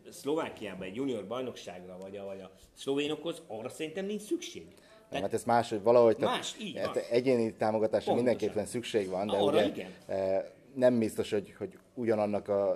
[0.10, 4.68] Szlovákiában egy junior bajnokságra, vagy a, vagy a szlovénokhoz, arra szerintem nincs szükség.
[5.10, 9.38] Nem, hát ez más, hogy valahogy más, így hát egyéni támogatásra mindenképpen szükség van, de
[9.38, 9.92] arra ugye igen.
[10.08, 12.76] E, nem biztos, hogy, hogy ugyanannak a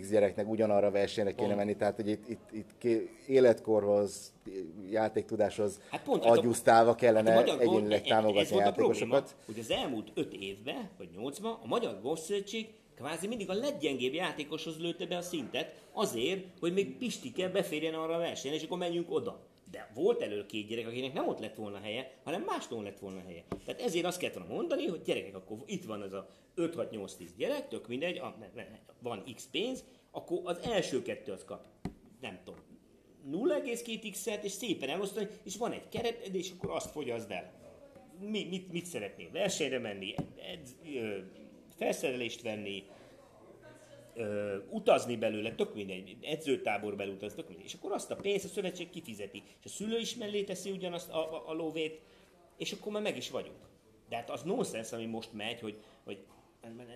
[0.00, 2.84] X gyereknek ugyanarra a versenyre kéne menni, tehát hogy itt, itt, itt
[3.26, 4.32] életkorhoz,
[4.90, 8.74] játéktudáshoz hát pont, agyusztálva kellene hát egyénileg támogatni a játékosokat.
[8.74, 12.66] Probléma, hogy az elmúlt öt évben, vagy nyolcban a Magyar Golfszövetség
[12.96, 18.14] kvázi mindig a leggyengébb játékoshoz lőtte be a szintet, azért, hogy még Pistike beférjen arra
[18.14, 19.40] a versenyre, és akkor menjünk oda.
[19.70, 23.20] De volt elő két gyerek, akinek nem ott lett volna helye, hanem mástól lett volna
[23.26, 23.44] helye.
[23.64, 27.68] Tehát ezért azt kellett volna mondani, hogy gyerekek, akkor itt van ez a 5-6-8-10 gyerek,
[27.68, 28.22] tök mindegy,
[28.98, 31.66] van X pénz, akkor az első kettő az kap,
[32.20, 32.60] nem tudom,
[33.30, 37.52] 0,2x-et, és szépen elosztani, és van egy keret, és akkor azt fogyaszd el.
[38.20, 39.30] Mi, mit, mit szeretnél?
[39.30, 40.14] Versenyre menni,
[40.52, 41.18] edz, ö,
[41.76, 42.84] felszerelést venni,
[44.14, 47.66] ö, utazni belőle, tök mindegy, edzőtábor belutazni, tök mindegy.
[47.66, 49.42] És akkor azt a pénzt a szövetség kifizeti.
[49.58, 52.00] És a szülő is mellé teszi ugyanazt a, a, a lóvét,
[52.56, 53.68] és akkor már meg is vagyunk.
[54.08, 56.18] De hát az nonsens, ami most megy, hogy, hogy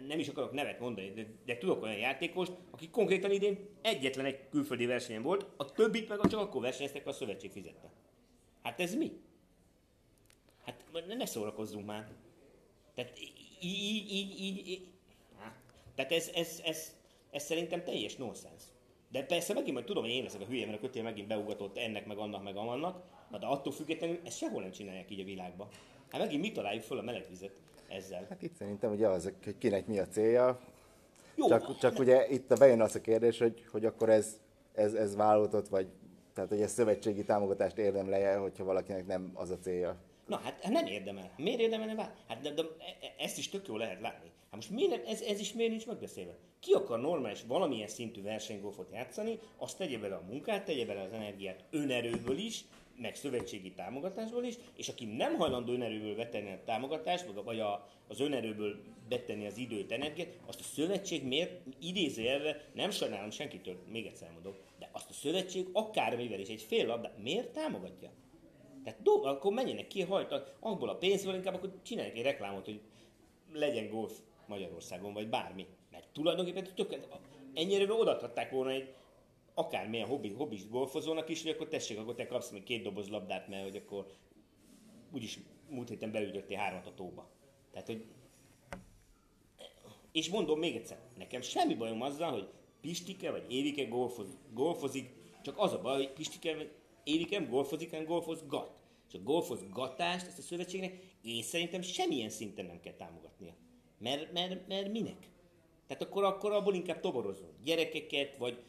[0.07, 4.49] nem is akarok nevet mondani, de, de tudok olyan játékost, aki konkrétan idén egyetlen egy
[4.49, 7.91] külföldi versenyen volt, a többit meg csak akkor versenyeztek, a szövetség fizette.
[8.63, 9.13] Hát ez mi?
[10.65, 12.09] Hát ne szórakozzunk már.
[12.95, 13.19] Tehát
[13.61, 14.89] így, így, így, így.
[15.95, 16.97] Tehát ez, ez, ez,
[17.31, 18.63] ez szerintem teljes nonsens.
[19.09, 21.77] De persze megint majd tudom, hogy én leszek a hülye, mert a kötél megint beugatott
[21.77, 25.69] ennek, meg annak, meg amannak, de attól függetlenül ezt sehol nem csinálják így a világban.
[26.11, 27.53] Hát megint mi találjuk föl a melegvizet
[27.91, 28.27] ezzel?
[28.29, 30.61] Hát itt szerintem ugye az, hogy kinek mi a célja.
[31.35, 32.01] Jó, csak, csak ne...
[32.01, 34.41] ugye itt bejön az a kérdés, hogy, hogy akkor ez,
[34.75, 35.87] ez, ez vállalatot, vagy
[36.35, 39.97] tehát hogy ez szövetségi támogatást érdemleje, hogyha valakinek nem az a célja.
[40.27, 41.31] Na hát nem érdemel.
[41.37, 42.15] Miért érdemelne várni?
[42.29, 44.31] Hát de, de, e- ezt is tök jó lehet látni.
[44.51, 46.37] Hát most miért, ez, ez is miért nincs megbeszélve?
[46.61, 51.13] Ki akar normális, valamilyen szintű versenygolfot játszani, azt tegye bele a munkát, tegye bele az
[51.13, 52.65] energiát önerőből is,
[53.01, 58.21] meg szövetségi támogatásból is, és aki nem hajlandó önerőből betenni a támogatást, vagy a, az
[58.21, 64.31] önerőből betenni az időt, energiát, azt a szövetség miért idézőjelve, nem sajnálom senkitől, még egyszer
[64.33, 68.11] mondom, de azt a szövetség akármivel is egy fél labda, miért támogatja?
[68.85, 72.81] Tehát do, akkor menjenek ki, hajtak, abból a pénzből inkább akkor csinálják egy reklámot, hogy
[73.53, 75.67] legyen golf Magyarországon, vagy bármi.
[75.91, 76.99] Mert tulajdonképpen tök,
[77.55, 78.95] ennyire odaadhatták volna egy
[79.55, 83.49] akármilyen hobbi, hobbi golfozónak is, hogy akkor tessék, akkor te kapsz még két doboz labdát,
[83.49, 84.07] mert hogy akkor
[85.13, 85.39] úgyis
[85.69, 87.31] múlt héten belügyöttél hármat a tóba.
[87.71, 88.05] Tehát, hogy
[90.13, 92.49] és mondom még egyszer, nekem semmi bajom azzal, hogy
[92.81, 95.11] Pistike vagy Évike golfoz, golfozik,
[95.43, 96.71] csak az a baj, hogy Pistike vagy
[97.05, 98.79] Évike nem golfozik, hanem golfozgat.
[99.09, 103.55] És a golfozgatást, ezt a szövetségnek én szerintem semmilyen szinten nem kell támogatnia.
[103.99, 105.29] Mert, mert, mert minek?
[105.87, 107.53] Tehát akkor, akkor abból inkább toborozunk.
[107.65, 108.63] Gyerekeket, vagy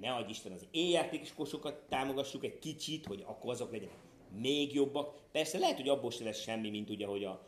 [0.00, 3.98] ne adj Isten az éjjátékosokat támogassuk egy kicsit, hogy akkor azok legyenek
[4.38, 5.14] még jobbak.
[5.32, 7.46] Persze lehet, hogy abból se lesz semmi, mint ugye, hogy a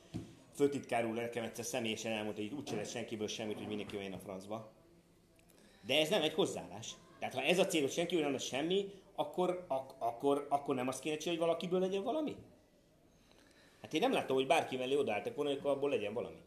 [0.55, 4.13] főtitkár úr nekem egyszer személyesen elmondta, hogy úgy se lesz senkiből semmit, hogy mindenki olyan
[4.13, 4.73] a francba.
[5.87, 6.95] De ez nem egy hozzáállás.
[7.19, 10.89] Tehát ha ez a cél, hogy senki nem lesz semmi, akkor, ak- akkor, akkor nem
[10.89, 12.37] azt kéne csinálni, hogy valakiből legyen valami?
[13.83, 16.39] Hát én nem látom, hogy bárki mellé odaálltak volna, hogy abból legyen valami.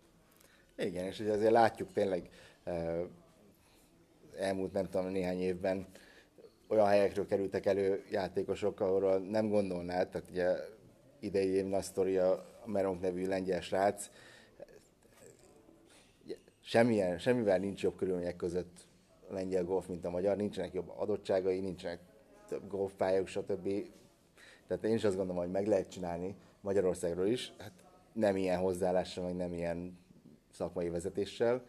[0.78, 2.30] Igen, és ugye azért látjuk tényleg
[2.64, 3.02] eh,
[4.38, 5.88] elmúlt nem tudom néhány évben
[6.68, 10.56] olyan helyekről kerültek elő játékosok, ahol nem gondolnád, tehát ugye
[11.20, 14.10] idei év a Meronk nevű lengyel srác.
[16.62, 18.88] Semmilyen, semmivel nincs jobb körülmények között
[19.30, 20.38] a lengyel golf, mint a magyar.
[20.38, 22.00] Nincsenek jobb adottságai, nincsenek
[22.48, 23.70] több golfpályák, stb.
[24.68, 27.54] Tehát én is azt gondolom, hogy meg lehet csinálni Magyarországról is.
[27.58, 27.72] Hát
[28.14, 30.00] nem ilyen hozzáállással, meg nem ilyen
[30.52, 31.66] szakmai vezetéssel.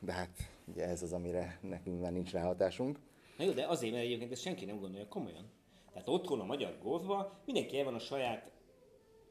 [0.00, 2.98] De hát ugye ez az, amire nekünk már nincs ráhatásunk.
[3.36, 5.50] Na jó, de azért, mert egyébként ezt senki nem gondolja komolyan.
[5.92, 8.50] Tehát otthon a magyar golfban mindenki el van a saját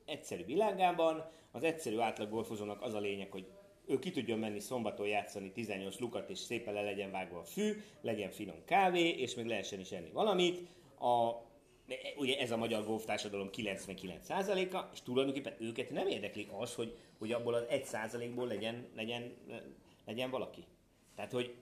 [0.05, 3.47] egyszerű világában, az egyszerű átlag golfozónak az a lényeg, hogy
[3.87, 7.83] ő ki tudjon menni szombaton játszani 18 lukat, és szépen le legyen vágva a fű,
[8.01, 10.67] legyen finom kávé, és még lehessen is enni valamit.
[10.99, 11.31] A,
[12.17, 17.31] ugye ez a magyar golf társadalom 99%-a, és tulajdonképpen őket nem érdekli az, hogy, hogy
[17.31, 19.33] abból az 1%-ból legyen, legyen,
[20.05, 20.63] legyen valaki.
[21.19, 21.53] Tehát, hogy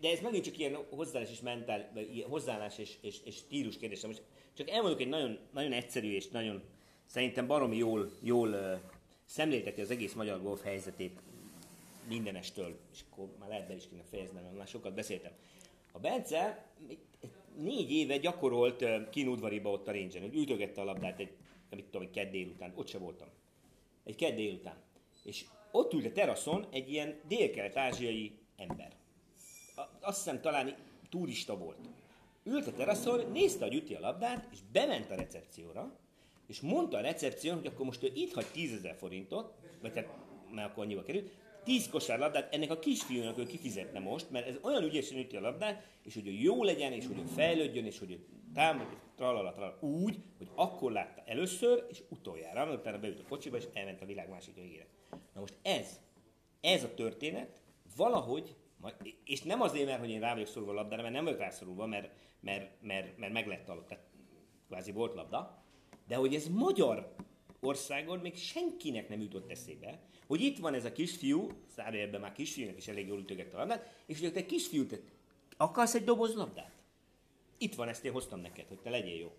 [0.00, 1.92] de ez megint csak ilyen hozzáállás és mentál,
[2.28, 4.06] hozzáállás és, és, és stílus kérdése.
[4.06, 4.22] Most
[4.54, 6.62] csak elmondok egy nagyon, nagyon egyszerű és nagyon
[7.06, 8.78] szerintem baromi jól, jól uh,
[9.24, 11.20] szemlélteti az egész magyar golf helyzetét
[12.08, 15.32] mindenestől, és akkor már lehet be is kéne fejeznem, mert már sokat beszéltem.
[15.92, 16.66] A Bence
[17.56, 21.32] négy éve gyakorolt uh, kínudvariba ott a range hogy ütögette a labdát egy,
[21.70, 23.28] nem tudom, egy kedd délután, ott se voltam.
[24.04, 24.76] Egy kedd délután.
[25.24, 29.00] És ott ült a teraszon egy ilyen dél-kelet-ázsiai ember
[30.00, 30.74] azt hiszem talán
[31.10, 31.78] turista volt.
[32.44, 35.98] Ült a teraszon, nézte, hogy üti a labdát, és bement a recepcióra,
[36.46, 40.10] és mondta a recepción, hogy akkor most ő itt hagy 10 ezer forintot, vagy tehát,
[40.50, 41.30] mert akkor annyiba került,
[41.64, 45.40] 10 kosár labdát ennek a kisfiúnak ő kifizetne most, mert ez olyan ügyesen üti a
[45.40, 49.52] labdát, és hogy ő jó legyen, és hogy ő fejlődjön, és hogy ő támadja, tralala,
[49.52, 54.02] tralala, úgy, hogy akkor látta először, és utoljára, amikor utána beült a kocsiba, és elment
[54.02, 54.86] a világ másik végére.
[55.34, 56.00] Na most ez,
[56.60, 57.61] ez a történet
[57.96, 58.56] valahogy
[59.24, 61.86] és nem azért, mert hogy én rá vagyok szorulva a labdára, mert nem vagyok rászorulva,
[61.86, 62.10] mert,
[62.40, 64.04] mert, mert, mert meg lett alatt, tehát
[64.66, 65.62] kvázi volt labda,
[66.06, 67.14] de hogy ez magyar
[67.60, 72.76] országon még senkinek nem jutott eszébe, hogy itt van ez a kisfiú, ebben már kisfiúnak
[72.76, 74.96] is elég jól ütögette a labdát, és hogy te kisfiú, te
[75.56, 76.72] akarsz egy doboz labdát?
[77.58, 79.32] Itt van, ezt én hoztam neked, hogy te legyél jó.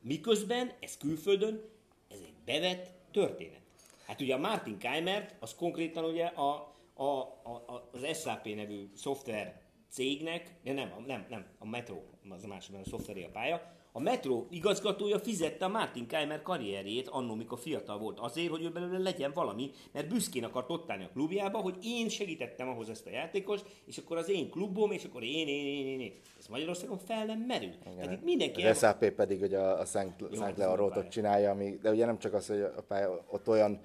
[0.00, 1.62] Miközben ez külföldön,
[2.08, 3.60] ez egy bevett történet.
[4.06, 7.20] Hát ugye a Martin Keimert, az konkrétan ugye a, a,
[7.50, 9.60] a, az SAP nevű szoftver
[9.90, 11.96] cégnek, ja nem, nem, nem, a Metro,
[12.28, 13.62] az a másik, a szoftveri a pálya,
[13.92, 18.70] a Metro igazgatója fizette a Martin Keimer karrierjét annó, mikor fiatal volt, azért, hogy ő
[18.70, 23.06] belőle legyen valami, mert büszkén akart ott állni a klubjába, hogy én segítettem ahhoz ezt
[23.06, 26.00] a játékos, és akkor az én klubom, és akkor én, én, én, én.
[26.00, 26.12] én.
[26.38, 27.78] Ez Magyarországon fel nem merül.
[27.78, 28.92] Tehát itt mindenki az el...
[28.92, 30.14] SAP pedig hogy a, a Szent
[30.56, 33.80] Leon csinálja, ami, de ugye nem csak az, hogy a pálya, ott olyan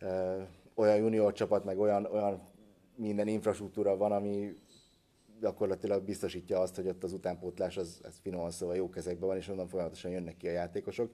[0.00, 0.42] uh,
[0.76, 2.48] olyan junior csapat, meg olyan, olyan
[2.94, 4.54] minden infrastruktúra van, ami
[5.40, 9.48] gyakorlatilag biztosítja azt, hogy ott az utánpótlás az, az finoman szóval jó kezekben van, és
[9.48, 11.10] onnan folyamatosan jönnek ki a játékosok.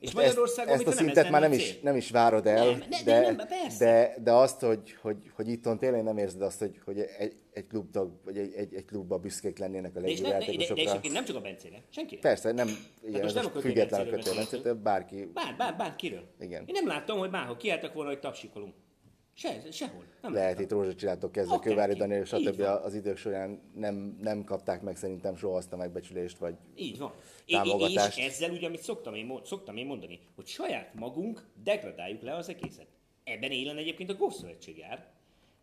[0.00, 3.02] És Magyarországon ezt, ezt a szintet már nem is, nem is várod el, nem, ne,
[3.04, 3.36] de, nem,
[3.78, 7.66] de, de, azt, hogy, hogy, hogy itthon tényleg nem érzed azt, hogy, hogy egy, egy
[7.66, 10.84] klubtag, vagy egy, egy, egy klubba büszkék lennének a legjobb játékosokra.
[10.84, 12.16] De, de, de, nem csak a Bencére, senki.
[12.16, 12.68] Persze, nem,
[13.06, 15.24] igen, hát nem független a kötő bárki.
[15.34, 16.26] Bár, bár, bárkiről.
[16.40, 16.64] Igen.
[16.66, 18.74] Én nem láttam, hogy bárhol kiálltak volna, hogy tapsikolunk.
[19.36, 20.04] Se, sehol.
[20.22, 22.60] Nem Lehet itt rózsacsilátok kezdve, Kővári Daniel, stb.
[22.60, 27.12] az idők során nem, nem kapták meg szerintem soha azt a megbecsülést, vagy Így van.
[27.46, 28.18] támogatást.
[28.18, 32.48] És ezzel ugye, amit szoktam én, szoktam én mondani, hogy saját magunk degradáljuk le az
[32.48, 32.86] egészet.
[33.24, 35.13] Ebben élen egyébként a Golfszövetség jár,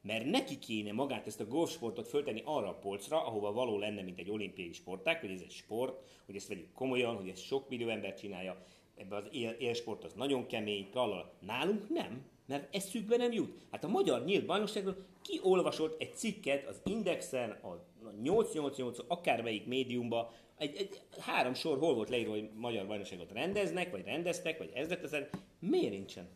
[0.02, 4.20] mert neki kéne magát ezt a golfsportot föltenni arra a polcra, ahova való lenne, mint
[4.20, 7.90] egy olimpiai sporták, hogy ez egy sport, hogy ezt vegyük komolyan, hogy ezt sok millió
[7.90, 8.66] ember csinálja,
[8.96, 11.34] ebben az él, élsport az nagyon kemény, talal.
[11.40, 13.54] Nálunk nem mert eszükbe nem jut.
[13.72, 17.84] Hát a magyar nyílt bajnokságról kiolvasott egy cikket az Indexen, a
[18.22, 24.04] 888, akármelyik médiumba, egy, egy, három sor hol volt leírva, hogy magyar bajnokságot rendeznek, vagy
[24.06, 25.30] rendeztek, vagy ez lett ezen.
[25.60, 26.30] Miért nincsen?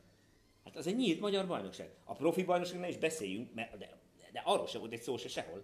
[0.66, 1.90] Hát az egy nyílt magyar bajnokság.
[2.04, 4.00] A profi bajnokságnál is beszéljünk, mert, de,
[4.32, 5.64] de arról sem volt egy szó se sehol.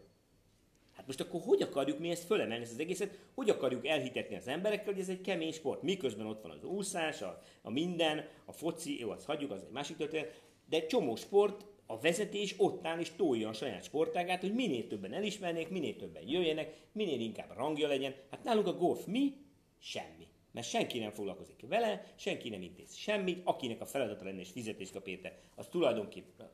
[0.95, 3.19] Hát most akkor hogy akarjuk mi ezt fölemelni, ezt az egészet?
[3.35, 5.81] Hogy akarjuk elhitetni az emberekkel, hogy ez egy kemény sport?
[5.81, 9.71] Miközben ott van az úszás, a, a minden, a foci, jó, azt hagyjuk, az egy
[9.71, 14.41] másik történet, de egy csomó sport, a vezetés ott áll és tolja a saját sportágát,
[14.41, 18.15] hogy minél többen elismernék, minél többen jöjjenek, minél inkább rangja legyen.
[18.29, 19.33] Hát nálunk a golf mi?
[19.79, 20.27] Semmi.
[20.51, 24.91] Mert senki nem foglalkozik vele, senki nem intéz semmit, akinek a feladata lenne és fizetést
[24.91, 26.49] kap érte, az tulajdonképpen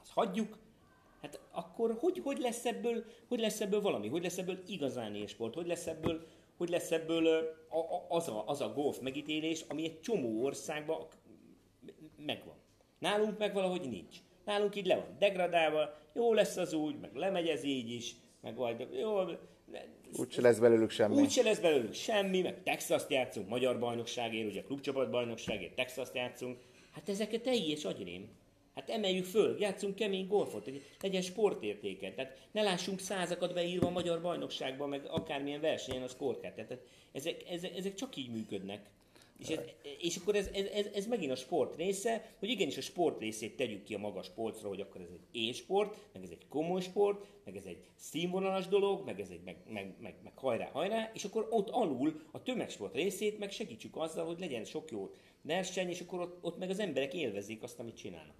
[0.00, 0.58] azt hagyjuk,
[1.22, 4.08] Hát akkor hogy, hogy, lesz ebből, hogy lesz ebből valami?
[4.08, 5.54] Hogy lesz ebből igazán sport?
[5.54, 7.26] Hogy lesz ebből, hogy lesz ebből
[7.68, 11.06] a, a, az, a, az a golf megítélés, ami egy csomó országban
[12.16, 12.54] megvan.
[12.98, 14.16] Nálunk meg valahogy nincs.
[14.44, 18.56] Nálunk így le van degradálva, jó lesz az úgy, meg lemegy ez így is, meg
[18.56, 19.18] majd jó,
[20.16, 21.20] Úgyse lesz belőlük semmi.
[21.20, 26.58] Úgyse lesz belőlük semmi, meg Texas-t játszunk, magyar bajnokságért, ugye klubcsapat bajnokságért Texas-t játszunk.
[26.90, 28.28] Hát ezeket teljes agyrém.
[28.74, 30.70] Hát emeljük föl, játszunk kemény golfot,
[31.00, 32.12] legyen sportértéke.
[32.12, 36.54] Tehát ne lássunk százakat beírva a magyar bajnokságban, meg akármilyen versenyen a scorecard.
[36.54, 36.78] Tehát
[37.12, 38.90] ezek, ezek, ezek csak így működnek.
[39.42, 39.64] És, ez,
[39.98, 43.56] és akkor ez, ez, ez, ez megint a sport része, hogy igenis a sport részét
[43.56, 47.26] tegyük ki a magas polcra, hogy akkor ez egy e-sport, meg ez egy komoly sport,
[47.44, 51.24] meg ez egy színvonalas dolog, meg ez egy meg, meg, meg, meg hajrá, hajrá, és
[51.24, 55.10] akkor ott alul a tömegsport részét meg segítsük azzal, hogy legyen sok jó
[55.42, 58.36] verseny, és akkor ott, ott meg az emberek élvezik azt, amit csinálnak.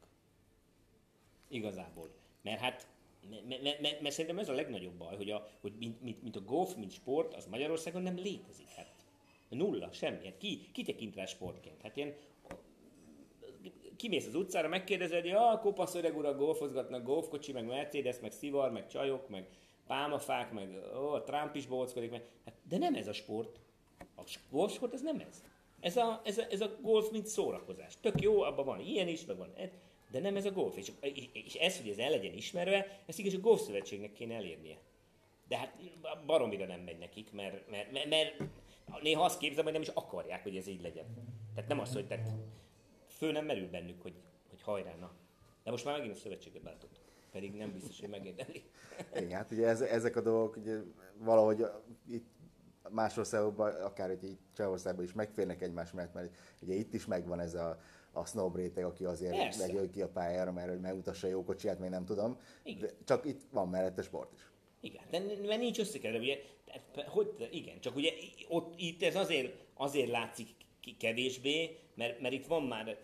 [1.49, 2.11] Igazából.
[2.43, 2.87] Mert hát
[3.31, 6.37] mert, mert, mert, mert szerintem ez a legnagyobb baj, hogy, a, hogy mint, mint, mint
[6.37, 8.69] a golf, mint sport, az Magyarországon nem létezik.
[8.69, 8.92] Hát
[9.55, 10.25] Nulla, semmi.
[10.25, 11.83] Hát ki, ki tekint rá sportként?
[11.83, 12.15] Hát ilyen
[13.97, 18.71] kimész az utcára, megkérdezed, hogy a kopasz öreg urak golfozgatnak, golfkocsi, meg Mercedes, meg szivar,
[18.71, 19.47] meg csajok, meg
[19.87, 23.61] pálmafák, meg ó, a Trump is bóckodik, meg, hát, de nem ez a sport.
[24.17, 25.43] A golfsport ez nem ez.
[25.81, 27.95] Ez a, ez, a, ez a golf, mint szórakozás.
[28.01, 29.55] Tök jó, abban van ilyen is, meg van
[30.13, 30.77] de nem ez a golf.
[30.77, 30.93] És,
[31.33, 34.77] és ez, hogy ez el legyen ismerve, ezt igaz a golfszövetségnek kéne elérnie.
[35.49, 35.73] De hát
[36.27, 38.37] baromira nem megy nekik, mert, mert, mert, mert
[39.03, 41.05] néha azt képzelem, hogy nem is akarják, hogy ez így legyen.
[41.55, 42.29] Tehát nem az, hogy tehát
[43.07, 44.15] fő nem merül bennük, hogy,
[44.51, 45.13] hogy hajrá, na.
[45.65, 47.01] De most már megint a szövetséget váltott.
[47.31, 48.65] Pedig nem biztos, hogy megérdemli.
[49.15, 50.79] Igen, hát ugye ez, ezek a dolgok ugye
[51.19, 51.65] valahogy
[52.09, 52.27] itt
[52.91, 57.41] más országokban, akár hogy itt Csehországban is megférnek egymás mellett, mert ugye itt is megvan
[57.41, 57.81] ez a,
[58.13, 61.91] a snob réteg, aki azért megjön ki a pályára, mert hogy megmutassa jó kocsiját, még
[61.91, 62.39] nem tudom.
[62.81, 64.51] De csak itt van mellette sport is.
[64.81, 66.39] Igen, de mert nincs összekeverve, ugye
[67.07, 68.13] hogy, igen, csak ugye
[68.49, 70.49] ott, itt ez azért, azért látszik
[70.99, 72.99] kevésbé, mert, mert itt van már,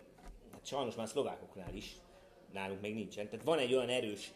[0.51, 1.95] hát sajnos már szlovákoknál is,
[2.53, 3.29] nálunk még nincsen.
[3.29, 4.31] Tehát van egy olyan erős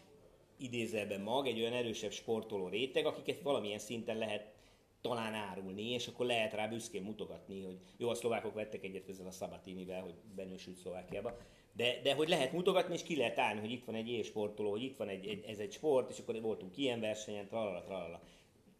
[0.56, 4.52] idézelben mag, egy olyan erősebb sportoló réteg, akiket valamilyen szinten lehet
[5.00, 9.26] talán árulni, és akkor lehet rá büszkén mutogatni, hogy jó, a szlovákok vettek egyet ezzel
[9.26, 11.36] a Sabatinivel, hogy benősült Szlovákiába,
[11.72, 14.82] de, de hogy lehet mutogatni, és ki lehet állni, hogy itt van egy sportoló, hogy
[14.82, 18.22] itt van egy, egy, ez egy sport, és akkor voltunk ilyen versenyen, tralala, tralala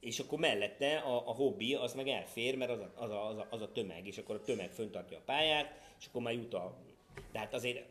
[0.04, 3.36] és akkor mellette a, a hobbi az meg elfér, mert az a, az, a, az,
[3.36, 6.54] a, az a tömeg, és akkor a tömeg föntartja a pályát, és akkor már jut
[6.54, 6.76] a...
[7.32, 7.84] Tehát azért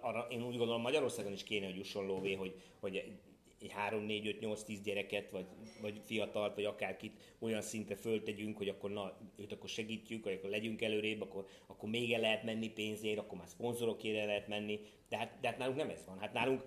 [0.00, 4.26] arra, én úgy gondolom Magyarországon is kéne, hogy jusson lóvé, hogy, hogy egy 3, 4,
[4.26, 5.46] 5, 8, 10 gyereket, vagy,
[5.80, 10.50] vagy fiatalt, vagy akárkit olyan szintre föltegyünk, hogy akkor na, őt akkor segítjük, vagy akkor
[10.50, 14.80] legyünk előrébb, akkor, akkor még el lehet menni pénzért, akkor már szponzorokért lehet menni.
[15.08, 16.18] De hát, de hát nálunk nem ez van.
[16.18, 16.64] Hát nálunk,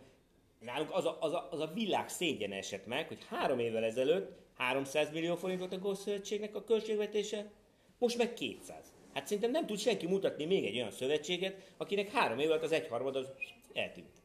[0.59, 4.46] nálunk az, a, az, a, az a világ szégyen esett meg, hogy három évvel ezelőtt
[4.57, 7.51] 300 millió forint volt a Gószövetségnek a költségvetése,
[7.97, 8.75] most meg 200.
[9.13, 12.71] Hát szerintem nem tud senki mutatni még egy olyan szövetséget, akinek három év alatt az
[12.71, 13.27] egyharmad az
[13.73, 14.21] eltűnt.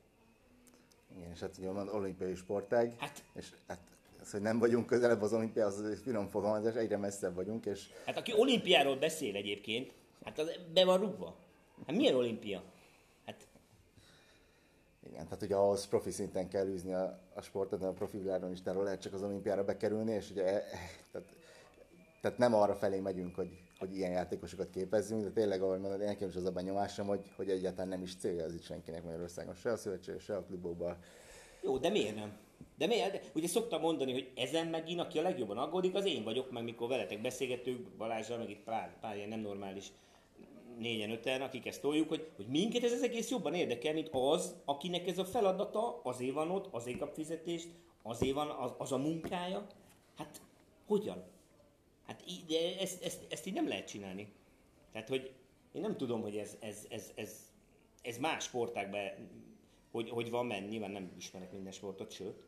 [1.16, 3.80] Igen, és hát ugye van olimpiai sportág, hát, és hát
[4.20, 7.86] az, hogy nem vagyunk közelebb az olimpiához, az finom fogalmazás, egyre messzebb vagyunk, és...
[8.06, 9.92] Hát aki olimpiáról beszél egyébként,
[10.24, 11.36] hát az be van rúgva.
[11.86, 12.62] Hát milyen olimpia?
[15.06, 18.50] Igen, tehát ugye ahhoz profi szinten kell űzni a, a sportot, de a profi világon
[18.50, 20.64] is lehet csak az olimpiára bekerülni, és ugye e,
[21.12, 21.28] tehát,
[22.20, 26.28] tehát nem arra felé megyünk, hogy, hogy ilyen játékosokat képezzünk, de tényleg, ahogy mondod, nekem
[26.28, 29.70] is az a benyomásom, hogy, hogy egyáltalán nem is célja az itt senkinek Magyarországon, se
[29.70, 30.96] a szövetség, se a klubokban.
[31.62, 32.32] Jó, de miért nem?
[32.78, 33.12] De miért?
[33.12, 36.64] De, ugye szoktam mondani, hogy ezen megint, aki a legjobban aggódik, az én vagyok, meg
[36.64, 39.92] mikor veletek beszélgetünk, Balázsral, meg itt pár, pár ilyen nem normális
[40.82, 44.56] négyen, öten, akik ezt toljuk, hogy, hogy minket ez az egész jobban érdekel, mint az,
[44.64, 47.68] akinek ez a feladata, azért van ott, azért kap fizetést,
[48.02, 49.66] azért van az, az a munkája.
[50.16, 50.40] Hát
[50.86, 51.24] hogyan?
[52.06, 54.32] Hát de ezt, ezt, ezt így nem lehet csinálni.
[54.92, 55.32] Tehát, hogy
[55.72, 57.50] én nem tudom, hogy ez, ez, ez, ez,
[58.02, 59.00] ez más sportákban
[59.92, 62.42] hogy, hogy van, mert nyilván nem ismerek minden sportot, sőt.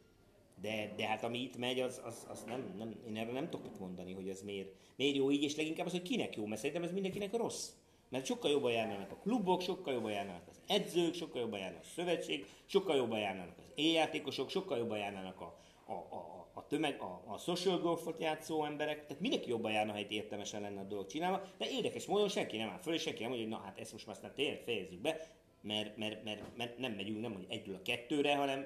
[0.61, 3.78] De, de hát ami itt megy, az, az, az nem, nem, én erre nem tudok
[3.78, 6.85] mondani, hogy ez miért, miért jó így, és leginkább az, hogy kinek jó, mert szerintem
[6.85, 7.70] ez mindenkinek rossz.
[8.09, 11.89] Mert sokkal jobban járnának a klubok, sokkal jobban járnának az edzők, sokkal jobban járnának a
[11.95, 17.23] szövetség, sokkal jobban járnának az éjjátékosok, sokkal jobban járnának a, a, a, a tömeg, a,
[17.27, 21.07] a social golfot játszó emberek, tehát mindenki jobban járna, ha itt értelmesen lenne a dolog
[21.07, 23.79] csinálva, de érdekes módon senki nem áll föl, és senki nem mondja, hogy na hát
[23.79, 25.29] ezt most már aztán tényleg fejezzük be,
[25.61, 28.65] mert, mert, mert, mert nem megyünk nem hogy egyről a kettőre, hanem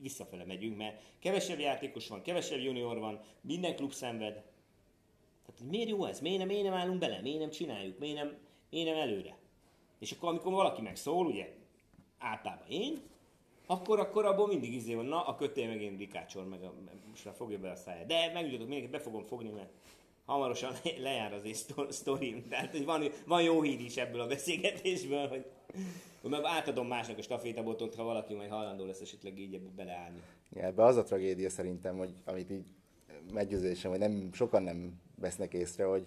[0.00, 4.32] visszafele megyünk, mert kevesebb játékos van, kevesebb junior van, minden klub szenved.
[5.46, 6.20] Tehát miért jó ez?
[6.20, 7.20] Miért nem, miért nem állunk bele?
[7.20, 7.98] Miért nem csináljuk?
[7.98, 8.36] Miért nem,
[8.70, 9.36] én nem előre.
[9.98, 11.52] És akkor, amikor valaki megszól, ugye,
[12.18, 13.00] általában én,
[13.66, 16.72] akkor, akkor abból mindig izé van, na, a kötél megint dikácsol, meg a,
[17.10, 18.06] most már fogja be a száját.
[18.06, 19.70] De megmutatok, mindig be fogom fogni, mert
[20.24, 21.54] hamarosan lejár az én
[21.88, 22.48] sztorim.
[22.48, 25.44] Tehát, hogy van, van jó hír is ebből a beszélgetésből, hogy,
[26.20, 30.22] hogy meg átadom másnak a stafétabotot, ha valaki majd hajlandó lesz esetleg így ebbe beleállni.
[30.50, 32.66] Ja, ebbe az a tragédia szerintem, hogy amit így
[33.32, 36.06] meggyőződésem, hogy nem, sokan nem vesznek észre, hogy,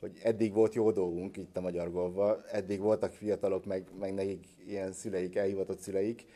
[0.00, 4.46] hogy eddig volt jó dolgunk itt a magyar golfban, eddig voltak fiatalok, meg, meg nekik
[4.66, 6.26] ilyen szüleik, elhivatott szüleik,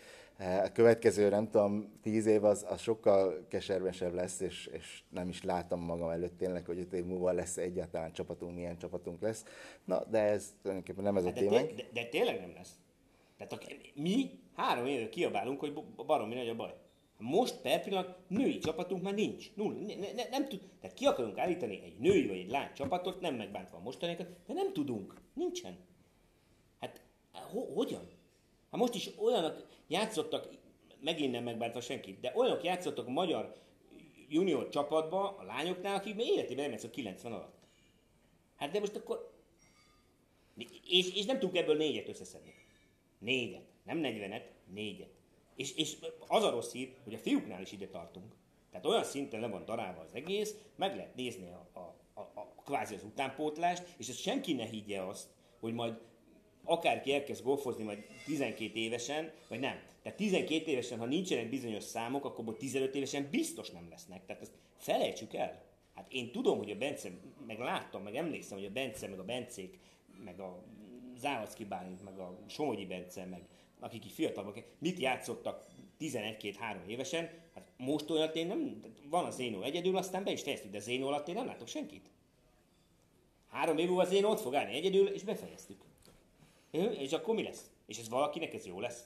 [0.40, 5.42] a következő, nem tudom, tíz év az, az sokkal keservesebb lesz, és, és nem is
[5.42, 9.44] látom magam előtt tényleg, hogy öt év múlva lesz egyáltalán csapatunk, milyen csapatunk lesz.
[9.84, 12.78] Na, de ez tulajdonképpen nem ez a Hát de, de, de tényleg nem lesz.
[13.36, 13.58] Tehát a,
[13.94, 15.72] mi három éve kiabálunk, hogy
[16.06, 16.74] baromi nagy a baj.
[17.20, 19.54] Most per pillanat női csapatunk már nincs.
[19.54, 19.74] Null.
[19.74, 23.20] Ne, ne, ne, nem tud, tehát ki akarunk állítani egy női vagy egy lány csapatot,
[23.20, 25.14] nem megbántva a mostaniakat, de nem tudunk.
[25.34, 25.78] Nincsen.
[26.80, 27.02] Hát
[27.32, 28.08] ho, hogyan?
[28.70, 30.48] Hát most is olyanok játszottak,
[31.00, 33.54] megint nem megbántva senkit, de olyanok játszottak a magyar
[34.28, 37.58] junior csapatba a lányoknál, akik még életében nem játszott 90 alatt.
[38.56, 39.30] Hát de most akkor
[40.88, 42.54] és, és nem tudunk ebből négyet összeszedni.
[43.18, 43.68] Négyet.
[43.84, 45.19] Nem negyvenet, négyet.
[45.60, 45.96] És, és
[46.26, 48.34] az a rossz hír, hogy a fiúknál is ide tartunk.
[48.70, 52.62] Tehát olyan szinten le van darálva az egész, meg lehet nézni a, a, a, a
[52.64, 55.28] kvázi az utánpótlást, és ezt senki ne higgye azt,
[55.58, 55.98] hogy majd
[56.64, 59.82] akárki elkezd golfozni majd 12 évesen, vagy nem.
[60.02, 64.26] Tehát 12 évesen, ha nincsenek bizonyos számok, akkor abból 15 évesen biztos nem lesznek.
[64.26, 65.62] Tehát ezt felejtsük el.
[65.94, 67.10] Hát én tudom, hogy a Bence,
[67.46, 69.78] meg láttam, meg emlékszem, hogy a Bence, meg a Bencék,
[70.24, 70.62] meg a
[71.16, 73.42] Závacki Bálint, meg a Somogyi Bence, meg
[73.80, 75.66] akik így fiatalabbak, mit játszottak
[76.00, 80.70] 11-2-3 évesen, hát most olyat én nem, van a Zénó egyedül, aztán be is fejeztük,
[80.70, 82.10] de Zénó alatt én nem látok senkit.
[83.48, 85.82] Három év múlva Zénó ott fog állni egyedül, és befejeztük.
[86.98, 87.70] És akkor mi lesz?
[87.86, 89.04] És ez valakinek ez jó lesz?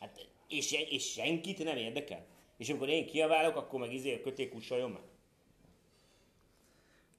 [0.00, 2.26] Hát, és, és senkit nem érdekel?
[2.56, 5.02] És amikor én kiaválok, akkor meg izé a köték ussaljon meg?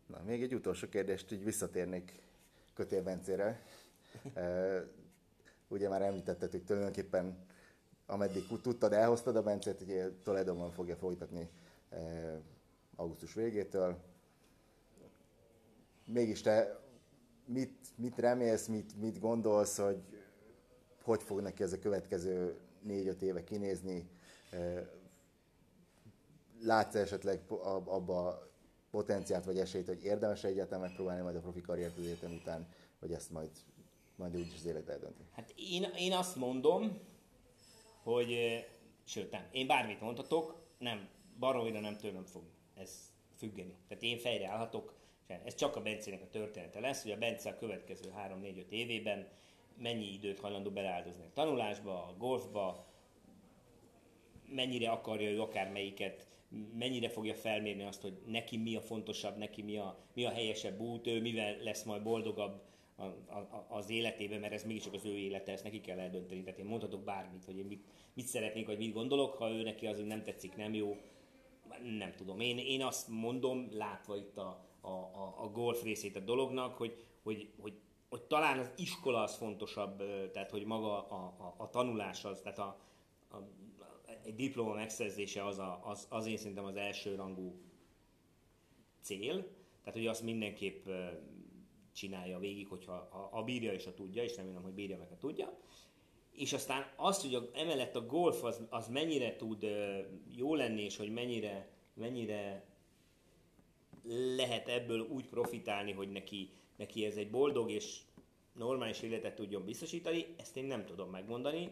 [0.08, 2.14] Na, még egy utolsó kérdést, így visszatérnék
[2.74, 3.66] Kötél Bencére.
[5.68, 7.46] Ugye már említetted, hogy tulajdonképpen
[8.06, 11.50] ameddig tudtad, elhoztad a Bencét, ugye Toledóban fogja folytatni
[11.90, 11.98] e,
[12.96, 13.98] augusztus végétől.
[16.06, 16.80] Mégis te
[17.46, 20.04] mit, mit remélsz, mit, mit gondolsz, hogy
[21.04, 24.10] hogy fog neki ez a következő négy-öt éve kinézni?
[24.52, 24.90] E,
[26.62, 27.42] látsz esetleg
[27.86, 28.50] abba
[28.92, 32.68] potenciált vagy esélyt, hogy érdemes egyáltalán megpróbálni majd a profi karriert az egyetem után,
[33.00, 33.50] vagy ezt majd,
[34.16, 35.24] majd úgyis az élet eldönti?
[35.32, 37.00] Hát én, én azt mondom,
[38.04, 38.38] hogy,
[39.04, 41.10] sőt nem, én bármit mondhatok, nem,
[41.40, 42.44] baromira nem tőlem fog
[42.76, 43.76] ez függeni.
[43.88, 44.94] Tehát én fejre állhatok,
[45.28, 49.28] ez csak a Bencének a története lesz, hogy a Bence a következő 3-4-5 évében
[49.78, 52.86] mennyi időt hajlandó beleáldozni a tanulásba, a golfba,
[54.50, 56.28] mennyire akarja ő akármelyiket,
[56.78, 60.80] mennyire fogja felmérni azt, hogy neki mi a fontosabb, neki mi a, mi a helyesebb
[60.80, 62.62] út, ő mivel lesz majd boldogabb
[62.96, 66.44] a, a, az életében, mert ez mégiscsak az ő élete, ezt neki kell eldönteni.
[66.44, 69.86] Tehát én mondhatok bármit, hogy én mit, mit szeretnék, vagy mit gondolok, ha ő neki
[69.86, 70.98] az, nem tetszik, nem jó,
[71.98, 72.40] nem tudom.
[72.40, 77.04] Én, én azt mondom, látva itt a, a, a, a golf részét a dolognak, hogy,
[77.24, 77.74] hogy, hogy,
[78.10, 79.98] hogy talán az iskola az fontosabb,
[80.32, 82.80] tehát hogy maga a, a, a tanulás az, tehát a,
[83.32, 83.38] a,
[84.24, 87.56] egy diploma megszerzése az, a, az, az én szerintem az első rangú
[89.02, 89.48] cél,
[89.84, 90.88] tehát hogy azt mindenképp
[91.96, 95.18] csinálja végig, hogyha a, a bírja és a tudja, és remélem, hogy bírja meg a
[95.18, 95.58] tudja.
[96.32, 100.00] És aztán azt, hogy a, emellett a golf az, az mennyire tud uh,
[100.36, 102.66] jó lenni, és hogy mennyire, mennyire
[104.36, 108.00] lehet ebből úgy profitálni, hogy neki, neki ez egy boldog és
[108.54, 111.70] normális életet tudjon biztosítani, ezt én nem tudom megmondani,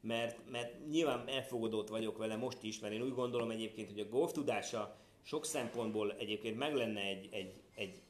[0.00, 4.08] mert, mert nyilván elfogadott vagyok vele most is, mert én úgy gondolom egyébként, hogy a
[4.08, 8.02] golf tudása sok szempontból egyébként meg lenne egy, egy, egy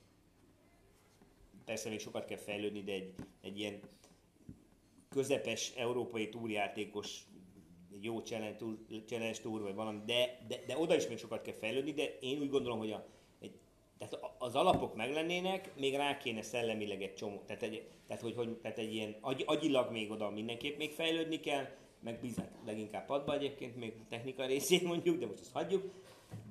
[1.64, 3.80] persze még sokat kell fejlődni, de egy, egy ilyen
[5.08, 7.22] közepes európai túrjátékos,
[7.92, 8.76] egy jó challenge tour,
[9.06, 12.40] challenge tour vagy valami, de, de, de, oda is még sokat kell fejlődni, de én
[12.40, 13.06] úgy gondolom, hogy a,
[13.40, 13.54] egy,
[13.98, 18.56] tehát az alapok meglennének, még rá kéne szellemileg egy csomó, tehát egy, tehát, hogy, hogy,
[18.56, 21.66] tehát egy ilyen agy, agyilag még oda mindenképp még fejlődni kell,
[22.00, 25.92] meg bizony, leginkább padba egyébként, még technika részét mondjuk, de most ezt hagyjuk,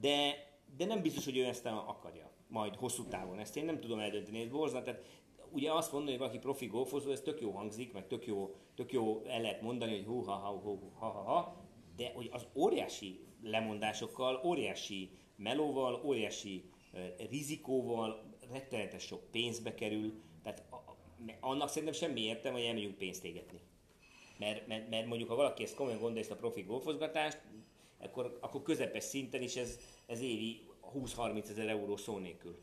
[0.02, 3.40] de, de nem biztos, hogy ő ezt akarja majd hosszú távon.
[3.40, 4.84] Ezt én nem tudom eldönteni, ez borzat.
[4.84, 5.04] Tehát
[5.52, 8.92] ugye azt mondani, hogy valaki profi golfozó, ez tök jó hangzik, meg tök jó, tök
[8.92, 11.62] jó el lehet mondani, hogy hú, ha, ha, hú, ha, ha, ha,
[11.96, 16.64] de hogy az óriási lemondásokkal, óriási melóval, óriási
[16.94, 20.14] uh, rizikóval, rettenetes sok pénzbe kerül,
[20.44, 20.96] tehát a, a,
[21.40, 23.60] annak szerintem semmi értem, hogy elmegyünk pénzt égetni.
[24.38, 27.42] Mert, mert, mert mondjuk, ha valaki ezt komolyan gondolja, ezt a profi golfozgatást,
[28.00, 30.62] akkor, akkor közepes szinten is ez, ez évi
[30.96, 32.58] 20-30 ezer euró szó nélkül.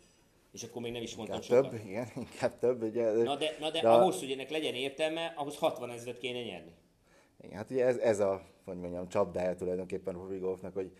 [0.53, 1.71] És akkor még nem is mondtam inkább sokat.
[1.79, 2.83] több, igen, inkább több.
[2.83, 6.43] Ugye, na de, na de, de ahhoz, hogy ennek legyen értelme, ahhoz 60 ezeret kéne
[6.43, 6.73] nyerni.
[7.43, 10.93] Igen, hát ugye ez, ez a, hogy mondjam, csapdája tulajdonképpen profi golfnak, hogy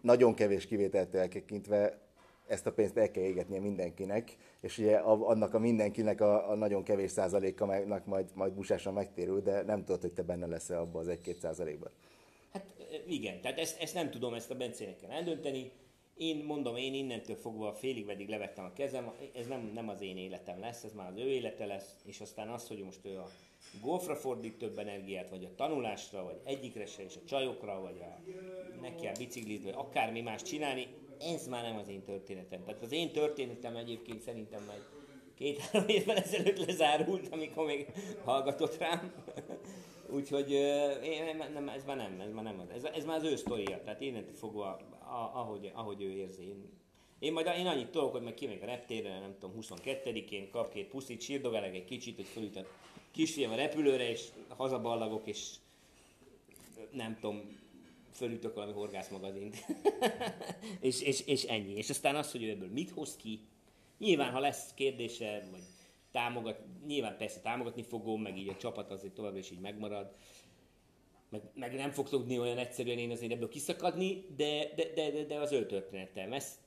[0.00, 1.98] nagyon kevés kivételt elkekintve
[2.46, 6.82] ezt a pénzt el kell égetnie mindenkinek, és ugye annak a mindenkinek a, a nagyon
[6.82, 7.66] kevés százaléka
[8.04, 11.90] majd, majd busásan megtérül, de nem tudod, hogy te benne leszel abban az egy-két százalékban.
[12.52, 12.64] Hát
[13.06, 15.72] igen, tehát ezt, ezt nem tudom ezt a Bencének kell eldönteni.
[16.16, 20.16] Én mondom, én innentől fogva félig vedig levettem a kezem, ez nem, nem az én
[20.16, 23.28] életem lesz, ez már az ő élete lesz, és aztán az, hogy most ő a
[23.82, 28.20] golfra fordít több energiát, vagy a tanulásra, vagy egyikre se, és a csajokra, vagy a,
[28.80, 30.86] neki a biciklit, vagy akármi más csinálni,
[31.20, 32.64] ez már nem az én történetem.
[32.64, 34.82] Tehát az én történetem egyébként szerintem majd
[35.34, 37.86] két-három évvel ezelőtt lezárult, amikor még
[38.24, 39.12] hallgatott rám.
[40.10, 40.50] Úgyhogy
[41.02, 43.82] én, nem, ez már nem, ez már nem, ez, ez már az ő sztoria.
[43.82, 46.42] Tehát én fogva, ahogy, ahogy ő érzi.
[46.42, 46.68] Én,
[47.18, 50.88] én majd én annyit tudok, hogy meg kimegyek a reptérre, nem tudom, 22-én kap két
[50.88, 52.66] puszit, sírdogálok egy kicsit, hogy fölüt a
[53.10, 55.54] kisfiam a repülőre, és hazaballagok, és
[56.90, 57.58] nem tudom,
[58.12, 59.56] fölütök valami horgászmagazint.
[60.80, 61.72] és, és, és ennyi.
[61.72, 63.40] És aztán az, hogy ő ebből mit hoz ki.
[63.98, 65.62] Nyilván, ha lesz kérdése, vagy
[66.10, 70.14] támogat, nyilván persze támogatni fogom, meg így a csapat azért tovább is így megmarad.
[71.28, 75.38] Meg, meg nem fog tudni olyan egyszerűen én azért ebből kiszakadni, de, de, de, de,
[75.38, 76.32] az ő történetem.
[76.32, 76.60] Ez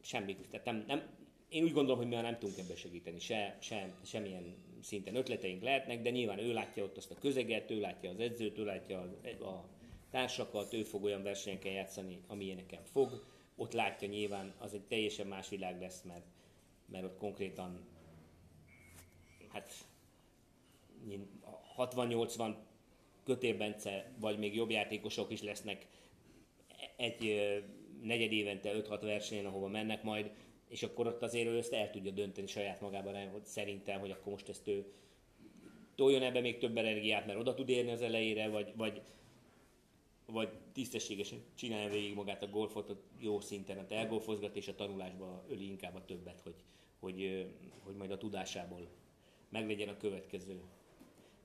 [0.00, 1.02] semmi, tehát nem, nem,
[1.48, 6.02] én úgy gondolom, hogy mi nem tudunk ebben segíteni, se, se, semmilyen szinten ötleteink lehetnek,
[6.02, 9.44] de nyilván ő látja ott azt a közeget, ő látja az edzőt, ő látja a,
[9.44, 9.64] a
[10.10, 13.24] társakat, ő fog olyan versenyeken játszani, amilyeneken fog.
[13.56, 16.24] Ott látja nyilván, az egy teljesen más világ lesz, mert,
[16.86, 17.86] mert ott konkrétan
[19.48, 19.70] hát
[21.76, 22.54] 60-80
[23.24, 25.86] kötélbence, vagy még jobb játékosok is lesznek
[26.96, 27.50] egy
[28.02, 30.30] negyed évente 5-6 versenyen, ahova mennek majd,
[30.68, 34.32] és akkor ott azért ő ezt el tudja dönteni saját magában, hogy szerintem, hogy akkor
[34.32, 34.92] most ezt ő
[35.94, 39.02] toljon ebbe még több energiát, mert oda tud érni az elejére, vagy, vagy,
[40.26, 45.44] vagy tisztességesen csinálja végig magát a golfot a jó szinten, a elgolfozgat, és a tanulásba
[45.48, 46.54] öli inkább a többet, hogy,
[47.00, 47.46] hogy,
[47.84, 48.88] hogy majd a tudásából
[49.48, 50.60] meglegyen a következő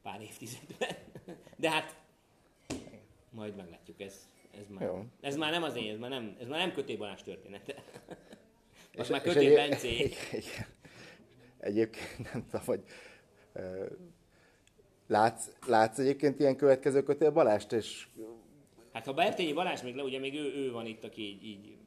[0.08, 0.96] pár évtizedben.
[1.62, 1.96] De hát
[3.30, 4.28] majd meglátjuk, ez,
[4.60, 5.06] ez, már, Jó.
[5.22, 7.84] ez már nem az én, ez már nem, ez már nem kötébalás története.
[8.98, 10.14] Az és, már kötél Bencé.
[11.60, 12.84] Egyébként nem tudom, hogy
[15.08, 18.08] látsz, látsz egyébként ilyen következő kötél Balást, és
[18.94, 21.78] Hát ha Bertényi Balázs még le, ugye még ő, ő van itt, aki így, így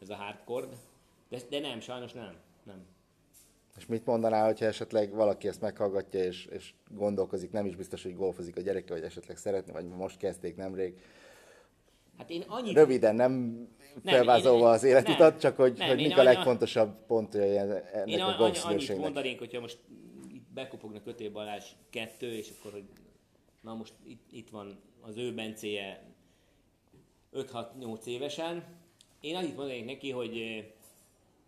[0.00, 0.66] ez a hardcore,
[1.28, 2.36] de, de nem, sajnos nem.
[2.62, 2.86] nem.
[3.78, 8.16] És mit mondanál, hogyha esetleg valaki ezt meghallgatja, és, és gondolkozik, nem is biztos, hogy
[8.16, 10.94] golfozik a gyereke, vagy esetleg szeretne, vagy most kezdték nemrég.
[12.16, 12.74] Hát én annyit...
[12.74, 13.32] Röviden, nem,
[14.02, 18.02] nem felvázolva én, az életutat, nem, csak hogy, nem, hogy mik a legfontosabb pontjai ennek
[18.04, 19.78] én a golf annyit mondanék, hogyha most
[20.32, 22.84] itt bekopognak Kötél Balázs kettő, és akkor, hogy
[23.60, 26.02] na most itt, itt van az ő bencéje
[27.32, 28.64] 5-6-8 évesen.
[29.20, 30.64] Én annyit mondanék neki, hogy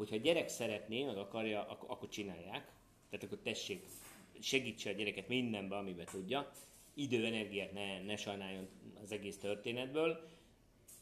[0.01, 2.73] hogyha a gyerek szeretné, meg akarja, akkor, akkor csinálják.
[3.11, 3.85] Tehát akkor tessék,
[4.41, 6.53] segítse a gyereket mindenbe, amiben tudja.
[6.95, 8.69] Idő, energiát ne, ne sajnáljon
[9.03, 10.29] az egész történetből.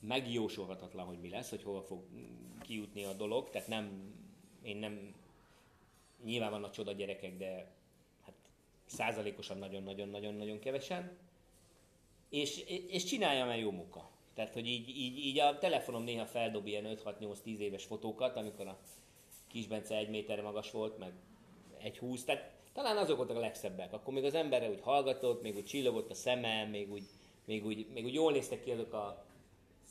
[0.01, 2.03] Megjósolhatatlan, hogy mi lesz, hogy hova fog
[2.61, 3.51] kijutni a dolog.
[3.51, 4.15] Tehát nem,
[4.63, 5.15] én nem,
[6.25, 7.73] nyilván vannak csoda gyerekek, de
[8.25, 8.35] hát
[8.87, 11.17] százalékosan nagyon-nagyon-nagyon-nagyon kevesen.
[12.29, 12.59] És,
[12.89, 14.11] és csinálja, mert jó munka.
[14.39, 18.79] Tehát, hogy így, így, így a telefonom néha feldob ilyen 5-6-8-10 éves fotókat, amikor a
[19.49, 21.13] kisbence egy méterre magas volt, meg
[21.83, 23.93] egy húsz, tehát talán azok voltak a legszebbek.
[23.93, 27.03] Akkor még az emberre úgy hallgatott, még úgy csillogott a szemem, még úgy,
[27.45, 29.25] még úgy, még úgy jól néztek ki azok a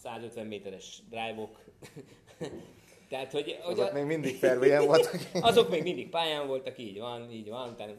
[0.02, 1.64] 150 méteres drive-ok.
[3.10, 3.94] Tehát, hogy, hogy azok a...
[3.94, 5.20] még mindig fairwayen voltak.
[5.42, 7.76] azok még mindig pályán voltak, így van, így van.
[7.76, 7.98] Tehát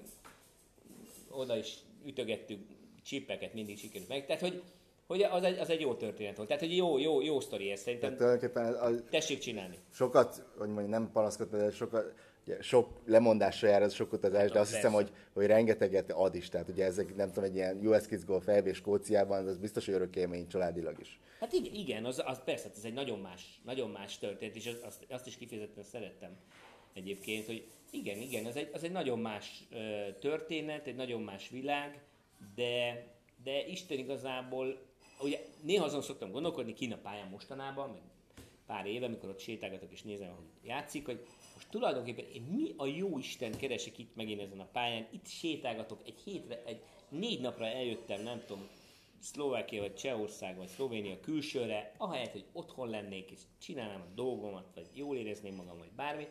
[1.31, 2.67] oda is ütögettük
[3.05, 4.27] csipeket, mindig sikerült meg.
[4.27, 4.63] Tehát, hogy
[5.09, 6.49] hogy az egy, az egy jó történet volt.
[6.49, 8.17] Tehát, hogy jó, jó, jó sztori ez szerintem.
[8.17, 9.79] Tehát tulajdonképpen a, tessék csinálni.
[9.93, 12.15] Sokat, hogy mondjuk nem panaszkodva, de sokat,
[12.47, 16.49] ugye, sok lemondásra jár ez sok utazás, de azt hiszem, hogy, hogy rengeteget ad is.
[16.49, 19.95] Tehát ugye ezek, nem tudom, egy ilyen US Kids Golf EB Skóciában, az biztos, hogy
[19.95, 21.21] örök élmény családilag is.
[21.41, 25.07] Hát igen, az, az persze, hát ez egy nagyon más, nagyon más történet, és azt,
[25.09, 26.31] azt is kifejezetten szerettem
[26.93, 29.77] egyébként, hogy igen, igen, az egy, az egy nagyon más ö,
[30.21, 32.01] történet, egy nagyon más világ,
[32.55, 33.07] de,
[33.45, 34.88] de Isten igazából
[35.21, 38.03] ugye néha azon szoktam gondolkodni, kín a pályán mostanában, meg
[38.67, 42.87] pár éve, amikor ott sétálgatok és nézem, hogy játszik, hogy most tulajdonképpen én mi a
[42.87, 47.67] jó Isten keresek itt megint ezen a pályán, itt sétálgatok, egy hétre, egy négy napra
[47.67, 48.69] eljöttem, nem tudom,
[49.21, 54.87] Szlovákia, vagy Csehország, vagy Szlovénia külsőre, ahelyett, hogy otthon lennék, és csinálnám a dolgomat, vagy
[54.93, 56.27] jól érezném magam, vagy bármi.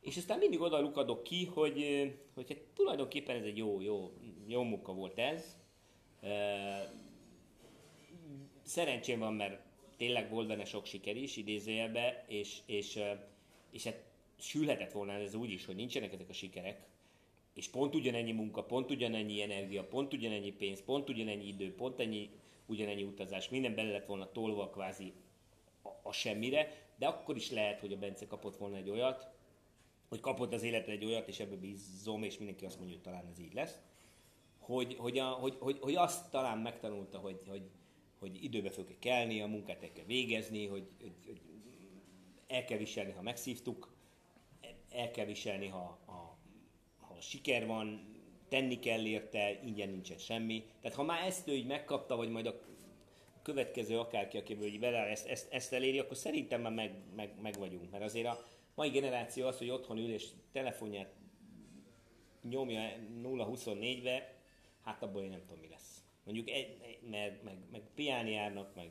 [0.00, 4.12] És aztán mindig oda lukadok ki, hogy, hogy hát tulajdonképpen ez egy jó, jó,
[4.46, 5.56] jó munka volt ez
[8.62, 9.60] szerencsém van, mert
[9.96, 13.00] tényleg volt benne sok siker is, idézőjelbe, és, és,
[13.70, 14.04] és hát
[14.38, 16.86] sülhetett volna ez úgy is, hogy nincsenek ezek a sikerek,
[17.54, 22.30] és pont ugyanennyi munka, pont ugyanennyi energia, pont ugyanennyi pénz, pont ugyanennyi idő, pont ennyi,
[22.66, 25.12] ugyanennyi utazás, minden bele lett volna tolva kvázi
[25.82, 29.30] a, a semmire, de akkor is lehet, hogy a Bence kapott volna egy olyat,
[30.08, 33.26] hogy kapott az életre egy olyat, és ebből bízom, és mindenki azt mondja, hogy talán
[33.30, 33.78] ez így lesz,
[34.58, 37.62] hogy, hogy, a, hogy, hogy, hogy azt talán megtanulta, hogy, hogy,
[38.22, 41.40] hogy időbe kell kelni, a munkát el kell végezni, hogy, hogy, hogy
[42.46, 43.94] el kell viselni, ha megszívtuk,
[44.90, 46.38] el kell viselni, ha, ha,
[47.00, 48.10] ha siker van,
[48.48, 50.64] tenni kell érte, ingyen nincsen semmi.
[50.80, 52.60] Tehát ha már ezt ő így megkapta, vagy majd a
[53.42, 57.58] következő akárki, aki hogy vele ezt, ezt, ezt eléri, akkor szerintem már meg, meg, meg
[57.58, 57.90] vagyunk.
[57.90, 58.44] Mert azért a
[58.74, 61.14] mai generáció az, hogy otthon ül és telefonját
[62.48, 62.92] nyomja
[63.22, 64.34] 0-24-be,
[64.82, 66.01] hát abból én nem tudom mi lesz.
[66.24, 66.76] Mondjuk, egy,
[67.10, 68.90] mert, meg, meg piáni járnak, meg,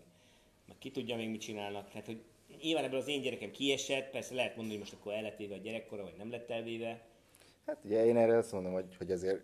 [0.68, 1.90] meg ki tudja még mit csinálnak.
[1.90, 2.22] Tehát, hogy
[2.62, 5.56] nyilván ebből az én gyerekem kiesett, persze lehet mondani, hogy most akkor el lett véve
[5.56, 7.02] a gyerekkora, vagy nem lett elvéve.
[7.66, 9.42] Hát ugye én erre azt mondom, hogy, hogy azért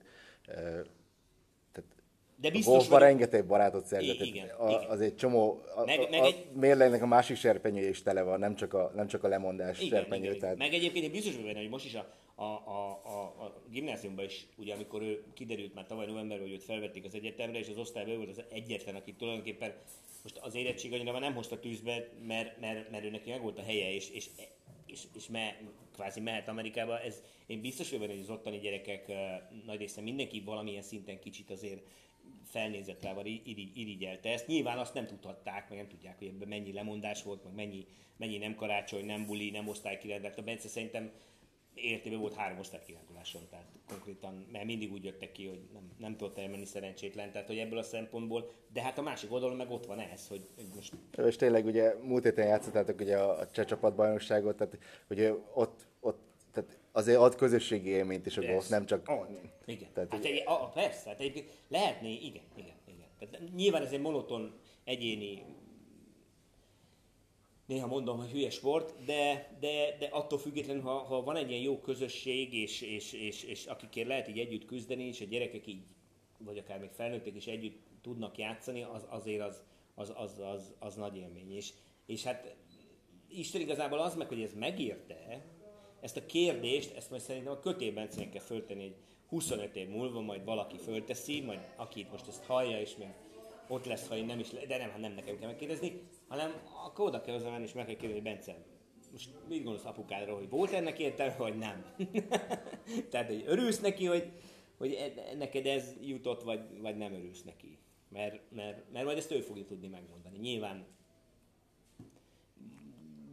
[2.42, 3.00] de biztos a vagyok...
[3.00, 4.20] rengeteg barátot szerzett.
[4.20, 4.90] Igen, a, igen.
[4.90, 6.48] Azért csomó, a, meg, a, meg egy...
[6.56, 9.80] a mérlegnek a másik serpenyő is tele van, nem csak a, nem csak a lemondás
[9.80, 10.24] igen, serpenyő.
[10.24, 10.58] Igen, tehát...
[10.58, 14.26] Meg egyébként én biztos vagyok benne, hogy most is a, a, a, a, a gimnáziumban
[14.26, 17.78] is, ugye amikor ő kiderült már tavaly novemberben, hogy őt felvették az egyetemre, és az
[17.78, 19.74] osztályban ő volt az egyetlen, aki tulajdonképpen
[20.24, 23.58] most az érettség annyira már nem hozta tűzbe, mert, mert, mert ő neki meg volt
[23.58, 24.30] a helye, és, és,
[24.86, 25.60] és, és me,
[25.94, 27.00] kvázi mehet Amerikába.
[27.00, 29.12] Ez, én biztos vagyok hogy az ottani gyerekek
[29.66, 31.82] nagy része mindenki valamilyen szinten kicsit azért
[32.44, 33.42] felnézett rá, vagy
[33.74, 34.48] irigyelte ezt.
[34.48, 37.86] Nyilván azt nem tudhatták, meg nem tudják, hogy ebben mennyi lemondás volt, meg mennyi,
[38.18, 40.42] mennyi nem karácsony, nem buli, nem osztálykirándulása.
[40.42, 41.12] A Bence szerintem
[41.78, 46.38] értében volt három osztálykiránduláson, tehát konkrétan, mert mindig úgy jöttek ki, hogy nem, nem tudott
[46.38, 50.00] elmenni szerencsétlen, tehát hogy ebből a szempontból, de hát a másik oldalon meg ott van
[50.00, 50.42] ez, hogy
[50.76, 50.94] most...
[51.26, 54.78] És tényleg ugye múlt héten játszottátok ugye a cseh csapatbajnokságot, tehát
[55.10, 56.20] ugye ott, ott
[56.52, 59.08] tehát azért ad közösségi élményt is a golf, nem csak...
[59.08, 59.40] Ad.
[59.66, 59.90] Igen.
[59.94, 63.08] Tehát, hát egy, a, persze, hát egyébként lehetné, igen, igen, igen.
[63.20, 65.44] Tehát nyilván ez egy monoton, egyéni,
[67.68, 71.62] néha mondom, hogy hülye sport, de, de, de attól függetlenül, ha, ha van egy ilyen
[71.62, 75.84] jó közösség, és, és, és, és akikért lehet így együtt küzdeni, és a gyerekek így,
[76.38, 79.64] vagy akár még felnőttek is együtt tudnak játszani, az, azért az,
[79.96, 81.56] az, az, az, az nagy élmény.
[81.56, 81.74] És,
[82.06, 82.56] és hát
[83.30, 85.46] Isten igazából az meg, hogy ez megérte,
[86.02, 88.96] ezt a kérdést, ezt majd szerintem a kötében kell föltenni, hogy
[89.28, 93.08] 25 év múlva majd valaki fölteszi, majd aki most ezt hallja, és még
[93.68, 96.62] ott lesz, ha én nem is, le, de nem, hát nem nekem kell megkérdezni, hanem
[96.86, 98.66] akkor oda kell hozzá és meg kell kérdezni, Bence,
[99.12, 101.86] most mit gondolsz apukádról, hogy volt ennek értelme, vagy nem?
[103.10, 104.32] Tehát, hogy örülsz neki, hogy,
[104.78, 107.78] hogy e, neked ez jutott, vagy, vagy nem örülsz neki.
[108.10, 110.38] Mert, mert, mert majd ezt ő fogja tudni megmondani.
[110.38, 110.86] Nyilván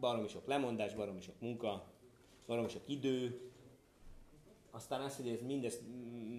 [0.00, 1.92] baromi sok lemondás, baromi sok munka,
[2.46, 3.50] baromi sok idő,
[4.70, 5.82] aztán az, hogy ez mindezt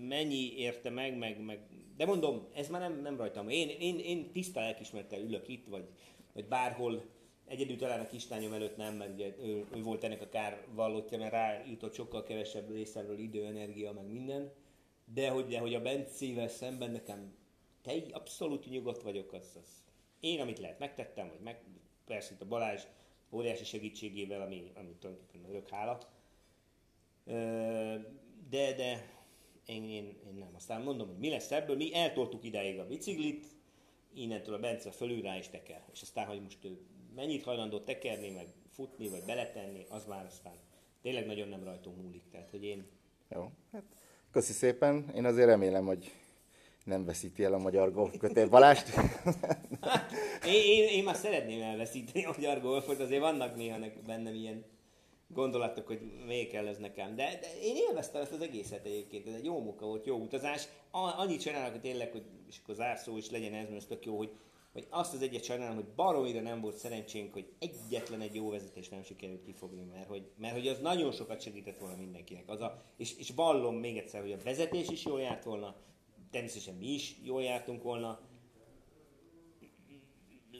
[0.07, 1.59] mennyi érte meg, meg, meg
[1.97, 3.49] de mondom, ez már nem, nem rajtam.
[3.49, 5.87] Én, én, én tiszta lelkismerettel ülök itt, vagy,
[6.35, 7.05] vagy bárhol,
[7.45, 11.31] egyedül talán a kislányom előtt nem, mert ugye ő, ő volt ennek a kárvallottja, mert
[11.31, 14.53] rá jutott sokkal kevesebb részemről idő, energia, meg minden.
[15.13, 17.35] De hogy, de hogy a Bencével szemben nekem
[17.81, 19.83] te abszolút nyugodt vagyok, az, az.
[20.19, 21.63] Én, amit lehet, megtettem, vagy meg,
[22.05, 22.81] persze itt a Balázs
[23.31, 25.99] óriási segítségével, ami, ami tulajdonképpen örök hála.
[28.49, 29.09] De, de
[29.65, 30.55] én, én, én nem.
[30.55, 31.75] Aztán mondom, hogy mi lesz ebből.
[31.75, 33.54] Mi eltoltuk idáig a biciklit,
[34.15, 35.83] innentől a Bence fölül rá is teker.
[35.93, 36.79] És aztán, hogy most ő
[37.15, 40.53] mennyit hajlandó tekerni, meg futni, vagy beletenni, az már aztán
[41.01, 42.23] tényleg nagyon nem rajtunk múlik.
[42.31, 42.87] Tehát, hogy én...
[43.29, 43.83] Jó, hát
[44.31, 45.11] köszi szépen.
[45.15, 46.11] Én azért remélem, hogy
[46.83, 48.87] nem veszíti el a magyar golfkötél Balást.
[50.45, 54.65] én, én, én, már szeretném elveszíteni a magyar golfot, azért vannak néha bennem ilyen
[55.27, 57.15] gondolatok, hogy még kell ez nekem.
[57.15, 60.67] De, de én élveztem ezt az egészet egyébként, ez egy jó munka volt, jó utazás.
[60.91, 64.17] Annyit csinálok, hogy tényleg, hogy és akkor zárszó is legyen ez, mert ez tök jó,
[64.17, 64.31] hogy,
[64.73, 68.89] hogy azt az egyet sajnálom, hogy baromira nem volt szerencsénk, hogy egyetlen egy jó vezetés
[68.89, 72.49] nem sikerült kifogni, mert hogy, mert hogy az nagyon sokat segített volna mindenkinek.
[72.49, 75.75] Az a, és, és vallom még egyszer, hogy a vezetés is jól járt volna,
[76.31, 78.19] természetesen mi is jól jártunk volna,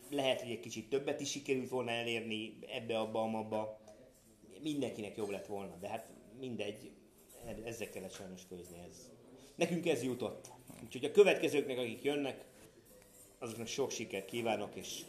[0.09, 3.79] lehet, hogy egy kicsit többet is sikerült volna elérni ebbe, abba, abba.
[4.65, 6.09] Mindenkinek jobb lett volna, de hát
[6.39, 6.91] mindegy,
[7.63, 8.77] ezzel kellett sajnos főzni.
[8.89, 9.09] Ez.
[9.55, 10.51] Nekünk ez jutott.
[10.83, 12.45] Úgyhogy a következőknek, akik jönnek,
[13.39, 15.01] azoknak sok sikert kívánok, és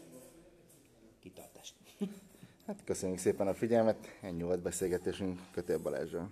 [1.21, 1.75] kitartást.
[2.67, 6.31] Hát köszönjük szépen a figyelmet, ennyi volt beszélgetésünk Kötél Balázsral.